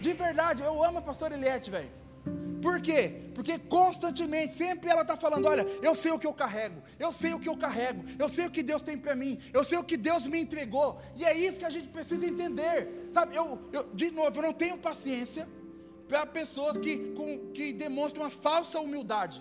De 0.00 0.14
verdade, 0.14 0.62
eu 0.62 0.82
amo 0.82 0.98
a 0.98 1.02
pastora 1.02 1.34
Eliette, 1.34 1.70
velho. 1.70 1.90
Por 2.66 2.80
quê? 2.80 3.30
Porque 3.32 3.60
constantemente, 3.60 4.54
sempre 4.54 4.90
ela 4.90 5.02
está 5.02 5.16
falando: 5.16 5.46
olha, 5.46 5.64
eu 5.80 5.94
sei 5.94 6.10
o 6.10 6.18
que 6.18 6.26
eu 6.26 6.34
carrego, 6.34 6.82
eu 6.98 7.12
sei 7.12 7.32
o 7.32 7.38
que 7.38 7.48
eu 7.48 7.56
carrego, 7.56 8.02
eu 8.18 8.28
sei 8.28 8.44
o 8.44 8.50
que 8.50 8.60
Deus 8.60 8.82
tem 8.82 8.98
para 8.98 9.14
mim, 9.14 9.38
eu 9.52 9.62
sei 9.64 9.78
o 9.78 9.84
que 9.84 9.96
Deus 9.96 10.26
me 10.26 10.40
entregou, 10.40 11.00
e 11.14 11.24
é 11.24 11.32
isso 11.32 11.60
que 11.60 11.64
a 11.64 11.70
gente 11.70 11.86
precisa 11.86 12.26
entender, 12.26 13.08
sabe? 13.14 13.36
Eu, 13.36 13.60
eu 13.72 13.84
de 13.94 14.10
novo, 14.10 14.36
eu 14.36 14.42
não 14.42 14.52
tenho 14.52 14.76
paciência 14.76 15.48
para 16.08 16.26
pessoas 16.26 16.76
que, 16.78 17.14
com, 17.14 17.52
que 17.52 17.72
demonstram 17.72 18.24
uma 18.24 18.30
falsa 18.30 18.80
humildade. 18.80 19.40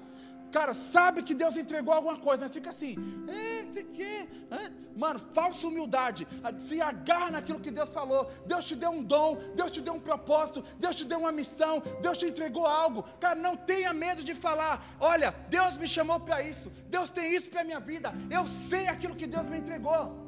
Cara, 0.51 0.73
sabe 0.73 1.21
que 1.21 1.33
Deus 1.33 1.57
entregou 1.57 1.93
alguma 1.93 2.17
coisa, 2.17 2.43
mas 2.45 2.53
fica 2.53 2.69
assim, 2.69 2.95
é, 3.27 3.55
que, 3.83 4.29
mano, 4.95 5.19
falsa 5.33 5.67
humildade, 5.67 6.27
se 6.59 6.81
agarra 6.81 7.31
naquilo 7.31 7.59
que 7.59 7.71
Deus 7.71 7.89
falou. 7.89 8.31
Deus 8.45 8.65
te 8.65 8.75
deu 8.75 8.91
um 8.91 9.03
dom, 9.03 9.37
Deus 9.55 9.71
te 9.71 9.81
deu 9.81 9.93
um 9.93 9.99
propósito, 9.99 10.63
Deus 10.77 10.95
te 10.95 11.05
deu 11.05 11.19
uma 11.19 11.31
missão, 11.31 11.81
Deus 12.01 12.17
te 12.17 12.25
entregou 12.25 12.65
algo. 12.65 13.03
Cara, 13.19 13.35
não 13.35 13.55
tenha 13.55 13.93
medo 13.93 14.23
de 14.23 14.33
falar: 14.33 14.95
olha, 14.99 15.31
Deus 15.49 15.77
me 15.77 15.87
chamou 15.87 16.19
para 16.19 16.41
isso, 16.41 16.69
Deus 16.89 17.09
tem 17.09 17.33
isso 17.33 17.49
para 17.49 17.63
minha 17.63 17.79
vida, 17.79 18.13
eu 18.29 18.45
sei 18.47 18.87
aquilo 18.87 19.15
que 19.15 19.27
Deus 19.27 19.49
me 19.49 19.57
entregou. 19.57 20.25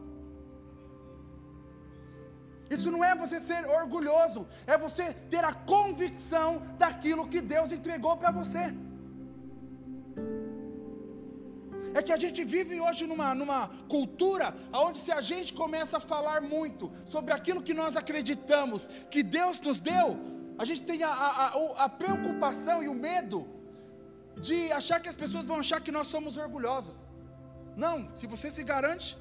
Isso 2.70 2.92
não 2.92 3.02
é 3.02 3.16
você 3.16 3.40
ser 3.40 3.66
orgulhoso, 3.66 4.46
é 4.66 4.78
você 4.78 5.14
ter 5.14 5.44
a 5.44 5.54
convicção 5.54 6.62
daquilo 6.78 7.30
que 7.30 7.40
Deus 7.40 7.72
entregou 7.72 8.18
para 8.18 8.30
você. 8.30 8.76
É 11.98 12.02
que 12.08 12.14
a 12.14 12.22
gente 12.24 12.42
vive 12.44 12.80
hoje 12.80 13.04
numa, 13.12 13.34
numa 13.34 13.62
cultura 13.94 14.48
onde 14.72 15.00
se 15.00 15.12
a 15.12 15.22
gente 15.30 15.52
começa 15.62 15.98
a 15.98 16.00
falar 16.12 16.40
muito 16.56 16.92
sobre 17.14 17.32
aquilo 17.38 17.64
que 17.68 17.74
nós 17.74 17.98
acreditamos 18.02 18.88
que 19.14 19.24
Deus 19.38 19.60
nos 19.68 19.80
deu, 19.80 20.08
a 20.60 20.64
gente 20.70 20.84
tem 20.90 21.02
a, 21.02 21.12
a, 21.12 21.86
a 21.86 21.90
preocupação 21.90 22.84
e 22.84 22.88
o 22.88 22.94
medo 22.94 23.40
de 24.48 24.72
achar 24.80 25.00
que 25.00 25.10
as 25.10 25.16
pessoas 25.16 25.46
vão 25.46 25.60
achar 25.66 25.82
que 25.82 25.92
nós 25.98 26.08
somos 26.08 26.38
orgulhosos. 26.38 26.98
Não, 27.76 27.96
se 28.16 28.28
você 28.28 28.52
se 28.52 28.64
garante, 28.64 29.18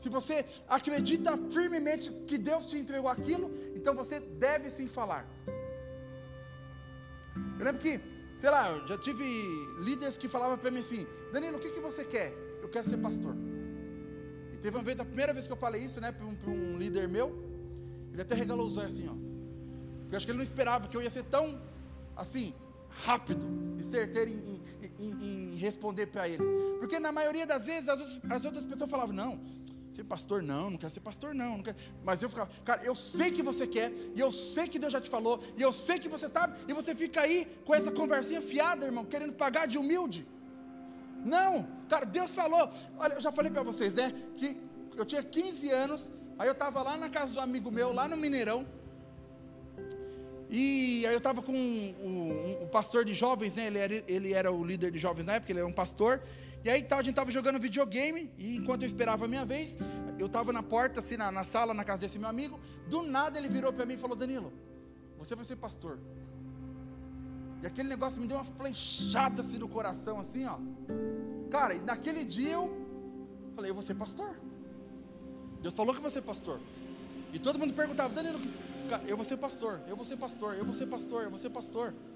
se 0.00 0.08
você 0.08 0.44
acredita 0.68 1.38
firmemente 1.56 2.10
que 2.26 2.38
Deus 2.38 2.66
te 2.66 2.76
entregou 2.76 3.08
aquilo, 3.08 3.46
então 3.76 3.94
você 3.94 4.18
deve 4.18 4.68
sim 4.68 4.88
falar. 4.88 5.24
Eu 7.58 7.64
lembro 7.66 7.80
que, 7.80 8.00
sei 8.36 8.50
lá, 8.50 8.70
eu 8.70 8.86
já 8.86 8.98
tive 8.98 9.24
líderes 9.80 10.16
que 10.16 10.28
falavam 10.28 10.58
para 10.58 10.70
mim 10.70 10.80
assim: 10.80 11.06
Danilo, 11.32 11.56
o 11.56 11.60
que, 11.60 11.70
que 11.70 11.80
você 11.80 12.04
quer? 12.04 12.32
Eu 12.62 12.68
quero 12.68 12.88
ser 12.88 12.98
pastor. 12.98 13.34
E 14.54 14.58
teve 14.58 14.76
uma 14.76 14.82
vez, 14.82 15.00
a 15.00 15.04
primeira 15.04 15.32
vez 15.32 15.46
que 15.46 15.52
eu 15.52 15.56
falei 15.56 15.82
isso, 15.82 16.00
né, 16.00 16.12
para 16.12 16.26
um, 16.26 16.36
um, 16.46 16.78
líder 16.78 17.08
meu, 17.08 17.34
ele 18.12 18.22
até 18.22 18.34
regalou 18.34 18.66
os 18.66 18.76
olhos 18.76 18.94
assim, 18.94 19.08
ó. 19.08 19.14
Porque 20.02 20.14
eu 20.14 20.16
acho 20.18 20.26
que 20.26 20.32
ele 20.32 20.38
não 20.38 20.44
esperava 20.44 20.86
que 20.86 20.96
eu 20.96 21.02
ia 21.02 21.10
ser 21.10 21.24
tão, 21.24 21.60
assim, 22.14 22.54
rápido 23.04 23.46
e 23.78 23.82
certeiro 23.82 24.30
em, 24.30 24.60
em, 24.98 25.10
em, 25.10 25.52
em 25.52 25.56
responder 25.56 26.06
para 26.06 26.28
ele. 26.28 26.44
Porque 26.78 26.98
na 26.98 27.10
maioria 27.10 27.46
das 27.46 27.66
vezes 27.66 27.88
as 27.88 28.00
outras, 28.00 28.20
as 28.30 28.44
outras 28.44 28.66
pessoas 28.66 28.90
falavam: 28.90 29.14
não 29.14 29.40
Ser 29.96 30.04
pastor 30.04 30.42
não, 30.42 30.68
não 30.68 30.76
quero 30.76 30.92
ser 30.92 31.00
pastor 31.00 31.34
não, 31.34 31.56
não 31.56 31.62
quero. 31.62 31.78
Mas 32.04 32.22
eu 32.22 32.28
ficava, 32.28 32.50
cara, 32.66 32.84
eu 32.84 32.94
sei 32.94 33.30
que 33.30 33.42
você 33.42 33.66
quer, 33.66 33.90
e 34.14 34.20
eu 34.20 34.30
sei 34.30 34.68
que 34.68 34.78
Deus 34.78 34.92
já 34.92 35.00
te 35.00 35.08
falou, 35.08 35.42
e 35.56 35.62
eu 35.62 35.72
sei 35.72 35.98
que 35.98 36.06
você 36.06 36.28
sabe, 36.28 36.58
e 36.68 36.72
você 36.74 36.94
fica 36.94 37.22
aí 37.22 37.46
com 37.64 37.74
essa 37.74 37.90
conversinha 37.90 38.42
fiada, 38.42 38.84
irmão, 38.84 39.06
querendo 39.06 39.32
pagar 39.32 39.66
de 39.66 39.78
humilde. 39.78 40.26
Não, 41.24 41.66
cara, 41.88 42.04
Deus 42.04 42.34
falou. 42.34 42.70
Olha, 42.98 43.14
eu 43.14 43.22
já 43.22 43.32
falei 43.32 43.50
para 43.50 43.62
vocês, 43.62 43.94
né, 43.94 44.12
que 44.36 44.60
eu 44.94 45.06
tinha 45.06 45.22
15 45.22 45.70
anos, 45.70 46.12
aí 46.38 46.46
eu 46.46 46.52
estava 46.52 46.82
lá 46.82 46.98
na 46.98 47.08
casa 47.08 47.32
do 47.32 47.40
amigo 47.40 47.70
meu, 47.70 47.90
lá 47.90 48.06
no 48.06 48.18
Mineirão, 48.18 48.66
e 50.50 51.06
aí 51.06 51.14
eu 51.14 51.18
estava 51.18 51.40
com 51.40 51.52
o 51.52 51.56
um, 51.56 52.64
um, 52.64 52.68
pastor 52.68 53.02
de 53.02 53.14
jovens, 53.14 53.54
né? 53.54 53.66
Ele 53.66 53.78
era, 53.78 54.04
ele 54.06 54.34
era 54.34 54.52
o 54.52 54.62
líder 54.62 54.90
de 54.90 54.98
jovens 54.98 55.24
na 55.24 55.36
época, 55.36 55.50
ele 55.50 55.60
era 55.60 55.66
um 55.66 55.72
pastor. 55.72 56.22
E 56.66 56.68
aí 56.68 56.84
a 56.90 56.96
gente 56.96 57.10
estava 57.10 57.30
jogando 57.30 57.60
videogame, 57.60 58.28
e 58.36 58.56
enquanto 58.56 58.82
eu 58.82 58.88
esperava 58.88 59.24
a 59.24 59.28
minha 59.28 59.44
vez, 59.44 59.76
eu 60.18 60.26
estava 60.26 60.52
na 60.52 60.64
porta, 60.64 60.98
assim, 60.98 61.16
na, 61.16 61.30
na, 61.30 61.44
sala, 61.44 61.72
na 61.72 61.84
casa 61.84 62.00
desse 62.00 62.18
meu 62.18 62.28
amigo. 62.28 62.58
Do 62.88 63.04
nada 63.04 63.38
ele 63.38 63.46
virou 63.46 63.72
para 63.72 63.86
mim 63.86 63.94
e 63.94 63.96
falou: 63.96 64.16
Danilo, 64.16 64.52
você 65.16 65.36
vai 65.36 65.44
ser 65.44 65.54
pastor. 65.54 65.96
E 67.62 67.66
aquele 67.68 67.88
negócio 67.88 68.20
me 68.20 68.26
deu 68.26 68.36
uma 68.36 68.44
flechada 68.44 69.42
assim 69.42 69.58
no 69.58 69.68
coração, 69.68 70.18
assim, 70.18 70.44
ó. 70.44 70.58
Cara, 71.52 71.72
e 71.72 71.80
naquele 71.82 72.24
dia 72.24 72.54
eu 72.54 72.76
falei: 73.54 73.70
Eu 73.70 73.74
vou 73.76 73.84
ser 73.84 73.94
pastor. 73.94 74.36
Deus 75.62 75.72
falou 75.72 75.92
que 75.92 75.98
eu 75.98 76.02
vou 76.02 76.10
ser 76.10 76.22
pastor. 76.22 76.58
E 77.32 77.38
todo 77.38 77.60
mundo 77.60 77.74
perguntava: 77.74 78.12
Danilo, 78.12 78.40
eu 79.06 79.14
vou 79.14 79.24
ser 79.24 79.36
pastor, 79.36 79.80
eu 79.86 79.94
vou 79.94 80.04
ser 80.04 80.16
pastor, 80.16 80.56
eu 80.56 80.64
vou 80.64 80.74
ser 80.74 80.86
pastor, 80.86 81.22
eu 81.22 81.30
vou 81.30 81.38
ser 81.38 81.50
pastor. 81.50 81.94
Eu 81.94 82.15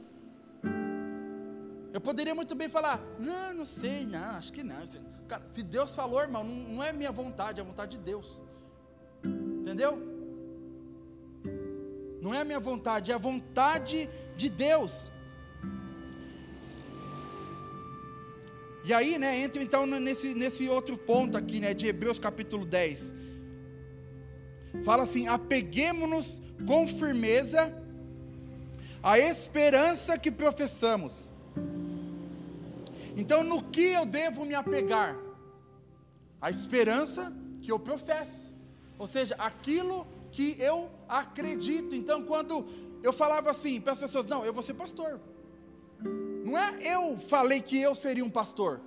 poderia 1.99 2.35
muito 2.35 2.55
bem 2.55 2.69
falar, 2.69 3.01
não, 3.19 3.55
não 3.55 3.67
sei, 3.67 4.07
não, 4.07 4.37
acho 4.37 4.53
que 4.53 4.63
não. 4.63 4.77
Cara, 5.27 5.43
se 5.51 5.63
Deus 5.63 5.93
falou, 5.93 6.21
irmão, 6.21 6.45
não, 6.45 6.75
não 6.75 6.83
é 6.85 6.93
minha 6.93 7.11
vontade, 7.11 7.61
é 7.61 7.63
a 7.63 7.67
vontade 7.67 7.97
de 7.97 8.03
Deus. 8.05 8.41
Entendeu? 9.25 9.99
Não 12.21 12.35
é 12.35 12.41
a 12.41 12.45
minha 12.45 12.61
vontade, 12.61 13.11
é 13.11 13.15
a 13.15 13.19
vontade 13.19 14.09
de 14.37 14.49
Deus. 14.49 15.11
E 18.85 18.95
aí, 18.95 19.19
né, 19.19 19.39
entra 19.39 19.63
então 19.63 19.87
nesse, 19.87 20.35
nesse 20.35 20.69
outro 20.69 20.97
ponto 20.97 21.37
aqui, 21.37 21.61
né, 21.61 21.75
de 21.75 21.87
Hebreus 21.87 22.19
capítulo 22.19 22.65
10. 22.65 23.15
Fala 24.85 25.03
assim: 25.03 25.29
apeguemos-nos 25.29 26.41
com 26.67 26.87
firmeza 26.87 27.73
à 29.03 29.19
esperança 29.19 30.19
que 30.19 30.31
professamos 30.31 31.30
então, 33.17 33.43
no 33.43 33.63
que 33.63 33.93
eu 33.93 34.05
devo 34.07 34.45
me 34.45 34.55
apegar? 34.55 35.17
A 36.41 36.51
esperança 36.51 37.33
que 37.63 37.71
eu 37.71 37.79
professo, 37.79 38.53
ou 38.99 39.07
seja, 39.07 39.35
aquilo 39.37 40.07
que 40.33 40.57
eu 40.59 40.91
acredito. 41.09 41.95
Então, 41.95 42.23
quando 42.25 42.67
eu 43.03 43.13
falava 43.13 43.51
assim 43.51 43.81
para 43.81 43.93
as 43.93 43.99
pessoas: 43.99 44.27
Não, 44.27 44.45
eu 44.45 44.53
vou 44.53 44.63
ser 44.63 44.75
pastor. 44.75 45.21
Não 46.45 46.59
é 46.59 46.79
eu 46.83 47.19
falei 47.19 47.61
que 47.61 47.81
eu 47.81 47.95
seria 47.95 48.25
um 48.25 48.31
pastor. 48.31 48.81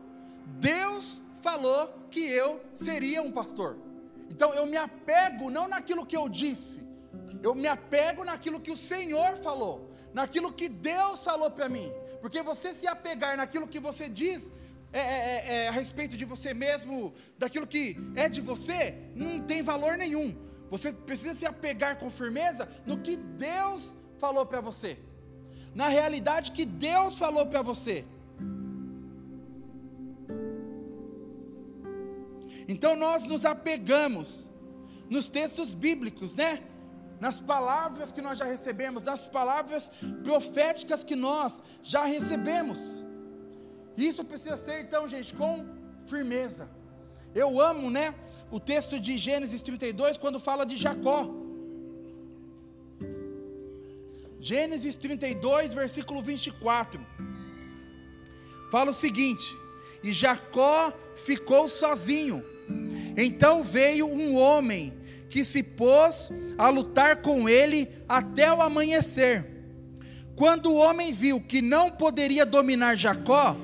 Deus 0.59 1.21
falou 1.41 1.87
que 2.09 2.19
eu 2.19 2.61
seria 2.73 3.21
um 3.21 3.31
pastor. 3.31 3.77
Então 4.29 4.53
eu 4.53 4.65
me 4.65 4.77
apego 4.77 5.51
não 5.51 5.67
naquilo 5.67 6.05
que 6.05 6.17
eu 6.17 6.27
disse, 6.27 6.85
eu 7.43 7.53
me 7.53 7.67
apego 7.67 8.23
naquilo 8.23 8.59
que 8.59 8.71
o 8.71 8.77
Senhor 8.77 9.37
falou, 9.37 9.91
naquilo 10.13 10.51
que 10.51 10.67
Deus 10.67 11.23
falou 11.23 11.51
para 11.51 11.69
mim. 11.69 11.91
Porque 12.23 12.41
você 12.41 12.73
se 12.73 12.87
apegar 12.87 13.35
naquilo 13.35 13.67
que 13.67 13.81
você 13.81 14.07
diz 14.07 14.53
é, 14.93 14.99
é, 14.99 15.01
é, 15.01 15.55
é, 15.55 15.67
a 15.67 15.71
respeito 15.71 16.15
de 16.15 16.23
você 16.23 16.53
mesmo, 16.53 17.13
daquilo 17.37 17.67
que 17.67 17.97
é 18.15 18.29
de 18.29 18.39
você, 18.39 18.95
não 19.13 19.41
tem 19.41 19.61
valor 19.61 19.97
nenhum. 19.97 20.33
Você 20.69 20.93
precisa 20.93 21.33
se 21.33 21.45
apegar 21.45 21.97
com 21.97 22.09
firmeza 22.09 22.69
no 22.85 22.97
que 23.01 23.17
Deus 23.17 23.93
falou 24.17 24.45
para 24.45 24.61
você, 24.61 24.97
na 25.75 25.89
realidade 25.89 26.53
que 26.53 26.63
Deus 26.63 27.17
falou 27.17 27.45
para 27.45 27.61
você. 27.61 28.05
Então 32.69 32.95
nós 32.95 33.27
nos 33.27 33.43
apegamos 33.43 34.49
nos 35.09 35.27
textos 35.27 35.73
bíblicos, 35.73 36.37
né? 36.37 36.63
Nas 37.23 37.39
palavras 37.39 38.11
que 38.11 38.21
nós 38.21 38.37
já 38.37 38.43
recebemos, 38.53 39.01
nas 39.09 39.25
palavras 39.25 39.89
proféticas 40.25 41.05
que 41.05 41.15
nós 41.15 41.63
já 41.81 42.03
recebemos. 42.03 42.79
Isso 43.95 44.25
precisa 44.25 44.57
ser 44.57 44.81
então, 44.81 45.07
gente, 45.07 45.33
com 45.33 45.65
firmeza. 46.05 46.69
Eu 47.33 47.61
amo, 47.61 47.89
né, 47.89 48.13
o 48.51 48.59
texto 48.59 48.99
de 48.99 49.17
Gênesis 49.17 49.61
32 49.61 50.17
quando 50.17 50.37
fala 50.37 50.65
de 50.65 50.75
Jacó. 50.75 51.29
Gênesis 54.41 54.93
32, 54.95 55.73
versículo 55.73 56.21
24. 56.21 56.99
Fala 58.69 58.91
o 58.91 58.93
seguinte: 58.93 59.55
E 60.03 60.11
Jacó 60.11 60.91
ficou 61.15 61.69
sozinho. 61.69 62.43
Então 63.15 63.63
veio 63.63 64.07
um 64.07 64.35
homem 64.35 64.91
que 65.33 65.43
se 65.43 65.63
pôs 65.63 66.29
a 66.59 66.69
lutar 66.69 67.23
com 67.23 67.49
ele 67.49 67.89
até 68.07 68.53
o 68.53 68.61
amanhecer. 68.61 69.43
Quando 70.35 70.67
o 70.67 70.75
homem 70.75 71.11
viu 71.11 71.41
que 71.41 71.59
não 71.59 71.89
poderia 71.89 72.45
dominar 72.45 72.95
Jacó, 72.95 73.57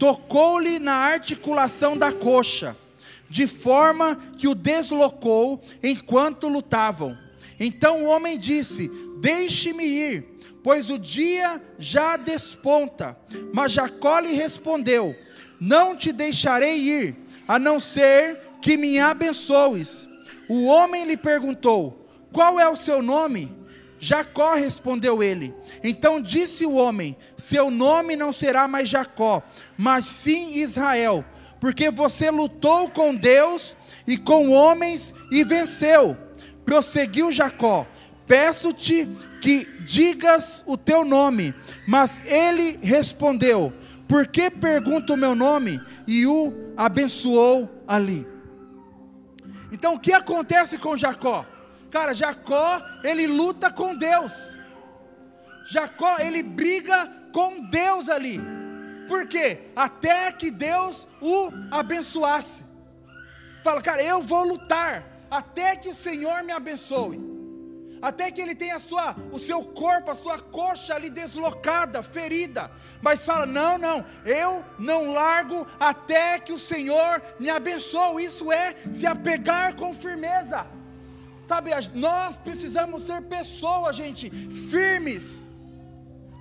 tocou-lhe 0.00 0.80
na 0.80 0.94
articulação 0.94 1.96
da 1.96 2.10
coxa, 2.10 2.76
de 3.30 3.46
forma 3.46 4.20
que 4.36 4.48
o 4.48 4.54
deslocou 4.54 5.62
enquanto 5.80 6.48
lutavam. 6.48 7.16
Então 7.60 8.02
o 8.02 8.08
homem 8.08 8.36
disse: 8.36 8.90
Deixe-me 9.20 9.84
ir, 9.84 10.24
pois 10.60 10.90
o 10.90 10.98
dia 10.98 11.62
já 11.78 12.16
desponta. 12.16 13.16
Mas 13.54 13.70
Jacó 13.70 14.18
lhe 14.18 14.32
respondeu: 14.32 15.14
Não 15.60 15.94
te 15.94 16.10
deixarei 16.10 16.78
ir, 16.78 17.16
a 17.46 17.60
não 17.60 17.78
ser 17.78 18.40
que 18.60 18.76
me 18.76 18.98
abençoes. 18.98 20.05
O 20.48 20.66
homem 20.66 21.04
lhe 21.04 21.16
perguntou: 21.16 22.06
Qual 22.32 22.58
é 22.60 22.68
o 22.68 22.76
seu 22.76 23.02
nome? 23.02 23.54
Jacó 23.98 24.54
respondeu 24.54 25.22
ele. 25.22 25.54
Então 25.82 26.20
disse 26.20 26.64
o 26.66 26.74
homem: 26.74 27.16
Seu 27.36 27.70
nome 27.70 28.16
não 28.16 28.32
será 28.32 28.68
mais 28.68 28.88
Jacó, 28.88 29.42
mas 29.76 30.06
sim 30.06 30.58
Israel, 30.58 31.24
porque 31.60 31.90
você 31.90 32.30
lutou 32.30 32.90
com 32.90 33.14
Deus 33.14 33.74
e 34.06 34.16
com 34.16 34.50
homens 34.50 35.14
e 35.30 35.42
venceu. 35.42 36.16
Prosseguiu 36.64 37.32
Jacó: 37.32 37.86
Peço-te 38.26 39.06
que 39.40 39.64
digas 39.80 40.64
o 40.66 40.76
teu 40.76 41.04
nome. 41.04 41.54
Mas 41.86 42.26
ele 42.26 42.78
respondeu: 42.82 43.72
Por 44.08 44.26
que 44.26 44.50
pergunta 44.50 45.14
o 45.14 45.16
meu 45.16 45.34
nome? 45.34 45.80
E 46.06 46.26
o 46.26 46.52
abençoou 46.76 47.82
ali. 47.86 48.35
Então 49.76 49.92
o 49.92 50.00
que 50.00 50.14
acontece 50.14 50.78
com 50.78 50.96
Jacó? 50.96 51.44
Cara, 51.90 52.14
Jacó, 52.14 52.82
ele 53.04 53.26
luta 53.26 53.70
com 53.70 53.94
Deus. 53.94 54.54
Jacó, 55.66 56.16
ele 56.18 56.42
briga 56.42 57.06
com 57.30 57.60
Deus 57.68 58.08
ali. 58.08 58.40
Por 59.06 59.28
quê? 59.28 59.68
Até 59.76 60.32
que 60.32 60.50
Deus 60.50 61.06
o 61.20 61.50
abençoasse. 61.70 62.64
Fala, 63.62 63.82
cara, 63.82 64.02
eu 64.02 64.22
vou 64.22 64.44
lutar 64.44 65.04
até 65.30 65.76
que 65.76 65.90
o 65.90 65.94
Senhor 65.94 66.42
me 66.42 66.52
abençoe 66.52 67.35
até 68.06 68.30
que 68.30 68.40
ele 68.40 68.54
tenha 68.54 68.78
sua, 68.78 69.16
o 69.32 69.38
seu 69.46 69.64
corpo, 69.64 70.12
a 70.12 70.14
sua 70.14 70.38
coxa 70.38 70.94
ali 70.94 71.10
deslocada, 71.10 72.04
ferida, 72.04 72.70
mas 73.02 73.24
fala: 73.24 73.46
não, 73.46 73.76
não, 73.76 74.04
eu 74.24 74.64
não 74.78 75.12
largo 75.12 75.66
até 75.80 76.38
que 76.38 76.52
o 76.52 76.58
Senhor 76.58 77.20
me 77.40 77.50
abençoe. 77.50 78.24
Isso 78.24 78.52
é 78.52 78.76
se 78.92 79.08
apegar 79.08 79.74
com 79.74 79.92
firmeza, 79.92 80.70
sabe? 81.48 81.72
Nós 81.94 82.36
precisamos 82.36 83.02
ser 83.02 83.22
pessoas, 83.22 83.96
gente, 83.96 84.30
firmes, 84.70 85.48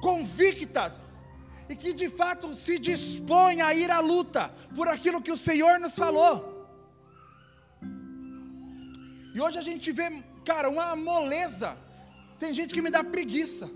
convictas, 0.03 1.19
e 1.67 1.75
que 1.75 1.93
de 1.93 2.09
fato 2.09 2.53
se 2.53 2.77
dispõe 2.77 3.61
a 3.61 3.73
ir 3.73 3.89
à 3.89 4.01
luta 4.01 4.53
por 4.75 4.87
aquilo 4.87 5.19
que 5.19 5.31
o 5.31 5.37
Senhor 5.47 5.79
nos 5.79 5.95
falou. 5.95 6.53
E 9.33 9.41
hoje 9.41 9.57
a 9.57 9.63
gente 9.63 9.91
vê 9.91 10.11
cara, 10.51 10.69
uma 10.69 10.95
moleza. 10.95 11.77
Tem 12.41 12.53
gente 12.53 12.73
que 12.73 12.81
me 12.85 12.91
dá 12.95 13.03
preguiça. 13.03 13.69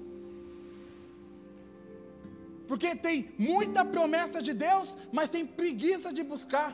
Porque 2.70 2.96
tem 2.96 3.34
muita 3.38 3.84
promessa 3.84 4.42
de 4.48 4.54
Deus, 4.54 4.96
mas 5.12 5.32
tem 5.36 5.46
preguiça 5.46 6.14
de 6.18 6.24
buscar. 6.24 6.72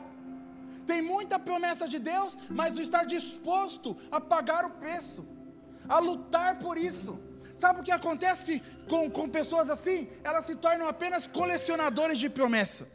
Tem 0.86 1.00
muita 1.02 1.38
promessa 1.38 1.88
de 1.88 1.98
Deus, 1.98 2.38
mas 2.50 2.74
não 2.74 2.82
está 2.82 3.02
disposto 3.02 3.96
a 4.10 4.20
pagar 4.20 4.64
o 4.66 4.70
preço, 4.82 5.26
a 5.88 5.98
lutar 5.98 6.58
por 6.58 6.76
isso. 6.76 7.18
Sabe 7.58 7.80
o 7.80 7.82
que 7.82 7.90
acontece 7.90 8.62
com, 8.90 9.10
com 9.10 9.26
pessoas 9.28 9.70
assim? 9.70 10.08
Elas 10.22 10.44
se 10.44 10.54
tornam 10.56 10.86
apenas 10.86 11.26
colecionadores 11.26 12.18
de 12.18 12.28
promessa. 12.28 12.86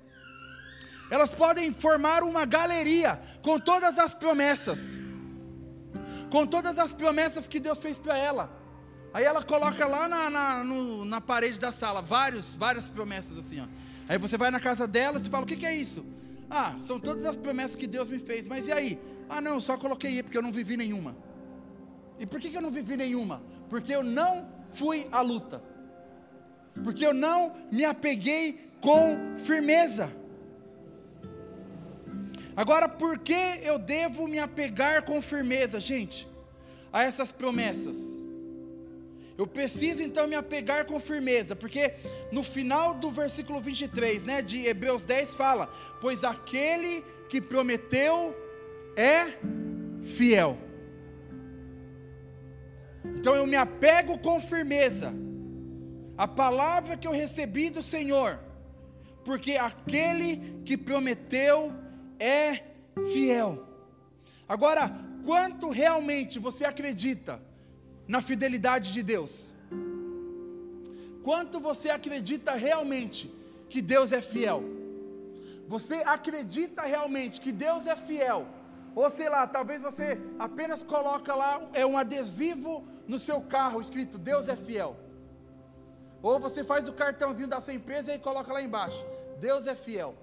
Elas 1.09 1.33
podem 1.33 1.73
formar 1.73 2.23
uma 2.23 2.45
galeria 2.45 3.19
com 3.41 3.59
todas 3.59 3.97
as 3.97 4.13
promessas 4.13 4.97
com 6.31 6.47
todas 6.47 6.79
as 6.79 6.93
promessas 6.93 7.47
que 7.47 7.59
Deus 7.59 7.79
fez 7.79 7.99
para 7.99 8.17
ela. 8.17 8.49
Aí 9.13 9.25
ela 9.25 9.43
coloca 9.43 9.85
lá 9.85 10.07
na, 10.07 10.29
na, 10.29 10.63
no, 10.63 11.03
na, 11.03 11.19
parede 11.19 11.59
da 11.59 11.71
sala 11.71 12.01
vários, 12.01 12.55
várias 12.55 12.89
promessas 12.89 13.37
assim. 13.37 13.59
Ó. 13.59 13.65
Aí 14.07 14.17
você 14.17 14.37
vai 14.37 14.49
na 14.49 14.59
casa 14.59 14.87
dela 14.87 15.19
e 15.19 15.29
fala: 15.29 15.43
O 15.43 15.45
que, 15.45 15.57
que, 15.57 15.65
é 15.65 15.75
isso? 15.75 16.05
Ah, 16.49 16.75
são 16.79 16.99
todas 16.99 17.25
as 17.25 17.35
promessas 17.35 17.75
que 17.75 17.85
Deus 17.85 18.07
me 18.07 18.17
fez. 18.17 18.47
Mas 18.47 18.67
e 18.67 18.71
aí? 18.71 18.99
Ah, 19.29 19.41
não, 19.41 19.59
só 19.59 19.77
coloquei 19.77 20.23
porque 20.23 20.37
eu 20.37 20.41
não 20.41 20.51
vivi 20.51 20.77
nenhuma. 20.77 21.15
E 22.17 22.25
por 22.25 22.39
que, 22.39 22.49
que 22.49 22.57
eu 22.57 22.61
não 22.61 22.71
vivi 22.71 22.95
nenhuma? 22.95 23.43
Porque 23.69 23.93
eu 23.93 24.03
não 24.03 24.47
fui 24.69 25.07
à 25.11 25.21
luta. 25.21 25.61
Porque 26.81 27.05
eu 27.05 27.13
não 27.13 27.53
me 27.69 27.83
apeguei 27.83 28.71
com 28.79 29.37
firmeza. 29.37 30.20
Agora, 32.55 32.89
por 32.89 33.17
que 33.17 33.59
eu 33.63 33.79
devo 33.79 34.27
me 34.27 34.39
apegar 34.39 35.03
com 35.03 35.21
firmeza, 35.21 35.79
gente, 35.79 36.27
a 36.91 37.03
essas 37.03 37.31
promessas? 37.31 38.21
Eu 39.37 39.47
preciso 39.47 40.03
então 40.03 40.27
me 40.27 40.35
apegar 40.35 40.85
com 40.85 40.99
firmeza, 40.99 41.55
porque 41.55 41.93
no 42.31 42.43
final 42.43 42.93
do 42.93 43.09
versículo 43.09 43.59
23, 43.59 44.23
né, 44.25 44.41
de 44.41 44.67
Hebreus 44.67 45.03
10 45.03 45.33
fala: 45.33 45.67
"Pois 45.99 46.23
aquele 46.23 47.03
que 47.29 47.39
prometeu 47.39 48.35
é 48.95 49.33
fiel". 50.03 50.57
Então 53.03 53.35
eu 53.35 53.47
me 53.47 53.55
apego 53.55 54.17
com 54.17 54.39
firmeza 54.39 55.13
à 56.17 56.27
palavra 56.27 56.97
que 56.97 57.07
eu 57.07 57.11
recebi 57.11 57.69
do 57.69 57.81
Senhor, 57.81 58.37
porque 59.23 59.57
aquele 59.57 60.61
que 60.65 60.77
prometeu 60.77 61.73
é 62.21 62.61
fiel. 63.11 63.67
Agora, 64.47 64.91
quanto 65.25 65.69
realmente 65.69 66.37
você 66.37 66.63
acredita 66.63 67.41
na 68.07 68.21
fidelidade 68.21 68.93
de 68.93 69.01
Deus? 69.01 69.53
Quanto 71.23 71.59
você 71.59 71.89
acredita 71.89 72.51
realmente 72.51 73.33
que 73.69 73.81
Deus 73.81 74.11
é 74.11 74.21
fiel? 74.21 74.63
Você 75.67 75.95
acredita 76.05 76.83
realmente 76.83 77.41
que 77.41 77.51
Deus 77.51 77.87
é 77.87 77.95
fiel? 77.95 78.47
Ou 78.93 79.09
sei 79.09 79.29
lá, 79.29 79.47
talvez 79.47 79.81
você 79.81 80.21
apenas 80.37 80.83
coloca 80.83 81.33
lá 81.33 81.69
é 81.73 81.85
um 81.85 81.97
adesivo 81.97 82.85
no 83.07 83.17
seu 83.17 83.41
carro 83.41 83.81
escrito 83.81 84.19
Deus 84.19 84.47
é 84.47 84.55
fiel. 84.55 84.95
Ou 86.21 86.39
você 86.39 86.63
faz 86.63 86.87
o 86.87 86.93
cartãozinho 86.93 87.47
da 87.47 87.59
sua 87.59 87.73
empresa 87.73 88.13
e 88.13 88.19
coloca 88.19 88.53
lá 88.53 88.61
embaixo 88.61 89.03
Deus 89.39 89.65
é 89.65 89.73
fiel. 89.73 90.15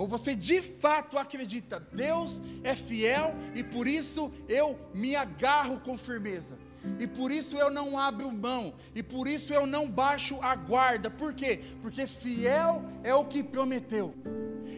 Ou 0.00 0.08
você 0.08 0.34
de 0.34 0.62
fato 0.62 1.18
acredita, 1.18 1.78
Deus 1.92 2.40
é 2.64 2.74
fiel 2.74 3.36
e 3.54 3.62
por 3.62 3.86
isso 3.86 4.32
eu 4.48 4.74
me 4.94 5.14
agarro 5.14 5.78
com 5.80 5.98
firmeza. 5.98 6.56
E 6.98 7.06
por 7.06 7.30
isso 7.30 7.58
eu 7.58 7.70
não 7.70 7.98
abro 7.98 8.32
mão, 8.32 8.72
e 8.94 9.02
por 9.02 9.28
isso 9.28 9.52
eu 9.52 9.66
não 9.66 9.86
baixo 9.86 10.38
a 10.40 10.56
guarda. 10.56 11.10
Por 11.10 11.34
quê? 11.34 11.60
Porque 11.82 12.06
fiel 12.06 12.82
é 13.04 13.14
o 13.14 13.26
que 13.26 13.42
prometeu. 13.42 14.14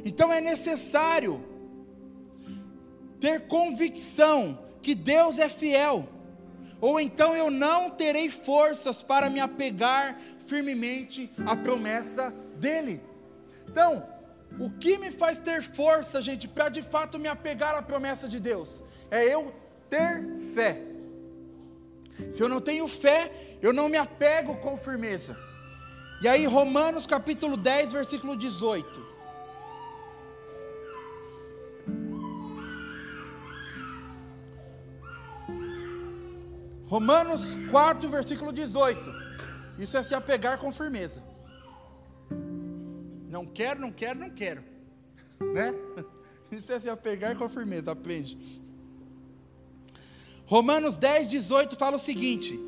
Então 0.04 0.32
é 0.32 0.40
necessário 0.40 1.46
ter 3.20 3.42
convicção 3.42 4.58
que 4.82 4.92
Deus 4.92 5.38
é 5.38 5.48
fiel, 5.48 6.08
ou 6.80 6.98
então 6.98 7.36
eu 7.36 7.48
não 7.48 7.90
terei 7.90 8.28
forças 8.28 9.04
para 9.04 9.30
me 9.30 9.38
apegar 9.38 10.18
firmemente 10.48 11.30
à 11.46 11.54
promessa 11.54 12.34
dEle. 12.58 13.00
Então, 13.68 14.11
o 14.58 14.70
que 14.70 14.98
me 14.98 15.10
faz 15.10 15.38
ter 15.38 15.62
força, 15.62 16.20
gente, 16.20 16.46
para 16.46 16.68
de 16.68 16.82
fato 16.82 17.18
me 17.18 17.28
apegar 17.28 17.74
à 17.74 17.82
promessa 17.82 18.28
de 18.28 18.38
Deus? 18.38 18.82
É 19.10 19.24
eu 19.24 19.54
ter 19.88 20.38
fé. 20.54 20.80
Se 22.30 22.42
eu 22.42 22.48
não 22.48 22.60
tenho 22.60 22.86
fé, 22.86 23.58
eu 23.60 23.72
não 23.72 23.88
me 23.88 23.96
apego 23.96 24.56
com 24.56 24.76
firmeza. 24.76 25.36
E 26.22 26.28
aí, 26.28 26.46
Romanos 26.46 27.06
capítulo 27.06 27.56
10, 27.56 27.92
versículo 27.92 28.36
18. 28.36 29.02
Romanos 36.86 37.56
4, 37.70 38.08
versículo 38.08 38.52
18. 38.52 39.22
Isso 39.78 39.96
é 39.96 40.02
se 40.02 40.14
apegar 40.14 40.58
com 40.58 40.70
firmeza. 40.70 41.22
Não 43.32 43.46
quero, 43.46 43.80
não 43.80 43.90
quero, 43.90 44.20
não 44.20 44.30
quero. 44.30 44.62
Né? 45.54 45.74
Isso 46.52 46.70
é 46.70 46.78
se 46.78 46.88
apegar 46.88 47.34
com 47.34 47.48
firmeza, 47.48 47.90
aprende. 47.90 48.38
Romanos 50.44 50.96
10, 50.98 51.30
18 51.30 51.74
fala 51.74 51.96
o 51.96 51.98
seguinte: 51.98 52.60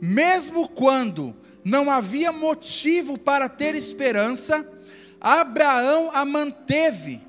Mesmo 0.00 0.68
quando 0.70 1.36
não 1.62 1.88
havia 1.88 2.32
motivo 2.32 3.16
para 3.18 3.48
ter 3.48 3.76
esperança, 3.76 4.66
Abraão 5.20 6.10
a 6.12 6.24
manteve, 6.24 7.20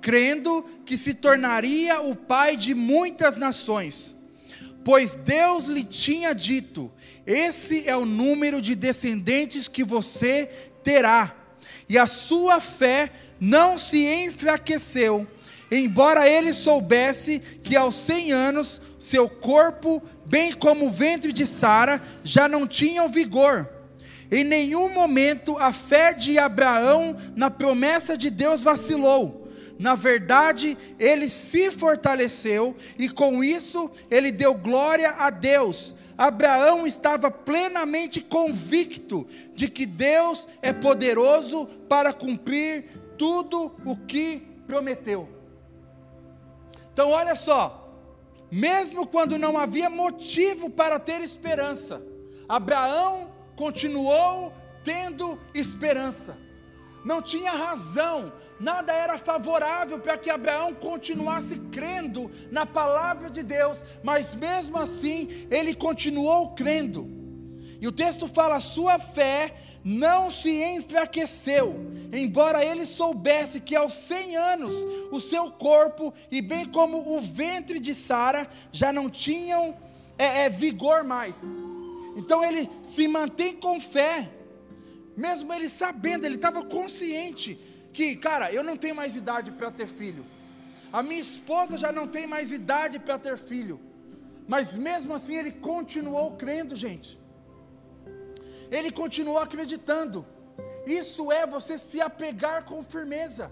crendo 0.00 0.64
que 0.84 0.96
se 0.96 1.14
tornaria 1.14 2.00
o 2.00 2.16
pai 2.16 2.56
de 2.56 2.74
muitas 2.74 3.36
nações. 3.36 4.16
Pois 4.82 5.14
Deus 5.14 5.66
lhe 5.66 5.84
tinha 5.84 6.34
dito: 6.34 6.90
Esse 7.26 7.86
é 7.86 7.96
o 7.96 8.06
número 8.06 8.60
de 8.60 8.74
descendentes 8.74 9.68
que 9.68 9.84
você 9.84 10.46
terá 10.82 11.45
e 11.88 11.98
a 11.98 12.06
sua 12.06 12.60
fé 12.60 13.10
não 13.40 13.78
se 13.78 14.04
enfraqueceu, 14.24 15.26
embora 15.70 16.28
ele 16.28 16.52
soubesse 16.52 17.40
que 17.62 17.76
aos 17.76 17.94
cem 17.94 18.32
anos 18.32 18.80
seu 18.98 19.28
corpo, 19.28 20.02
bem 20.24 20.52
como 20.52 20.86
o 20.86 20.90
ventre 20.90 21.32
de 21.32 21.46
Sara, 21.46 22.02
já 22.24 22.48
não 22.48 22.66
tinham 22.66 23.08
vigor. 23.08 23.68
Em 24.30 24.42
nenhum 24.42 24.88
momento 24.92 25.56
a 25.58 25.72
fé 25.72 26.12
de 26.12 26.38
Abraão 26.38 27.16
na 27.36 27.50
promessa 27.50 28.16
de 28.16 28.30
Deus 28.30 28.62
vacilou. 28.62 29.44
Na 29.78 29.94
verdade, 29.94 30.76
ele 30.98 31.28
se 31.28 31.70
fortaleceu 31.70 32.74
e 32.98 33.08
com 33.08 33.44
isso 33.44 33.90
ele 34.10 34.32
deu 34.32 34.54
glória 34.54 35.14
a 35.18 35.30
Deus 35.30 35.95
Abraão 36.16 36.86
estava 36.86 37.30
plenamente 37.30 38.20
convicto 38.20 39.26
de 39.54 39.68
que 39.68 39.84
Deus 39.84 40.48
é 40.62 40.72
poderoso 40.72 41.66
para 41.88 42.12
cumprir 42.12 42.84
tudo 43.18 43.74
o 43.84 43.96
que 43.96 44.40
prometeu. 44.66 45.28
Então, 46.92 47.10
olha 47.10 47.34
só, 47.34 47.92
mesmo 48.50 49.06
quando 49.06 49.38
não 49.38 49.58
havia 49.58 49.90
motivo 49.90 50.70
para 50.70 50.98
ter 50.98 51.20
esperança, 51.20 52.02
Abraão 52.48 53.30
continuou 53.54 54.52
tendo 54.82 55.38
esperança. 55.52 56.38
Não 57.04 57.20
tinha 57.20 57.52
razão 57.52 58.32
nada 58.58 58.92
era 58.92 59.18
favorável 59.18 59.98
para 59.98 60.16
que 60.16 60.30
Abraão 60.30 60.74
continuasse 60.74 61.58
crendo 61.70 62.30
na 62.50 62.64
palavra 62.64 63.30
de 63.30 63.42
Deus, 63.42 63.84
mas 64.02 64.34
mesmo 64.34 64.78
assim 64.78 65.46
ele 65.50 65.74
continuou 65.74 66.54
crendo. 66.54 67.08
E 67.80 67.86
o 67.86 67.92
texto 67.92 68.26
fala: 68.26 68.60
sua 68.60 68.98
fé 68.98 69.54
não 69.84 70.30
se 70.30 70.50
enfraqueceu, 70.50 71.86
embora 72.12 72.64
ele 72.64 72.84
soubesse 72.84 73.60
que 73.60 73.76
aos 73.76 73.92
100 73.92 74.36
anos 74.36 74.74
o 75.12 75.20
seu 75.20 75.50
corpo, 75.52 76.12
e 76.30 76.42
bem 76.42 76.66
como 76.66 77.16
o 77.16 77.20
ventre 77.20 77.78
de 77.78 77.94
Sara, 77.94 78.48
já 78.72 78.92
não 78.92 79.08
tinham 79.08 79.76
é, 80.18 80.44
é, 80.44 80.50
vigor 80.50 81.04
mais. 81.04 81.62
Então 82.16 82.42
ele 82.42 82.68
se 82.82 83.06
mantém 83.06 83.54
com 83.54 83.78
fé, 83.78 84.28
mesmo 85.16 85.52
ele 85.52 85.68
sabendo, 85.68 86.24
ele 86.24 86.34
estava 86.34 86.64
consciente 86.64 87.56
que, 87.96 88.14
cara, 88.14 88.52
eu 88.52 88.62
não 88.62 88.76
tenho 88.76 88.94
mais 88.94 89.16
idade 89.16 89.50
para 89.50 89.70
ter 89.70 89.86
filho. 89.86 90.22
A 90.92 91.02
minha 91.02 91.18
esposa 91.18 91.78
já 91.78 91.90
não 91.90 92.06
tem 92.06 92.26
mais 92.26 92.52
idade 92.52 92.98
para 92.98 93.18
ter 93.18 93.38
filho. 93.38 93.80
Mas 94.46 94.76
mesmo 94.76 95.14
assim 95.14 95.36
ele 95.36 95.50
continuou 95.50 96.36
crendo, 96.36 96.76
gente. 96.76 97.18
Ele 98.70 98.90
continuou 98.90 99.38
acreditando. 99.38 100.26
Isso 100.86 101.32
é 101.32 101.46
você 101.46 101.78
se 101.78 101.98
apegar 102.02 102.64
com 102.66 102.84
firmeza. 102.84 103.50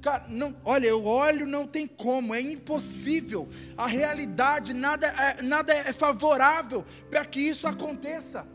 Cara, 0.00 0.24
não, 0.28 0.56
olha, 0.64 0.86
eu 0.86 1.04
olho, 1.04 1.46
não 1.46 1.66
tem 1.66 1.86
como, 1.86 2.34
é 2.34 2.40
impossível. 2.40 3.46
A 3.76 3.86
realidade, 3.86 4.72
nada 4.72 5.06
é, 5.08 5.42
nada 5.42 5.74
é 5.74 5.92
favorável 5.92 6.86
para 7.10 7.24
que 7.26 7.40
isso 7.40 7.66
aconteça. 7.68 8.48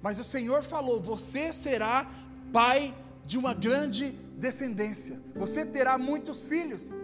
Mas 0.00 0.20
o 0.20 0.24
Senhor 0.24 0.62
falou: 0.62 1.02
você 1.02 1.52
será 1.52 2.08
pai 2.52 2.94
de 3.24 3.38
uma 3.38 3.54
grande 3.54 4.12
descendência. 4.36 5.20
Você 5.34 5.64
terá 5.64 5.98
muitos 5.98 6.48
filhos. 6.48 6.94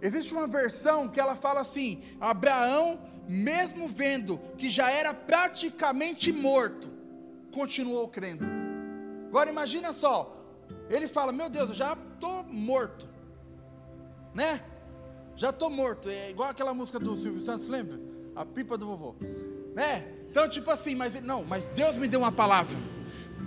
Existe 0.00 0.32
uma 0.32 0.46
versão 0.46 1.08
que 1.08 1.18
ela 1.18 1.34
fala 1.34 1.60
assim: 1.60 2.02
Abraão, 2.20 2.98
mesmo 3.28 3.88
vendo 3.88 4.38
que 4.56 4.70
já 4.70 4.90
era 4.90 5.12
praticamente 5.12 6.32
morto, 6.32 6.88
continuou 7.52 8.08
crendo. 8.08 8.44
Agora 9.26 9.50
imagina 9.50 9.92
só, 9.92 10.44
ele 10.88 11.08
fala: 11.08 11.32
Meu 11.32 11.50
Deus, 11.50 11.70
eu 11.70 11.74
já 11.74 11.92
estou 12.14 12.44
morto, 12.44 13.08
né? 14.34 14.62
Já 15.36 15.50
estou 15.50 15.68
morto. 15.68 16.08
É 16.08 16.30
igual 16.30 16.50
aquela 16.50 16.72
música 16.72 16.98
do 16.98 17.16
Silvio 17.16 17.40
Santos, 17.40 17.68
lembra? 17.68 17.98
A 18.36 18.44
pipa 18.44 18.78
do 18.78 18.86
vovô, 18.86 19.16
né? 19.74 20.14
Então, 20.30 20.48
tipo 20.48 20.70
assim, 20.70 20.94
mas 20.94 21.20
não, 21.20 21.44
mas 21.44 21.66
Deus 21.74 21.96
me 21.96 22.06
deu 22.06 22.20
uma 22.20 22.30
palavra. 22.30 22.76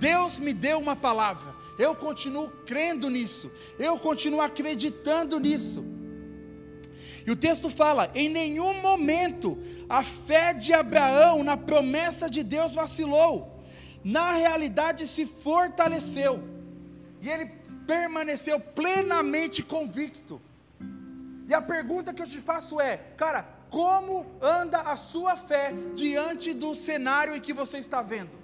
Deus 0.01 0.39
me 0.39 0.51
deu 0.51 0.79
uma 0.79 0.95
palavra. 0.95 1.55
Eu 1.77 1.95
continuo 1.95 2.49
crendo 2.65 3.07
nisso. 3.07 3.51
Eu 3.77 3.99
continuo 3.99 4.41
acreditando 4.41 5.39
nisso. 5.39 5.85
E 7.25 7.31
o 7.31 7.35
texto 7.35 7.69
fala: 7.69 8.09
em 8.15 8.27
nenhum 8.27 8.81
momento 8.81 9.57
a 9.87 10.01
fé 10.01 10.55
de 10.55 10.73
Abraão 10.73 11.43
na 11.43 11.55
promessa 11.55 12.27
de 12.27 12.41
Deus 12.41 12.73
vacilou. 12.73 13.63
Na 14.03 14.33
realidade 14.33 15.07
se 15.07 15.27
fortaleceu. 15.27 16.43
E 17.21 17.29
ele 17.29 17.45
permaneceu 17.85 18.59
plenamente 18.59 19.61
convicto. 19.61 20.41
E 21.47 21.53
a 21.53 21.61
pergunta 21.61 22.11
que 22.11 22.23
eu 22.23 22.27
te 22.27 22.41
faço 22.41 22.81
é, 22.81 22.97
cara, 23.15 23.43
como 23.69 24.25
anda 24.41 24.79
a 24.79 24.97
sua 24.97 25.35
fé 25.35 25.71
diante 25.95 26.53
do 26.53 26.73
cenário 26.73 27.35
em 27.35 27.39
que 27.39 27.53
você 27.53 27.77
está 27.77 28.01
vendo? 28.01 28.40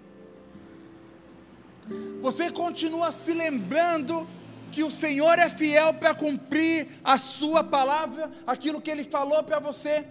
Você 2.22 2.52
continua 2.52 3.12
se 3.12 3.34
lembrando 3.34 4.28
que 4.72 4.84
o 4.84 4.92
Senhor 4.92 5.40
é 5.40 5.50
fiel 5.50 5.94
para 5.94 6.14
cumprir 6.14 6.88
a 7.04 7.18
sua 7.18 7.64
palavra, 7.64 8.32
aquilo 8.46 8.82
que 8.82 8.92
ele 8.92 9.04
falou 9.04 9.44
para 9.44 9.60
você? 9.60 10.06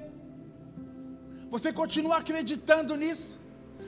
Você 1.51 1.73
continua 1.73 2.19
acreditando 2.19 2.97
nisso? 2.97 3.39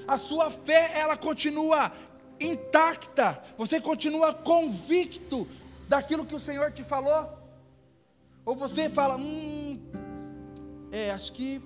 A 0.06 0.16
sua 0.16 0.50
fé, 0.50 0.92
ela 0.94 1.16
continua 1.16 1.92
intacta? 2.40 3.42
Você 3.56 3.80
continua 3.80 4.32
convicto 4.32 5.48
daquilo 5.88 6.24
que 6.24 6.34
o 6.34 6.40
Senhor 6.40 6.70
te 6.72 6.84
falou? 6.84 7.38
Ou 8.44 8.54
você 8.54 8.88
fala, 8.88 9.16
hum, 9.16 9.78
é, 10.90 11.10
acho 11.10 11.32
que 11.32 11.60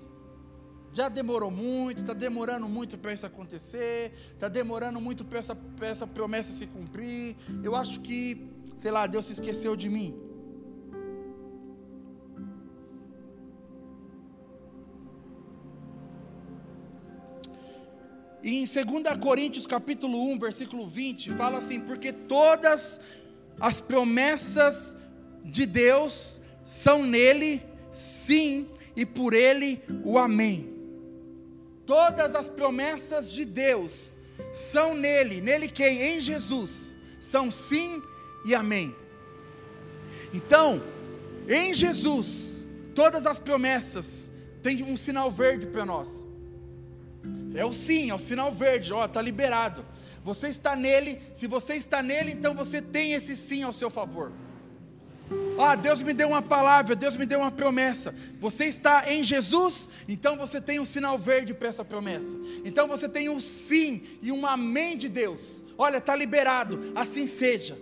já 0.93 1.09
demorou 1.09 1.49
muito, 1.49 2.01
está 2.01 2.13
demorando 2.13 2.69
muito 2.69 2.97
para 2.99 3.11
isso 3.11 3.25
acontecer, 3.25 4.13
está 4.31 4.47
demorando 4.47 5.01
muito 5.01 5.25
para 5.25 5.39
essa, 5.39 5.57
essa 5.81 6.05
promessa 6.05 6.53
se 6.53 6.67
cumprir. 6.67 7.35
Eu 7.63 7.75
acho 7.75 7.99
que, 8.01 8.47
sei 8.77 8.91
lá, 8.91 9.07
Deus 9.07 9.25
se 9.25 9.33
esqueceu 9.33 9.75
de 9.75 9.89
mim. 9.89 10.15
E 18.43 18.61
em 18.61 18.65
2 18.65 19.17
Coríntios 19.19 19.65
capítulo 19.65 20.31
1, 20.33 20.37
versículo 20.37 20.87
20, 20.87 21.31
fala 21.31 21.57
assim: 21.57 21.79
porque 21.79 22.11
todas 22.13 23.01
as 23.59 23.81
promessas 23.81 24.95
de 25.43 25.65
Deus 25.65 26.41
são 26.63 27.03
nele, 27.03 27.63
sim, 27.91 28.67
e 28.95 29.05
por 29.05 29.33
ele 29.33 29.81
o 30.03 30.19
amém. 30.19 30.72
Todas 31.85 32.35
as 32.35 32.47
promessas 32.47 33.31
de 33.31 33.45
Deus 33.45 34.15
são 34.53 34.93
nele, 34.93 35.41
nele 35.41 35.67
quem? 35.67 36.01
Em 36.01 36.21
Jesus, 36.21 36.95
são 37.19 37.51
sim 37.51 38.01
e 38.45 38.55
amém. 38.55 38.95
Então, 40.33 40.81
em 41.47 41.73
Jesus, 41.73 42.65
todas 42.95 43.25
as 43.25 43.39
promessas 43.39 44.31
têm 44.61 44.83
um 44.83 44.95
sinal 44.95 45.29
verde 45.29 45.67
para 45.67 45.85
nós. 45.85 46.25
É 47.55 47.65
o 47.65 47.73
sim, 47.73 48.09
é 48.09 48.15
o 48.15 48.19
sinal 48.19 48.51
verde, 48.51 48.91
ó, 48.93 49.05
está 49.05 49.21
liberado. 49.21 49.85
Você 50.23 50.47
está 50.47 50.75
nele, 50.75 51.21
se 51.35 51.47
você 51.47 51.75
está 51.75 52.01
nele, 52.01 52.31
então 52.31 52.53
você 52.55 52.81
tem 52.81 53.13
esse 53.13 53.35
sim 53.35 53.63
ao 53.63 53.73
seu 53.73 53.89
favor. 53.89 54.31
Ah, 55.57 55.75
Deus 55.75 56.01
me 56.01 56.13
deu 56.13 56.29
uma 56.29 56.41
palavra, 56.41 56.95
Deus 56.95 57.15
me 57.15 57.25
deu 57.25 57.39
uma 57.39 57.51
promessa. 57.51 58.13
Você 58.39 58.65
está 58.65 59.11
em 59.11 59.23
Jesus, 59.23 59.89
então 60.07 60.35
você 60.35 60.59
tem 60.59 60.79
um 60.79 60.85
sinal 60.85 61.17
verde 61.17 61.53
para 61.53 61.67
essa 61.67 61.85
promessa. 61.85 62.35
Então 62.65 62.87
você 62.87 63.07
tem 63.07 63.29
um 63.29 63.39
sim 63.39 64.01
e 64.21 64.31
um 64.31 64.45
amém 64.45 64.97
de 64.97 65.07
Deus. 65.07 65.63
Olha, 65.77 65.97
está 65.97 66.15
liberado, 66.15 66.79
assim 66.95 67.27
seja. 67.27 67.77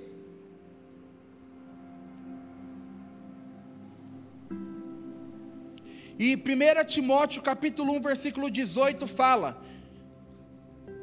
E 6.19 6.35
1 6.35 6.85
Timóteo 6.85 7.41
capítulo 7.41 7.93
1, 7.93 8.01
versículo 8.01 8.51
18 8.51 9.07
fala: 9.07 9.59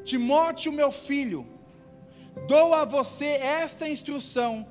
Timóteo, 0.05 0.71
meu 0.71 0.93
filho, 0.93 1.47
dou 2.47 2.75
a 2.75 2.85
você 2.85 3.25
esta 3.25 3.89
instrução 3.89 4.67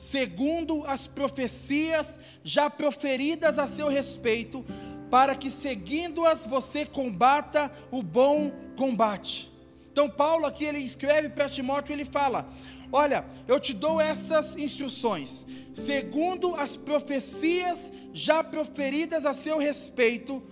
segundo 0.00 0.82
as 0.86 1.06
profecias 1.06 2.18
já 2.42 2.70
proferidas 2.70 3.58
a 3.58 3.68
seu 3.68 3.86
respeito, 3.86 4.64
para 5.10 5.34
que 5.34 5.50
seguindo-as 5.50 6.46
você 6.46 6.86
combata 6.86 7.70
o 7.90 8.02
bom 8.02 8.50
combate. 8.78 9.52
Então 9.92 10.08
Paulo 10.08 10.46
aqui 10.46 10.64
ele 10.64 10.78
escreve 10.78 11.28
para 11.28 11.50
Timóteo, 11.50 11.92
ele 11.92 12.06
fala: 12.06 12.48
Olha, 12.90 13.26
eu 13.46 13.60
te 13.60 13.74
dou 13.74 14.00
essas 14.00 14.56
instruções, 14.56 15.44
segundo 15.74 16.54
as 16.54 16.78
profecias 16.78 17.92
já 18.14 18.42
proferidas 18.42 19.26
a 19.26 19.34
seu 19.34 19.58
respeito, 19.58 20.42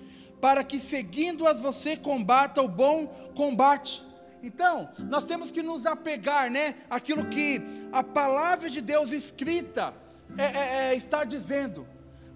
para 0.43 0.63
que 0.63 0.79
seguindo-as 0.79 1.59
você 1.59 1.97
combata 1.97 2.61
o 2.61 2.69
bom 2.69 3.07
combate. 3.35 4.03
Então, 4.43 4.89
nós 5.09 5.25
temos 5.25 5.51
que 5.51 5.63
nos 5.63 5.87
apegar, 5.87 6.51
né? 6.51 6.75
Aquilo 6.89 7.27
que 7.27 7.61
a 7.93 8.03
palavra 8.03 8.71
de 8.71 8.81
Deus 8.81 9.13
escrita 9.13 9.95
é, 10.37 10.45
é, 10.45 10.91
é, 10.91 10.95
está 10.95 11.25
dizendo. 11.25 11.87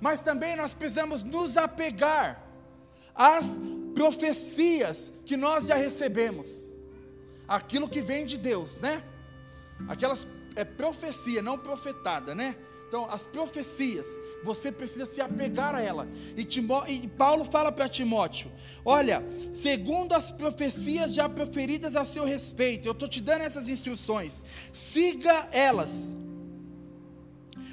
Mas 0.00 0.20
também 0.20 0.56
nós 0.56 0.74
precisamos 0.74 1.22
nos 1.22 1.56
apegar 1.56 2.42
às 3.14 3.60
profecias 3.94 5.12
que 5.24 5.36
nós 5.36 5.66
já 5.66 5.74
recebemos. 5.74 6.74
Aquilo 7.46 7.88
que 7.88 8.02
vem 8.02 8.26
de 8.26 8.38
Deus, 8.38 8.80
né? 8.80 9.02
Aquelas 9.88 10.26
é 10.56 10.64
profecia, 10.64 11.42
não 11.42 11.58
profetada, 11.58 12.34
né? 12.34 12.56
Então, 12.92 13.08
as 13.10 13.24
profecias, 13.24 14.06
você 14.44 14.70
precisa 14.70 15.06
se 15.06 15.18
apegar 15.18 15.74
a 15.74 15.80
ela. 15.80 16.06
E, 16.36 16.44
Timó, 16.44 16.84
e 16.86 17.08
Paulo 17.08 17.42
fala 17.42 17.72
para 17.72 17.88
Timóteo: 17.88 18.52
Olha, 18.84 19.24
segundo 19.50 20.12
as 20.12 20.30
profecias 20.30 21.14
já 21.14 21.26
proferidas 21.26 21.96
a 21.96 22.04
seu 22.04 22.22
respeito, 22.22 22.86
eu 22.86 22.92
estou 22.92 23.08
te 23.08 23.22
dando 23.22 23.44
essas 23.44 23.66
instruções, 23.70 24.44
siga 24.74 25.48
elas. 25.52 26.14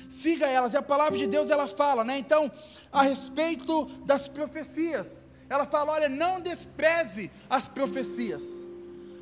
Siga 0.10 0.48
elas, 0.48 0.72
e 0.72 0.78
a 0.78 0.82
palavra 0.82 1.18
de 1.18 1.28
Deus 1.28 1.50
ela 1.50 1.68
fala, 1.68 2.06
né? 2.06 2.18
Então, 2.18 2.50
a 2.90 3.02
respeito 3.02 3.88
das 4.06 4.30
profecias, 4.30 5.28
ela 5.50 5.66
fala: 5.66 5.92
olha, 5.92 6.08
não 6.08 6.40
despreze 6.40 7.30
as 7.50 7.68
profecias, 7.68 8.66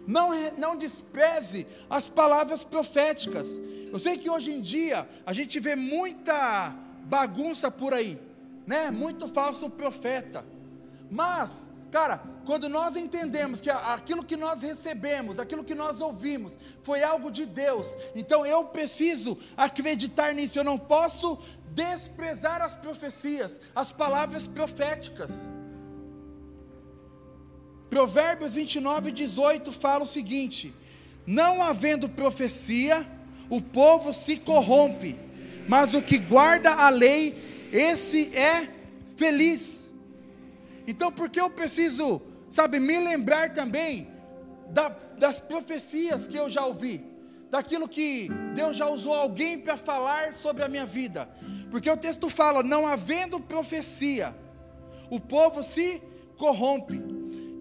não, 0.06 0.30
não 0.60 0.76
despreze 0.76 1.66
as 1.90 2.08
palavras 2.08 2.64
proféticas. 2.64 3.60
Eu 3.92 4.00
sei 4.00 4.18
que 4.18 4.30
hoje 4.30 4.52
em 4.52 4.62
dia 4.62 5.08
a 5.26 5.34
gente 5.34 5.60
vê 5.60 5.76
muita 5.76 6.76
bagunça 7.06 7.72
por 7.72 7.94
aí, 7.94 8.20
né? 8.66 8.92
Muito 8.92 9.28
falso 9.28 9.70
profeta. 9.70 10.46
Mas, 11.10 11.70
cara, 11.92 12.22
quando 12.46 12.68
nós 12.70 12.96
entendemos 12.96 13.62
que 13.62 13.70
aquilo 13.70 14.24
que 14.24 14.36
nós 14.36 14.62
recebemos, 14.62 15.40
aquilo 15.40 15.64
que 15.64 15.76
nós 15.76 16.02
ouvimos, 16.02 16.58
foi 16.82 17.04
algo 17.04 17.32
de 17.32 17.46
Deus, 17.46 17.96
então 18.16 18.46
eu 18.46 18.66
preciso 18.66 19.38
acreditar 19.56 20.34
nisso. 20.34 20.60
Eu 20.60 20.64
não 20.64 20.78
posso 20.78 21.38
desprezar 21.74 22.62
as 22.62 22.76
profecias, 22.76 23.60
as 23.76 23.92
palavras 23.92 24.48
proféticas. 24.48 25.50
Provérbios 27.90 28.54
29, 28.54 29.12
18 29.12 29.72
fala 29.72 30.04
o 30.04 30.08
seguinte: 30.08 30.74
Não 31.26 31.64
havendo 31.64 32.10
profecia, 32.10 33.06
o 33.50 33.62
povo 33.62 34.14
se 34.14 34.38
corrompe, 34.38 35.18
mas 35.68 35.94
o 35.94 36.02
que 36.02 36.18
guarda 36.18 36.72
a 36.74 36.90
lei, 36.90 37.70
esse 37.72 38.36
é 38.36 38.68
feliz. 39.16 39.88
Então, 40.88 41.12
por 41.12 41.30
que 41.30 41.40
eu 41.40 41.50
preciso, 41.50 42.22
sabe, 42.50 42.80
me 42.80 43.00
lembrar 43.00 43.54
também 43.54 44.08
da, 44.70 44.90
das 45.18 45.40
profecias 45.40 46.28
que 46.28 46.38
eu 46.38 46.50
já 46.50 46.66
ouvi, 46.66 47.04
daquilo 47.50 47.88
que 47.88 48.30
Deus 48.56 48.78
já 48.78 48.88
usou 48.88 49.14
alguém 49.14 49.60
para 49.60 49.76
falar 49.76 50.34
sobre 50.34 50.64
a 50.64 50.70
minha 50.70 50.86
vida? 50.86 51.30
Porque 51.70 51.90
o 51.90 51.98
texto 51.98 52.30
fala: 52.30 52.64
não 52.64 52.88
havendo 52.88 53.40
profecia, 53.40 54.34
o 55.10 55.20
povo 55.20 55.62
se 55.64 56.02
corrompe. 56.38 57.04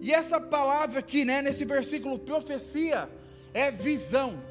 E 0.01 0.13
essa 0.13 0.39
palavra 0.39 0.99
aqui, 0.99 1.25
né, 1.25 1.41
nesse 1.41 1.65
versículo, 1.65 2.19
profecia, 2.19 3.09
é 3.53 3.71
visão. 3.71 4.41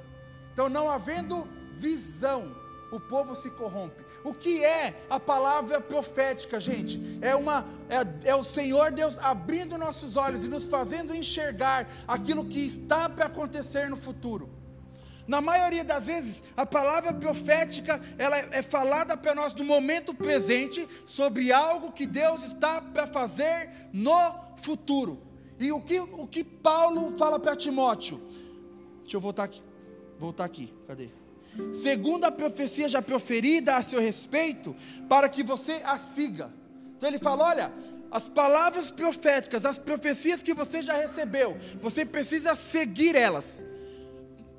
Então, 0.57 0.71
não 0.71 0.89
havendo 0.89 1.47
visão, 1.71 2.57
o 2.91 2.99
povo 2.99 3.37
se 3.37 3.51
corrompe. 3.51 4.03
O 4.25 4.33
que 4.33 4.65
é 4.65 5.05
a 5.11 5.21
palavra 5.21 5.83
profética, 5.83 6.59
gente? 6.59 6.99
É, 7.21 7.37
uma, 7.37 7.67
é, 7.91 8.31
é, 8.31 8.35
o 8.35 8.43
Senhor 8.43 8.91
Deus 8.91 9.19
abrindo 9.19 9.77
nossos 9.77 10.17
olhos 10.17 10.45
e 10.45 10.49
nos 10.49 10.67
fazendo 10.67 11.15
enxergar 11.15 11.87
aquilo 12.09 12.43
que 12.43 12.59
está 12.59 13.07
para 13.07 13.27
acontecer 13.27 13.91
no 13.91 13.99
futuro. 13.99 14.49
Na 15.29 15.43
maioria 15.43 15.85
das 15.85 16.07
vezes, 16.07 16.43
a 16.57 16.65
palavra 16.65 17.13
profética 17.13 18.01
ela 18.17 18.39
é 18.39 18.63
falada 18.63 19.15
para 19.15 19.35
nós 19.35 19.53
no 19.53 19.63
momento 19.63 20.15
presente 20.15 20.89
sobre 21.05 21.53
algo 21.53 21.93
que 21.93 22.07
Deus 22.07 22.43
está 22.43 22.81
para 22.81 23.07
fazer 23.07 23.71
no 23.93 24.35
futuro. 24.57 25.21
E 25.61 25.71
o 25.71 25.83
que, 25.83 26.01
o 26.01 26.27
que 26.27 26.43
Paulo 26.43 27.15
fala 27.19 27.39
para 27.39 27.55
Timóteo? 27.55 28.19
Deixa 29.03 29.19
eu 29.19 29.21
voltar 29.21 29.45
aqui 29.45 29.66
voltar 30.19 30.45
aqui, 30.45 30.73
cadê? 30.87 31.09
Segundo 31.73 32.25
a 32.25 32.31
profecia 32.31 32.89
já 32.89 33.01
proferida 33.01 33.77
a 33.77 33.83
seu 33.83 34.01
respeito, 34.01 34.77
para 35.09 35.29
que 35.29 35.43
você 35.43 35.81
a 35.85 35.97
siga. 35.97 36.51
Então 36.97 37.09
ele 37.09 37.19
fala: 37.19 37.45
olha, 37.45 37.73
as 38.11 38.29
palavras 38.29 38.91
proféticas, 38.91 39.65
as 39.65 39.79
profecias 39.79 40.43
que 40.43 40.55
você 40.55 40.83
já 40.83 40.95
recebeu, 40.95 41.57
você 41.81 42.05
precisa 42.05 42.55
seguir 42.55 43.15
elas. 43.15 43.65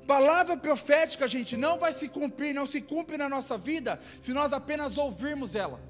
Palavra 0.06 0.56
profética, 0.56 1.28
gente, 1.28 1.56
não 1.56 1.78
vai 1.78 1.92
se 1.92 2.08
cumprir, 2.08 2.54
não 2.54 2.66
se 2.66 2.80
cumpre 2.80 3.18
na 3.18 3.28
nossa 3.28 3.58
vida 3.58 4.00
se 4.20 4.32
nós 4.32 4.52
apenas 4.52 4.96
ouvirmos 4.96 5.54
ela. 5.54 5.80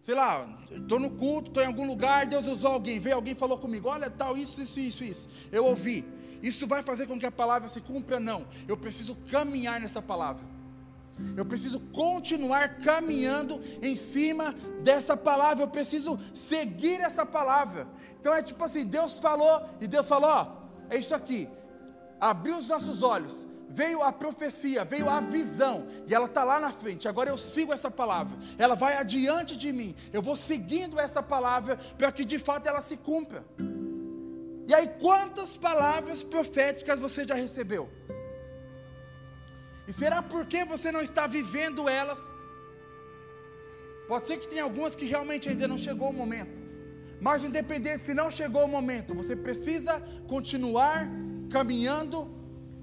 Sei 0.00 0.14
lá, 0.14 0.48
estou 0.70 0.98
no 0.98 1.10
culto, 1.10 1.48
estou 1.48 1.62
em 1.62 1.66
algum 1.66 1.86
lugar, 1.86 2.26
Deus 2.26 2.46
usou 2.46 2.72
alguém, 2.72 3.00
veio 3.00 3.16
alguém 3.16 3.34
falou 3.34 3.58
comigo, 3.58 3.88
olha 3.88 4.10
tal, 4.10 4.36
isso, 4.36 4.60
isso, 4.60 4.78
isso, 4.80 5.04
isso. 5.04 5.28
Eu 5.50 5.64
ouvi. 5.64 6.04
Isso 6.44 6.66
vai 6.66 6.82
fazer 6.82 7.06
com 7.06 7.18
que 7.18 7.24
a 7.24 7.32
palavra 7.32 7.66
se 7.70 7.80
cumpra? 7.80 8.20
Não. 8.20 8.46
Eu 8.68 8.76
preciso 8.76 9.16
caminhar 9.30 9.80
nessa 9.80 10.02
palavra. 10.02 10.44
Eu 11.34 11.46
preciso 11.46 11.80
continuar 11.90 12.80
caminhando 12.80 13.62
em 13.80 13.96
cima 13.96 14.54
dessa 14.82 15.16
palavra. 15.16 15.64
Eu 15.64 15.68
preciso 15.68 16.18
seguir 16.34 17.00
essa 17.00 17.24
palavra. 17.24 17.88
Então 18.20 18.34
é 18.34 18.42
tipo 18.42 18.62
assim: 18.62 18.84
Deus 18.84 19.18
falou, 19.18 19.66
e 19.80 19.86
Deus 19.86 20.06
falou: 20.06 20.28
ó, 20.28 20.52
é 20.90 20.98
isso 20.98 21.14
aqui. 21.14 21.48
Abriu 22.20 22.58
os 22.58 22.66
nossos 22.66 23.02
olhos. 23.02 23.46
Veio 23.70 24.02
a 24.02 24.12
profecia, 24.12 24.84
veio 24.84 25.08
a 25.08 25.18
visão, 25.20 25.88
e 26.06 26.14
ela 26.14 26.26
está 26.26 26.44
lá 26.44 26.60
na 26.60 26.70
frente. 26.70 27.08
Agora 27.08 27.28
eu 27.28 27.36
sigo 27.36 27.72
essa 27.72 27.90
palavra, 27.90 28.38
ela 28.56 28.76
vai 28.76 28.96
adiante 28.96 29.56
de 29.56 29.72
mim. 29.72 29.96
Eu 30.12 30.22
vou 30.22 30.36
seguindo 30.36 31.00
essa 31.00 31.20
palavra 31.20 31.76
para 31.98 32.12
que 32.12 32.24
de 32.24 32.38
fato 32.38 32.68
ela 32.68 32.80
se 32.80 32.96
cumpra. 32.98 33.44
E 34.66 34.72
aí, 34.72 34.88
quantas 35.00 35.56
palavras 35.56 36.22
proféticas 36.22 36.98
você 36.98 37.24
já 37.26 37.34
recebeu? 37.34 37.88
E 39.86 39.92
será 39.92 40.22
porque 40.22 40.64
você 40.64 40.90
não 40.90 41.02
está 41.02 41.26
vivendo 41.26 41.88
elas? 41.88 42.18
Pode 44.08 44.26
ser 44.26 44.38
que 44.38 44.48
tenha 44.48 44.62
algumas 44.62 44.96
que 44.96 45.06
realmente 45.06 45.48
ainda 45.48 45.68
não 45.68 45.78
chegou 45.78 46.08
o 46.10 46.12
momento. 46.12 46.62
Mas 47.20 47.44
independente 47.44 48.00
se 48.00 48.14
não 48.14 48.30
chegou 48.30 48.64
o 48.64 48.68
momento, 48.68 49.14
você 49.14 49.36
precisa 49.36 50.00
continuar 50.26 51.08
caminhando 51.50 52.30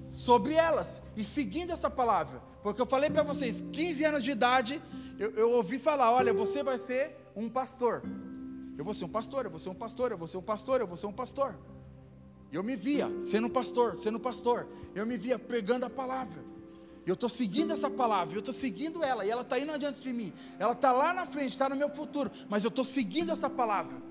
sobre 0.08 0.54
elas 0.54 1.02
e 1.16 1.24
seguindo 1.24 1.72
essa 1.72 1.90
palavra. 1.90 2.40
Porque 2.62 2.80
eu 2.80 2.86
falei 2.86 3.10
para 3.10 3.22
vocês, 3.22 3.62
15 3.72 4.04
anos 4.04 4.22
de 4.22 4.30
idade, 4.30 4.82
eu, 5.18 5.30
eu 5.32 5.50
ouvi 5.52 5.78
falar: 5.78 6.12
olha, 6.12 6.32
você 6.32 6.62
vai 6.62 6.78
ser 6.78 7.16
um 7.34 7.48
pastor. 7.48 8.02
Eu 8.82 8.84
vou 8.84 8.92
ser 8.92 9.04
um 9.04 9.08
pastor, 9.08 9.44
eu 9.44 9.50
vou 9.50 9.60
ser 9.60 9.68
um 9.68 9.74
pastor, 9.76 10.10
eu 10.10 10.18
vou 10.18 10.26
ser 10.26 10.36
um 10.38 10.42
pastor, 10.42 10.80
eu 10.80 10.88
vou 10.88 10.96
ser 10.96 11.06
um 11.06 11.12
pastor. 11.12 11.56
Eu 12.50 12.64
me 12.64 12.74
via 12.74 13.08
sendo 13.22 13.48
pastor, 13.48 13.96
sendo 13.96 14.18
pastor. 14.18 14.66
Eu 14.92 15.06
me 15.06 15.16
via 15.16 15.38
pregando 15.38 15.86
a 15.86 15.88
palavra. 15.90 16.42
Eu 17.06 17.14
estou 17.14 17.28
seguindo 17.28 17.72
essa 17.72 17.88
palavra, 17.88 18.34
eu 18.34 18.40
estou 18.40 18.52
seguindo 18.52 19.04
ela, 19.04 19.24
e 19.24 19.30
ela 19.30 19.42
está 19.42 19.56
indo 19.56 19.70
adiante 19.70 20.00
de 20.00 20.12
mim. 20.12 20.32
Ela 20.58 20.72
está 20.72 20.90
lá 20.90 21.14
na 21.14 21.24
frente, 21.24 21.52
está 21.52 21.68
no 21.68 21.76
meu 21.76 21.90
futuro, 21.90 22.28
mas 22.48 22.64
eu 22.64 22.70
estou 22.70 22.84
seguindo 22.84 23.30
essa 23.30 23.48
palavra. 23.48 24.02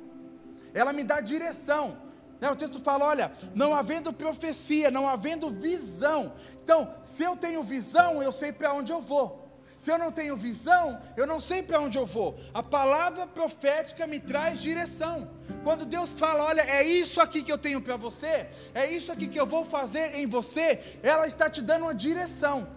Ela 0.73 0.93
me 0.93 1.03
dá 1.03 1.19
direção. 1.19 1.97
Né? 2.39 2.49
O 2.49 2.55
texto 2.55 2.79
fala: 2.79 3.03
olha, 3.03 3.33
não 3.53 3.75
havendo 3.75 4.13
profecia, 4.13 4.89
não 4.89 5.05
havendo 5.05 5.49
visão. 5.49 6.31
Então, 6.63 6.95
se 7.03 7.23
eu 7.23 7.35
tenho 7.35 7.61
visão, 7.61 8.23
eu 8.23 8.31
sei 8.31 8.53
para 8.53 8.73
onde 8.73 8.93
eu 8.93 9.01
vou. 9.01 9.50
Se 9.81 9.89
eu 9.89 9.97
não 9.97 10.11
tenho 10.11 10.37
visão, 10.37 11.01
eu 11.17 11.25
não 11.25 11.39
sei 11.39 11.63
para 11.63 11.81
onde 11.81 11.97
eu 11.97 12.05
vou. 12.05 12.39
A 12.53 12.61
palavra 12.61 13.25
profética 13.25 14.05
me 14.05 14.19
traz 14.19 14.61
direção. 14.61 15.27
Quando 15.63 15.87
Deus 15.87 16.19
fala, 16.19 16.43
olha, 16.43 16.61
é 16.61 16.83
isso 16.83 17.19
aqui 17.19 17.41
que 17.41 17.51
eu 17.51 17.57
tenho 17.57 17.81
para 17.81 17.97
você, 17.97 18.47
é 18.75 18.85
isso 18.85 19.11
aqui 19.11 19.27
que 19.27 19.39
eu 19.39 19.47
vou 19.47 19.65
fazer 19.65 20.19
em 20.19 20.27
você, 20.27 20.79
ela 21.01 21.25
está 21.25 21.49
te 21.49 21.63
dando 21.63 21.85
uma 21.85 21.95
direção. 21.95 22.67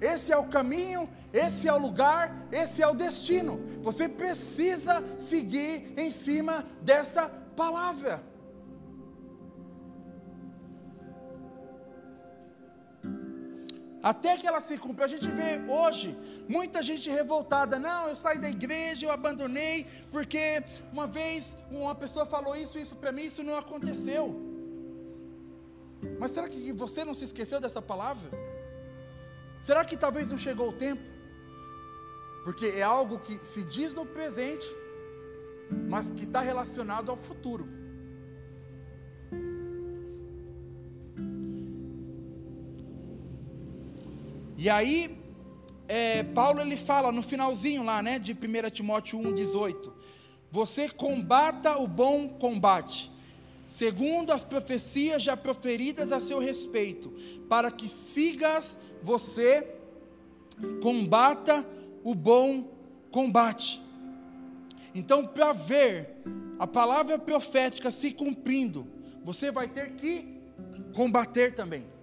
Esse 0.00 0.32
é 0.32 0.36
o 0.36 0.46
caminho, 0.46 1.10
esse 1.32 1.66
é 1.66 1.72
o 1.72 1.78
lugar, 1.78 2.46
esse 2.52 2.80
é 2.80 2.86
o 2.86 2.94
destino. 2.94 3.60
Você 3.82 4.08
precisa 4.08 5.02
seguir 5.18 5.92
em 5.96 6.12
cima 6.12 6.64
dessa 6.80 7.28
palavra. 7.56 8.22
Até 14.04 14.36
que 14.36 14.46
ela 14.46 14.60
se 14.60 14.76
cumpra. 14.76 15.06
A 15.06 15.08
gente 15.08 15.26
vê 15.28 15.58
hoje 15.66 16.14
muita 16.46 16.82
gente 16.82 17.08
revoltada. 17.08 17.78
Não, 17.78 18.06
eu 18.06 18.14
saí 18.14 18.38
da 18.38 18.50
igreja, 18.50 19.06
eu 19.06 19.10
abandonei, 19.10 19.86
porque 20.12 20.62
uma 20.92 21.06
vez 21.06 21.56
uma 21.70 21.94
pessoa 21.94 22.26
falou 22.26 22.54
isso, 22.54 22.78
isso 22.78 22.96
para 22.96 23.10
mim, 23.10 23.24
isso 23.24 23.42
não 23.42 23.56
aconteceu. 23.56 24.38
Mas 26.20 26.32
será 26.32 26.46
que 26.50 26.70
você 26.72 27.02
não 27.02 27.14
se 27.14 27.24
esqueceu 27.24 27.58
dessa 27.58 27.80
palavra? 27.80 28.30
Será 29.58 29.82
que 29.86 29.96
talvez 29.96 30.28
não 30.28 30.36
chegou 30.36 30.68
o 30.68 30.72
tempo? 30.72 31.08
Porque 32.44 32.66
é 32.66 32.82
algo 32.82 33.18
que 33.20 33.42
se 33.42 33.64
diz 33.64 33.94
no 33.94 34.04
presente, 34.04 34.66
mas 35.88 36.10
que 36.10 36.24
está 36.24 36.42
relacionado 36.42 37.10
ao 37.10 37.16
futuro. 37.16 37.66
E 44.56 44.70
aí, 44.70 45.18
é, 45.88 46.22
Paulo 46.22 46.60
ele 46.60 46.76
fala 46.76 47.10
no 47.10 47.22
finalzinho 47.22 47.82
lá, 47.82 48.02
né, 48.02 48.18
de 48.18 48.32
1 48.32 48.70
Timóteo 48.70 49.18
1,18: 49.18 49.92
Você 50.50 50.88
combata 50.88 51.78
o 51.78 51.86
bom 51.86 52.28
combate, 52.28 53.10
segundo 53.66 54.32
as 54.32 54.44
profecias 54.44 55.22
já 55.22 55.36
proferidas 55.36 56.12
a 56.12 56.20
seu 56.20 56.38
respeito, 56.38 57.12
para 57.48 57.70
que 57.70 57.88
sigas 57.88 58.78
você, 59.02 59.66
combata 60.80 61.66
o 62.02 62.14
bom 62.14 62.68
combate. 63.10 63.82
Então, 64.94 65.26
para 65.26 65.52
ver 65.52 66.22
a 66.58 66.66
palavra 66.66 67.18
profética 67.18 67.90
se 67.90 68.12
cumprindo, 68.12 68.86
você 69.24 69.50
vai 69.50 69.68
ter 69.68 69.92
que 69.92 70.40
combater 70.94 71.54
também. 71.54 71.93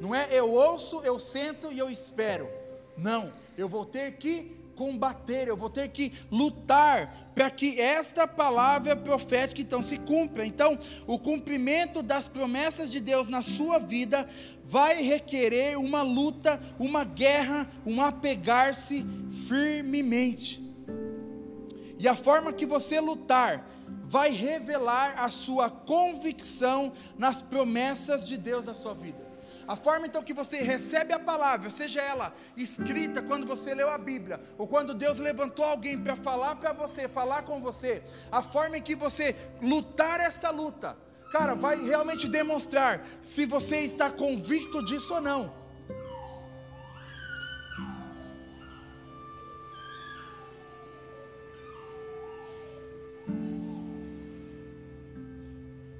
Não 0.00 0.14
é 0.14 0.28
eu 0.30 0.52
ouço, 0.52 1.00
eu 1.02 1.18
sento 1.18 1.72
e 1.72 1.78
eu 1.78 1.90
espero. 1.90 2.48
Não, 2.96 3.32
eu 3.56 3.68
vou 3.68 3.84
ter 3.84 4.12
que 4.12 4.56
combater, 4.78 5.48
eu 5.48 5.56
vou 5.56 5.68
ter 5.68 5.88
que 5.88 6.12
lutar 6.30 7.32
para 7.34 7.50
que 7.50 7.80
esta 7.80 8.28
palavra 8.28 8.94
profética 8.94 9.60
então 9.60 9.82
se 9.82 9.98
cumpra. 9.98 10.46
Então, 10.46 10.78
o 11.06 11.18
cumprimento 11.18 12.00
das 12.00 12.28
promessas 12.28 12.88
de 12.88 13.00
Deus 13.00 13.26
na 13.26 13.42
sua 13.42 13.80
vida 13.80 14.28
vai 14.64 15.02
requerer 15.02 15.76
uma 15.78 16.02
luta, 16.02 16.60
uma 16.78 17.02
guerra, 17.02 17.68
um 17.84 18.00
apegar-se 18.00 19.04
firmemente. 19.48 20.62
E 21.98 22.06
a 22.06 22.14
forma 22.14 22.52
que 22.52 22.64
você 22.64 23.00
lutar 23.00 23.68
vai 24.04 24.30
revelar 24.30 25.18
a 25.18 25.28
sua 25.28 25.68
convicção 25.68 26.92
nas 27.18 27.42
promessas 27.42 28.26
de 28.26 28.36
Deus 28.36 28.66
na 28.66 28.74
sua 28.74 28.94
vida. 28.94 29.27
A 29.68 29.76
forma 29.76 30.06
então 30.06 30.22
que 30.22 30.32
você 30.32 30.62
recebe 30.62 31.12
a 31.12 31.18
palavra, 31.18 31.68
seja 31.68 32.00
ela 32.00 32.34
escrita 32.56 33.20
quando 33.20 33.46
você 33.46 33.74
leu 33.74 33.90
a 33.90 33.98
Bíblia, 33.98 34.40
ou 34.56 34.66
quando 34.66 34.94
Deus 34.94 35.18
levantou 35.18 35.62
alguém 35.62 36.02
para 36.02 36.16
falar 36.16 36.56
para 36.56 36.72
você, 36.72 37.06
falar 37.06 37.42
com 37.42 37.60
você, 37.60 38.02
a 38.32 38.40
forma 38.40 38.78
em 38.78 38.82
que 38.82 38.96
você 38.96 39.36
lutar 39.60 40.20
essa 40.20 40.48
luta, 40.50 40.96
cara, 41.30 41.54
vai 41.54 41.76
realmente 41.84 42.26
demonstrar 42.26 43.06
se 43.20 43.44
você 43.44 43.80
está 43.80 44.10
convicto 44.10 44.82
disso 44.82 45.12
ou 45.12 45.20
não. 45.20 45.52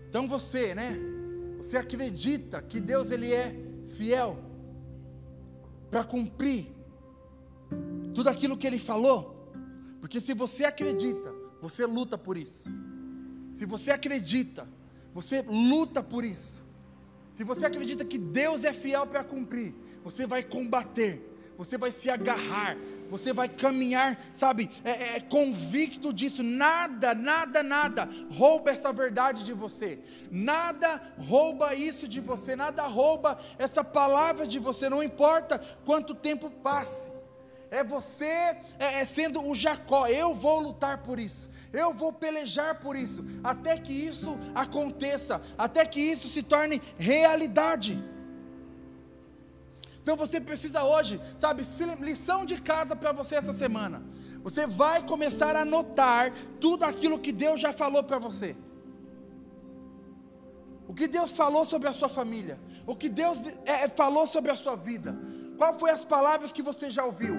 Então 0.08 0.26
você, 0.26 0.74
né? 0.74 1.17
Você 1.58 1.76
acredita 1.76 2.62
que 2.62 2.80
Deus 2.80 3.10
ele 3.10 3.32
é 3.32 3.54
fiel 3.88 4.38
para 5.90 6.04
cumprir 6.04 6.68
tudo 8.14 8.30
aquilo 8.30 8.56
que 8.56 8.66
ele 8.66 8.78
falou? 8.78 9.52
Porque 10.00 10.20
se 10.20 10.32
você 10.34 10.64
acredita, 10.64 11.34
você 11.60 11.84
luta 11.84 12.16
por 12.16 12.36
isso. 12.36 12.70
Se 13.52 13.66
você 13.66 13.90
acredita, 13.90 14.68
você 15.12 15.42
luta 15.42 16.02
por 16.02 16.24
isso. 16.24 16.62
Se 17.34 17.44
você 17.44 17.66
acredita 17.66 18.04
que 18.04 18.18
Deus 18.18 18.64
é 18.64 18.72
fiel 18.72 19.06
para 19.06 19.24
cumprir, 19.24 19.74
você 20.02 20.26
vai 20.26 20.42
combater 20.42 21.28
você 21.58 21.76
vai 21.76 21.90
se 21.90 22.08
agarrar, 22.08 22.76
você 23.10 23.32
vai 23.32 23.48
caminhar, 23.48 24.16
sabe, 24.32 24.70
é, 24.84 25.16
é, 25.16 25.20
convicto 25.20 26.12
disso. 26.12 26.40
Nada, 26.44 27.16
nada, 27.16 27.64
nada 27.64 28.08
rouba 28.30 28.70
essa 28.70 28.92
verdade 28.92 29.44
de 29.44 29.52
você, 29.52 29.98
nada 30.30 31.02
rouba 31.18 31.74
isso 31.74 32.06
de 32.06 32.20
você, 32.20 32.54
nada 32.54 32.84
rouba 32.84 33.36
essa 33.58 33.82
palavra 33.82 34.46
de 34.46 34.60
você, 34.60 34.88
não 34.88 35.02
importa 35.02 35.60
quanto 35.84 36.14
tempo 36.14 36.48
passe. 36.48 37.10
É 37.72 37.82
você 37.82 38.24
é, 38.24 39.00
é 39.00 39.04
sendo 39.04 39.46
o 39.46 39.52
Jacó, 39.52 40.06
eu 40.06 40.34
vou 40.34 40.60
lutar 40.60 40.98
por 40.98 41.18
isso, 41.18 41.50
eu 41.72 41.92
vou 41.92 42.12
pelejar 42.12 42.78
por 42.78 42.94
isso, 42.94 43.24
até 43.42 43.76
que 43.76 43.92
isso 43.92 44.38
aconteça, 44.54 45.42
até 45.58 45.84
que 45.84 46.00
isso 46.00 46.28
se 46.28 46.44
torne 46.44 46.80
realidade. 46.96 48.00
Então 50.08 50.16
você 50.16 50.40
precisa 50.40 50.82
hoje, 50.84 51.20
sabe, 51.38 51.62
lição 52.00 52.46
de 52.46 52.58
casa 52.62 52.96
para 52.96 53.12
você 53.12 53.34
essa 53.34 53.52
semana. 53.52 54.02
Você 54.42 54.66
vai 54.66 55.02
começar 55.02 55.54
a 55.54 55.66
notar 55.66 56.32
tudo 56.58 56.84
aquilo 56.84 57.18
que 57.18 57.30
Deus 57.30 57.60
já 57.60 57.74
falou 57.74 58.02
para 58.02 58.18
você. 58.18 58.56
O 60.86 60.94
que 60.94 61.06
Deus 61.06 61.36
falou 61.36 61.62
sobre 61.62 61.90
a 61.90 61.92
sua 61.92 62.08
família, 62.08 62.58
o 62.86 62.96
que 62.96 63.10
Deus 63.10 63.42
é, 63.66 63.86
falou 63.90 64.26
sobre 64.26 64.50
a 64.50 64.56
sua 64.56 64.76
vida. 64.76 65.14
Qual 65.58 65.78
foi 65.78 65.90
as 65.90 66.06
palavras 66.06 66.52
que 66.52 66.62
você 66.62 66.90
já 66.90 67.04
ouviu? 67.04 67.36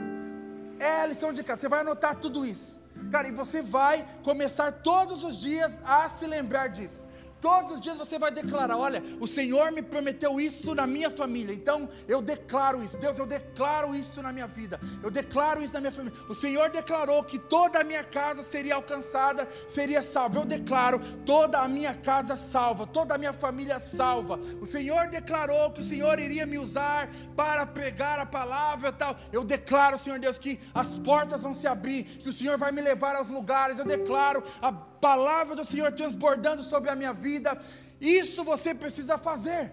É 0.79 1.01
a 1.01 1.07
lição 1.07 1.33
de 1.33 1.43
casa. 1.43 1.61
Você 1.61 1.67
vai 1.67 1.79
anotar 1.79 2.19
tudo 2.19 2.45
isso. 2.45 2.79
Cara, 3.11 3.27
e 3.27 3.31
você 3.31 3.63
vai 3.63 4.05
começar 4.21 4.71
todos 4.83 5.23
os 5.23 5.37
dias 5.37 5.81
a 5.83 6.07
se 6.07 6.27
lembrar 6.27 6.67
disso. 6.67 7.07
Todos 7.41 7.73
os 7.73 7.81
dias 7.81 7.97
você 7.97 8.19
vai 8.19 8.31
declarar: 8.31 8.77
olha, 8.77 9.01
o 9.19 9.27
Senhor 9.27 9.71
me 9.71 9.81
prometeu 9.81 10.39
isso 10.39 10.75
na 10.75 10.85
minha 10.85 11.09
família, 11.09 11.53
então 11.53 11.87
eu 12.07 12.21
declaro 12.21 12.83
isso. 12.83 12.97
Deus, 12.97 13.17
eu 13.17 13.25
declaro 13.25 13.95
isso 13.95 14.21
na 14.21 14.33
minha 14.33 14.47
vida, 14.47 14.79
eu 15.01 15.09
declaro 15.09 15.63
isso 15.63 15.73
na 15.73 15.79
minha 15.79 15.91
família. 15.91 16.17
O 16.27 16.35
Senhor 16.35 16.69
declarou 16.69 17.23
que 17.23 17.39
toda 17.39 17.79
a 17.79 17.83
minha 17.83 18.03
casa 18.03 18.43
seria 18.43 18.75
alcançada, 18.75 19.47
seria 19.67 20.01
salva. 20.01 20.39
Eu 20.39 20.45
declaro 20.45 20.99
toda 21.25 21.59
a 21.59 21.67
minha 21.67 21.93
casa 21.93 22.35
salva, 22.35 22.85
toda 22.85 23.15
a 23.15 23.17
minha 23.17 23.33
família 23.33 23.79
salva. 23.79 24.37
O 24.61 24.65
Senhor 24.65 25.07
declarou 25.07 25.71
que 25.71 25.81
o 25.81 25.83
Senhor 25.83 26.19
iria 26.19 26.45
me 26.45 26.57
usar 26.57 27.09
para 27.35 27.65
pregar 27.65 28.19
a 28.19 28.25
palavra 28.25 28.91
tal. 28.91 29.15
Eu 29.31 29.43
declaro, 29.43 29.97
Senhor 29.97 30.19
Deus, 30.19 30.37
que 30.37 30.59
as 30.73 30.97
portas 30.97 31.43
vão 31.43 31.55
se 31.55 31.67
abrir, 31.67 32.03
que 32.03 32.29
o 32.29 32.33
Senhor 32.33 32.57
vai 32.57 32.71
me 32.71 32.81
levar 32.81 33.15
aos 33.15 33.29
lugares. 33.29 33.79
Eu 33.79 33.85
declaro 33.85 34.43
a 34.61 34.88
palavra 34.99 35.55
do 35.55 35.65
Senhor 35.65 35.91
transbordando 35.91 36.63
sobre 36.63 36.89
a 36.89 36.95
minha 36.95 37.13
vida. 37.13 37.59
Isso 37.99 38.43
você 38.43 38.73
precisa 38.73 39.17
fazer. 39.17 39.71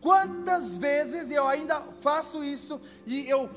Quantas 0.00 0.76
vezes 0.76 1.30
eu 1.30 1.46
ainda 1.46 1.80
faço 2.00 2.42
isso 2.42 2.80
e 3.06 3.28
eu, 3.28 3.48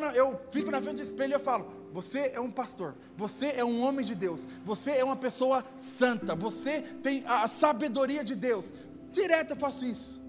na, 0.00 0.14
eu 0.14 0.38
fico 0.50 0.70
na 0.70 0.80
frente 0.80 0.96
do 0.96 1.02
espelho 1.02 1.32
e 1.32 1.34
eu 1.34 1.40
falo: 1.40 1.66
Você 1.92 2.30
é 2.32 2.40
um 2.40 2.50
pastor, 2.50 2.94
você 3.16 3.54
é 3.56 3.64
um 3.64 3.82
homem 3.82 4.06
de 4.06 4.14
Deus, 4.14 4.46
você 4.64 4.92
é 4.92 5.04
uma 5.04 5.16
pessoa 5.16 5.64
santa, 5.76 6.36
você 6.36 6.80
tem 6.80 7.24
a 7.26 7.48
sabedoria 7.48 8.22
de 8.22 8.36
Deus. 8.36 8.72
Direto 9.10 9.50
eu 9.50 9.56
faço 9.56 9.84
isso. 9.84 10.22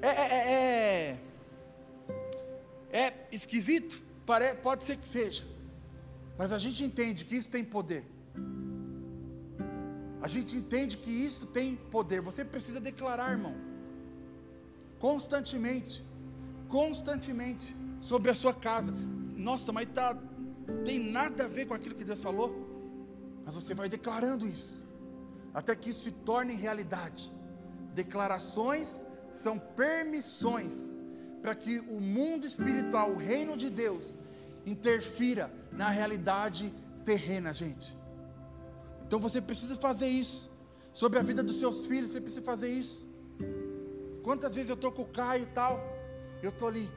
É, 0.00 0.08
é, 0.08 0.52
é, 0.52 1.20
é, 2.90 3.00
é 3.00 3.28
esquisito? 3.30 4.02
Pare, 4.24 4.54
pode 4.54 4.82
ser 4.82 4.96
que 4.96 5.06
seja. 5.06 5.51
Mas 6.38 6.52
a 6.52 6.58
gente 6.58 6.82
entende 6.82 7.24
que 7.24 7.36
isso 7.36 7.50
tem 7.50 7.64
poder. 7.64 8.04
A 10.20 10.28
gente 10.28 10.56
entende 10.56 10.96
que 10.96 11.10
isso 11.10 11.46
tem 11.48 11.76
poder. 11.76 12.20
Você 12.20 12.44
precisa 12.44 12.80
declarar, 12.80 13.32
irmão. 13.32 13.54
Constantemente. 14.98 16.04
Constantemente. 16.68 17.76
Sobre 17.98 18.30
a 18.30 18.34
sua 18.34 18.54
casa. 18.54 18.92
Nossa, 19.36 19.72
mas 19.72 19.88
tá, 19.88 20.16
tem 20.84 20.98
nada 20.98 21.44
a 21.44 21.48
ver 21.48 21.66
com 21.66 21.74
aquilo 21.74 21.94
que 21.94 22.04
Deus 22.04 22.20
falou. 22.20 22.54
Mas 23.44 23.54
você 23.54 23.74
vai 23.74 23.88
declarando 23.88 24.46
isso. 24.46 24.84
Até 25.52 25.74
que 25.74 25.90
isso 25.90 26.04
se 26.04 26.12
torne 26.12 26.54
realidade. 26.54 27.32
Declarações 27.94 29.04
são 29.30 29.58
permissões 29.58 30.96
para 31.42 31.54
que 31.54 31.80
o 31.80 32.00
mundo 32.00 32.46
espiritual, 32.46 33.10
o 33.10 33.16
reino 33.16 33.56
de 33.56 33.68
Deus, 33.68 34.16
interfira 34.66 35.52
na 35.72 35.88
realidade 35.88 36.72
terrena, 37.04 37.52
gente. 37.52 37.96
Então 39.06 39.18
você 39.20 39.40
precisa 39.40 39.76
fazer 39.76 40.08
isso. 40.08 40.50
Sobre 40.92 41.18
a 41.18 41.22
vida 41.22 41.42
dos 41.42 41.58
seus 41.58 41.86
filhos, 41.86 42.10
você 42.10 42.20
precisa 42.20 42.44
fazer 42.44 42.68
isso. 42.68 43.08
Quantas 44.22 44.54
vezes 44.54 44.70
eu 44.70 44.74
estou 44.74 44.92
com 44.92 45.02
o 45.02 45.06
Caio 45.06 45.42
e 45.42 45.46
tal, 45.46 45.82
eu 46.42 46.50
estou 46.50 46.68
ali, 46.68 46.90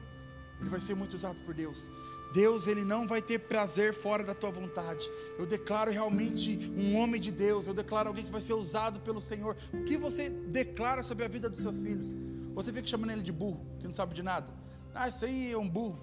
ele 0.60 0.68
vai 0.68 0.80
ser 0.80 0.94
muito 0.94 1.14
usado 1.14 1.40
por 1.40 1.54
Deus. 1.54 1.90
Deus, 2.32 2.66
ele 2.66 2.84
não 2.84 3.06
vai 3.06 3.22
ter 3.22 3.38
prazer 3.38 3.94
fora 3.94 4.22
da 4.22 4.34
tua 4.34 4.50
vontade. 4.50 5.10
Eu 5.38 5.46
declaro 5.46 5.90
realmente 5.90 6.70
um 6.76 6.96
homem 6.96 7.20
de 7.20 7.32
Deus, 7.32 7.66
eu 7.66 7.74
declaro 7.74 8.08
alguém 8.08 8.24
que 8.24 8.30
vai 8.30 8.42
ser 8.42 8.52
usado 8.52 9.00
pelo 9.00 9.20
Senhor. 9.20 9.56
O 9.72 9.84
que 9.84 9.96
você 9.96 10.28
declara 10.28 11.02
sobre 11.02 11.24
a 11.24 11.28
vida 11.28 11.48
dos 11.48 11.60
seus 11.60 11.80
filhos? 11.80 12.14
Você 12.54 12.72
fica 12.72 12.86
chamando 12.86 13.10
ele 13.10 13.22
de 13.22 13.32
burro, 13.32 13.66
que 13.78 13.86
não 13.86 13.94
sabe 13.94 14.14
de 14.14 14.22
nada. 14.22 14.52
Ah, 14.94 15.08
isso 15.08 15.24
aí 15.24 15.52
é 15.52 15.58
um 15.58 15.68
burro. 15.68 16.00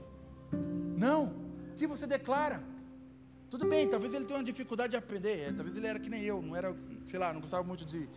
Não. 0.97 1.42
Que 1.75 1.87
você 1.87 2.05
declara? 2.05 2.63
Tudo 3.49 3.67
bem, 3.67 3.87
talvez 3.87 4.13
ele 4.13 4.25
tenha 4.25 4.39
uma 4.39 4.43
dificuldade 4.43 4.91
de 4.91 4.97
aprender. 4.97 5.39
É, 5.39 5.51
talvez 5.51 5.75
ele 5.77 5.87
era 5.87 5.99
que 5.99 6.09
nem 6.09 6.23
eu, 6.23 6.41
não 6.41 6.55
era, 6.55 6.75
sei 7.05 7.19
lá, 7.19 7.31
não 7.31 7.41
gostava 7.41 7.63
muito 7.63 7.85
de, 7.85 8.09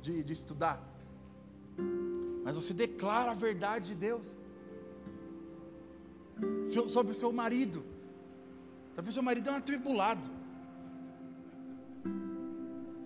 de, 0.00 0.22
de 0.22 0.32
estudar. 0.32 0.82
Mas 2.44 2.54
você 2.54 2.72
declara 2.72 3.32
a 3.32 3.34
verdade 3.34 3.88
de 3.88 3.94
Deus 3.96 4.40
sobre 6.88 7.12
o 7.12 7.14
seu 7.14 7.32
marido. 7.32 7.84
Talvez 8.94 9.14
seu 9.14 9.22
marido 9.22 9.50
é 9.50 9.52
um 9.52 9.56
atribulado. 9.56 10.30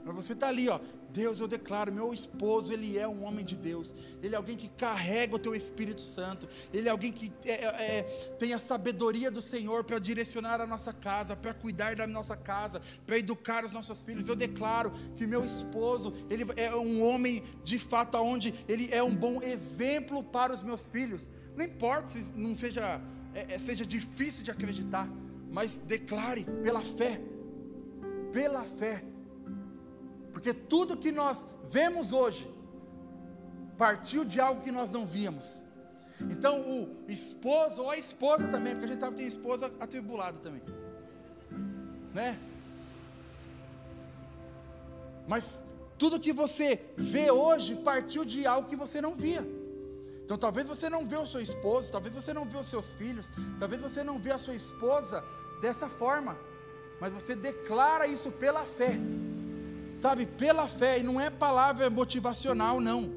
Mas 0.05 0.15
você 0.15 0.33
está 0.33 0.49
ali, 0.49 0.69
ó. 0.69 0.81
Deus, 1.11 1.41
eu 1.41 1.49
declaro, 1.49 1.93
meu 1.93 2.13
esposo, 2.13 2.73
ele 2.73 2.99
é 2.99 3.07
um 3.09 3.25
homem 3.25 3.45
de 3.45 3.57
Deus. 3.57 3.95
Ele 4.23 4.35
é 4.35 4.37
alguém 4.37 4.57
que 4.57 4.69
carrega 4.69 5.35
o 5.35 5.39
teu 5.39 5.55
Espírito 5.55 6.03
Santo. 6.03 6.49
Ele 6.73 6.89
é 6.89 6.91
alguém 6.91 7.13
que 7.13 7.33
é, 7.45 7.65
é, 7.65 7.99
é 7.99 8.03
tem 8.39 8.53
a 8.53 8.59
sabedoria 8.59 9.31
do 9.31 9.41
Senhor 9.41 9.85
para 9.85 9.99
direcionar 9.99 10.61
a 10.61 10.67
nossa 10.67 10.93
casa, 10.93 11.35
para 11.35 11.55
cuidar 11.55 11.97
da 11.97 12.07
nossa 12.07 12.37
casa, 12.37 12.81
para 13.07 13.19
educar 13.19 13.65
os 13.65 13.73
nossos 13.73 14.03
filhos. 14.03 14.29
Eu 14.29 14.37
declaro 14.37 14.93
que 15.17 15.27
meu 15.27 15.45
esposo, 15.45 16.13
ele 16.29 16.45
é 16.57 16.75
um 16.75 17.03
homem 17.03 17.43
de 17.65 17.79
fato, 17.79 18.19
onde 18.19 18.55
ele 18.69 18.89
é 18.93 19.03
um 19.03 19.15
bom 19.15 19.43
exemplo 19.43 20.23
para 20.23 20.53
os 20.53 20.63
meus 20.63 20.89
filhos. 20.89 21.31
Não 21.57 21.65
importa 21.65 22.09
se 22.09 22.33
não 22.35 22.57
seja 22.57 23.01
é, 23.35 23.55
é, 23.55 23.59
seja 23.59 23.85
difícil 23.85 24.43
de 24.43 24.51
acreditar, 24.51 25.09
mas 25.51 25.79
declare 25.79 26.45
pela 26.63 26.81
fé, 26.81 27.21
pela 28.33 28.65
fé, 28.65 29.05
porque 30.33 30.53
tudo 30.53 30.97
que 30.97 31.13
nós 31.13 31.47
vemos 31.65 32.13
hoje 32.13 32.49
partiu 33.77 34.25
de 34.25 34.41
algo 34.41 34.63
que 34.63 34.73
nós 34.73 34.91
não 34.91 35.07
víamos. 35.07 35.65
Então 36.21 36.61
o 36.61 37.05
esposo 37.09 37.83
ou 37.83 37.91
a 37.91 37.97
esposa 37.97 38.49
também, 38.49 38.75
porque 38.75 38.87
a 38.87 38.89
gente 38.89 39.01
sabe 39.01 39.17
que 39.17 39.23
tem 39.23 39.29
esposa 39.29 39.73
atribulada 39.79 40.39
também, 40.39 40.63
né? 42.13 42.39
Mas 45.29 45.65
tudo 45.97 46.19
que 46.19 46.33
você 46.33 46.81
vê 46.97 47.31
hoje 47.31 47.77
partiu 47.77 48.25
de 48.25 48.47
algo 48.47 48.69
que 48.69 48.77
você 48.77 49.01
não 49.01 49.15
via. 49.15 49.47
Então 50.25 50.37
talvez 50.37 50.67
você 50.67 50.91
não 50.91 51.07
vê 51.07 51.17
o 51.17 51.27
seu 51.27 51.41
esposo, 51.41 51.93
talvez 51.93 52.15
você 52.15 52.35
não 52.35 52.45
vê 52.45 52.59
os 52.59 52.67
seus 52.67 52.95
filhos, 52.95 53.31
talvez 53.59 53.81
você 53.81 54.03
não 54.03 54.19
vê 54.19 54.33
a 54.33 54.39
sua 54.39 54.55
esposa 54.55 55.25
dessa 55.61 55.89
forma, 55.89 56.37
mas 57.01 57.13
você 57.13 57.35
declara 57.35 58.07
isso 58.07 58.31
pela 58.33 58.65
fé, 58.65 58.99
sabe, 60.01 60.27
pela 60.27 60.67
fé, 60.67 60.99
e 60.99 61.03
não 61.03 61.21
é 61.21 61.31
palavra 61.31 61.91
motivacional, 61.91 62.81
não, 62.81 63.13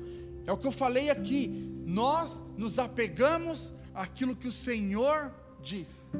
é 0.45 0.51
o 0.51 0.57
que 0.57 0.67
eu 0.67 0.71
falei 0.71 1.09
aqui, 1.09 1.47
nós 1.85 2.43
nos 2.57 2.79
apegamos 2.79 3.75
àquilo 3.93 4.35
que 4.35 4.47
o 4.47 4.51
Senhor 4.51 5.33
diz, 5.61 6.11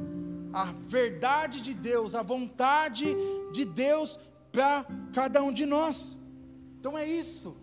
a 0.52 0.64
verdade 0.64 1.60
de 1.60 1.74
Deus, 1.74 2.14
a 2.14 2.22
vontade 2.22 3.06
de 3.52 3.64
Deus 3.64 4.18
para 4.50 4.86
cada 5.12 5.42
um 5.42 5.52
de 5.52 5.66
nós, 5.66 6.16
então 6.78 6.96
é 6.96 7.06
isso 7.06 7.56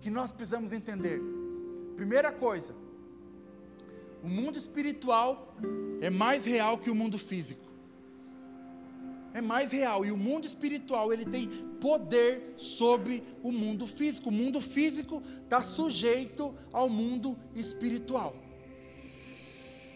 que 0.00 0.10
nós 0.10 0.32
precisamos 0.32 0.72
entender. 0.72 1.20
Primeira 1.96 2.32
coisa, 2.32 2.74
o 4.22 4.28
mundo 4.28 4.58
espiritual 4.58 5.56
é 6.00 6.10
mais 6.10 6.44
real 6.44 6.78
que 6.78 6.90
o 6.90 6.94
mundo 6.94 7.18
físico. 7.18 7.71
É 9.34 9.40
mais 9.40 9.72
real 9.72 10.04
e 10.04 10.12
o 10.12 10.16
mundo 10.16 10.46
espiritual 10.46 11.12
ele 11.12 11.24
tem 11.24 11.48
poder 11.80 12.54
sobre 12.56 13.22
o 13.42 13.50
mundo 13.50 13.86
físico. 13.86 14.28
O 14.28 14.32
mundo 14.32 14.60
físico 14.60 15.22
está 15.42 15.62
sujeito 15.62 16.54
ao 16.72 16.88
mundo 16.88 17.38
espiritual. 17.54 18.36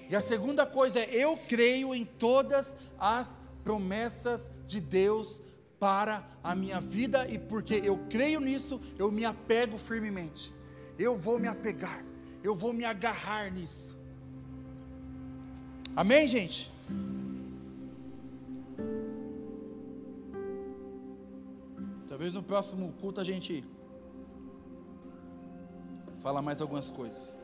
E 0.08 0.14
a 0.14 0.20
segunda 0.20 0.64
coisa 0.64 1.00
é 1.00 1.08
eu 1.14 1.36
creio 1.36 1.94
em 1.94 2.04
todas 2.04 2.76
as 2.98 3.38
promessas 3.64 4.50
de 4.66 4.80
Deus 4.80 5.42
para 5.78 6.26
a 6.42 6.54
minha 6.54 6.80
vida 6.80 7.28
e 7.28 7.38
porque 7.38 7.82
eu 7.84 7.98
creio 8.08 8.40
nisso 8.40 8.80
eu 8.98 9.10
me 9.10 9.24
apego 9.24 9.76
firmemente. 9.76 10.54
Eu 10.98 11.18
vou 11.18 11.38
me 11.38 11.48
apegar, 11.48 12.04
eu 12.42 12.54
vou 12.54 12.72
me 12.72 12.84
agarrar 12.84 13.50
nisso. 13.50 13.98
Amém, 15.94 16.28
gente? 16.28 16.70
Talvez 22.16 22.32
no 22.32 22.42
próximo 22.42 22.94
culto 22.98 23.20
a 23.20 23.24
gente 23.24 23.62
fala 26.22 26.40
mais 26.40 26.62
algumas 26.62 26.88
coisas. 26.88 27.36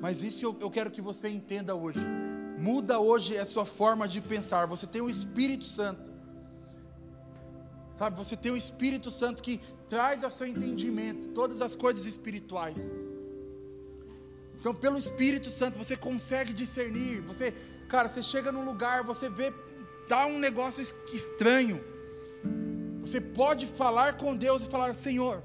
Mas 0.00 0.22
isso 0.22 0.38
que 0.38 0.46
eu, 0.46 0.56
eu 0.60 0.70
quero 0.70 0.92
que 0.92 1.02
você 1.02 1.28
entenda 1.28 1.74
hoje. 1.74 1.98
Muda 2.56 3.00
hoje 3.00 3.36
a 3.36 3.44
sua 3.44 3.66
forma 3.66 4.06
de 4.06 4.20
pensar. 4.20 4.66
Você 4.66 4.86
tem 4.86 5.02
o 5.02 5.10
Espírito 5.10 5.64
Santo. 5.64 6.12
Sabe, 7.90 8.16
você 8.16 8.36
tem 8.36 8.52
o 8.52 8.56
Espírito 8.56 9.10
Santo 9.10 9.42
que 9.42 9.60
traz 9.88 10.22
ao 10.22 10.30
seu 10.30 10.46
entendimento 10.46 11.32
todas 11.34 11.60
as 11.62 11.74
coisas 11.74 12.06
espirituais. 12.06 12.92
Então, 14.60 14.72
pelo 14.72 14.96
Espírito 14.96 15.50
Santo, 15.50 15.80
você 15.80 15.96
consegue 15.96 16.52
discernir. 16.52 17.20
Você, 17.22 17.50
cara, 17.88 18.08
você 18.08 18.22
chega 18.22 18.52
num 18.52 18.64
lugar, 18.64 19.02
você 19.02 19.28
vê, 19.28 19.52
dá 20.08 20.26
um 20.26 20.38
negócio 20.38 20.80
estranho. 21.12 21.90
Você 23.12 23.20
pode 23.20 23.66
falar 23.66 24.16
com 24.16 24.34
Deus 24.34 24.62
e 24.62 24.70
falar: 24.70 24.94
Senhor, 24.94 25.44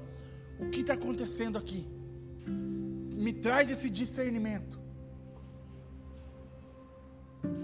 o 0.58 0.70
que 0.70 0.80
está 0.80 0.94
acontecendo 0.94 1.58
aqui? 1.58 1.86
Me 2.46 3.30
traz 3.30 3.70
esse 3.70 3.90
discernimento. 3.90 4.80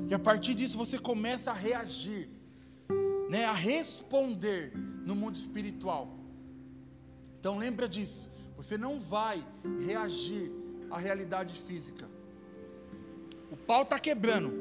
E 0.06 0.12
a 0.12 0.18
partir 0.18 0.55
disso 0.55 0.76
você 0.76 0.98
começa 0.98 1.52
a 1.52 1.55
reagir 1.55 2.28
né, 3.31 3.47
a 3.47 3.55
responder 3.55 4.76
no 5.06 5.16
mundo 5.16 5.36
espiritual. 5.36 6.14
Então 7.40 7.56
lembra 7.56 7.89
disso. 7.89 8.31
Você 8.59 8.76
não 8.76 9.01
vai 9.01 9.43
reagir 9.86 10.52
à 10.90 10.98
realidade 10.98 11.59
física. 11.59 12.06
O 13.51 13.56
pau 13.56 13.85
está 13.85 13.98
quebrando. 13.98 14.52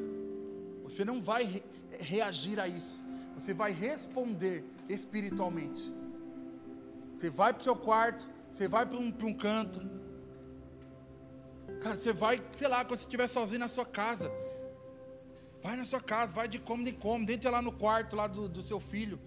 Você 0.84 1.04
não 1.04 1.20
vai 1.20 1.44
re 1.44 1.62
reagir 2.00 2.58
a 2.58 2.66
isso. 2.66 3.04
Você 3.34 3.52
vai 3.52 3.72
responder 3.72 4.64
espiritualmente. 4.88 5.92
Você 7.14 7.30
vai 7.30 7.52
para 7.52 7.60
o 7.60 7.64
seu 7.64 7.76
quarto, 7.76 8.28
você 8.50 8.68
vai 8.68 8.86
para 8.86 8.98
um, 8.98 9.08
um 9.08 9.34
canto. 9.34 9.80
Cara, 11.80 11.96
você 11.96 12.12
vai, 12.12 12.40
sei 12.52 12.68
lá, 12.68 12.84
quando 12.84 12.98
você 12.98 13.04
estiver 13.04 13.26
sozinho 13.28 13.60
na 13.60 13.68
sua 13.68 13.86
casa. 13.86 14.30
Vai 15.62 15.76
na 15.76 15.84
sua 15.84 16.00
casa, 16.00 16.34
vai 16.34 16.46
de 16.46 16.58
cômodo 16.58 16.88
em 16.88 16.92
cômodo, 16.92 17.30
entra 17.32 17.50
lá 17.50 17.62
no 17.62 17.72
quarto 17.72 18.14
lá 18.14 18.26
do, 18.26 18.48
do 18.48 18.62
seu 18.62 18.78
filho, 18.78 19.18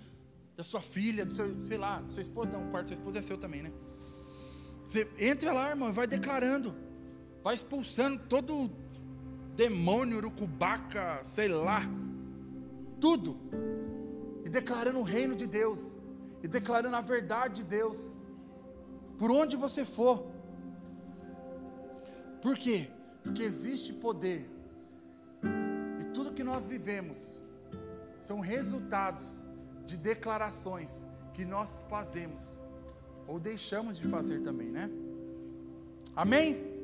da 0.55 0.63
sua 0.63 0.81
filha, 0.81 1.25
do 1.25 1.33
seu, 1.33 1.63
sei 1.63 1.77
lá, 1.77 1.99
do 1.99 2.13
seu 2.13 2.21
esposo, 2.21 2.51
não, 2.51 2.67
o 2.67 2.69
quarto 2.69 2.85
do 2.85 2.89
seu 2.89 2.97
esposo 2.97 3.17
é 3.17 3.21
seu 3.23 3.37
também, 3.39 3.63
né? 3.63 3.71
Você 4.85 5.07
entra 5.17 5.51
lá, 5.51 5.71
irmão, 5.71 5.89
e 5.89 5.91
vai 5.91 6.05
declarando, 6.05 6.75
vai 7.43 7.55
expulsando 7.55 8.21
todo 8.29 8.71
demônio, 9.55 10.17
urucubaca, 10.17 11.19
sei 11.23 11.47
lá, 11.47 11.81
tudo, 13.01 13.35
e 14.47 14.49
declarando 14.49 14.99
o 14.99 15.03
reino 15.03 15.35
de 15.35 15.45
Deus, 15.45 15.99
e 16.41 16.47
declarando 16.47 16.95
a 16.95 17.01
verdade 17.01 17.55
de 17.55 17.63
Deus, 17.65 18.15
por 19.17 19.29
onde 19.29 19.57
você 19.57 19.85
for, 19.85 20.15
Por 22.41 22.57
quê? 22.57 22.89
Porque 23.23 23.43
existe 23.43 23.91
poder. 23.91 24.49
E 25.99 26.03
tudo 26.13 26.31
que 26.31 26.43
nós 26.43 26.67
vivemos 26.67 27.41
são 28.19 28.39
resultados 28.39 29.49
de 29.85 29.97
declarações 29.97 31.05
que 31.33 31.43
nós 31.43 31.83
fazemos 31.89 32.61
ou 33.27 33.37
deixamos 33.39 33.97
de 33.97 34.07
fazer 34.07 34.43
também, 34.43 34.69
né? 34.69 34.89
Amém? 36.15 36.76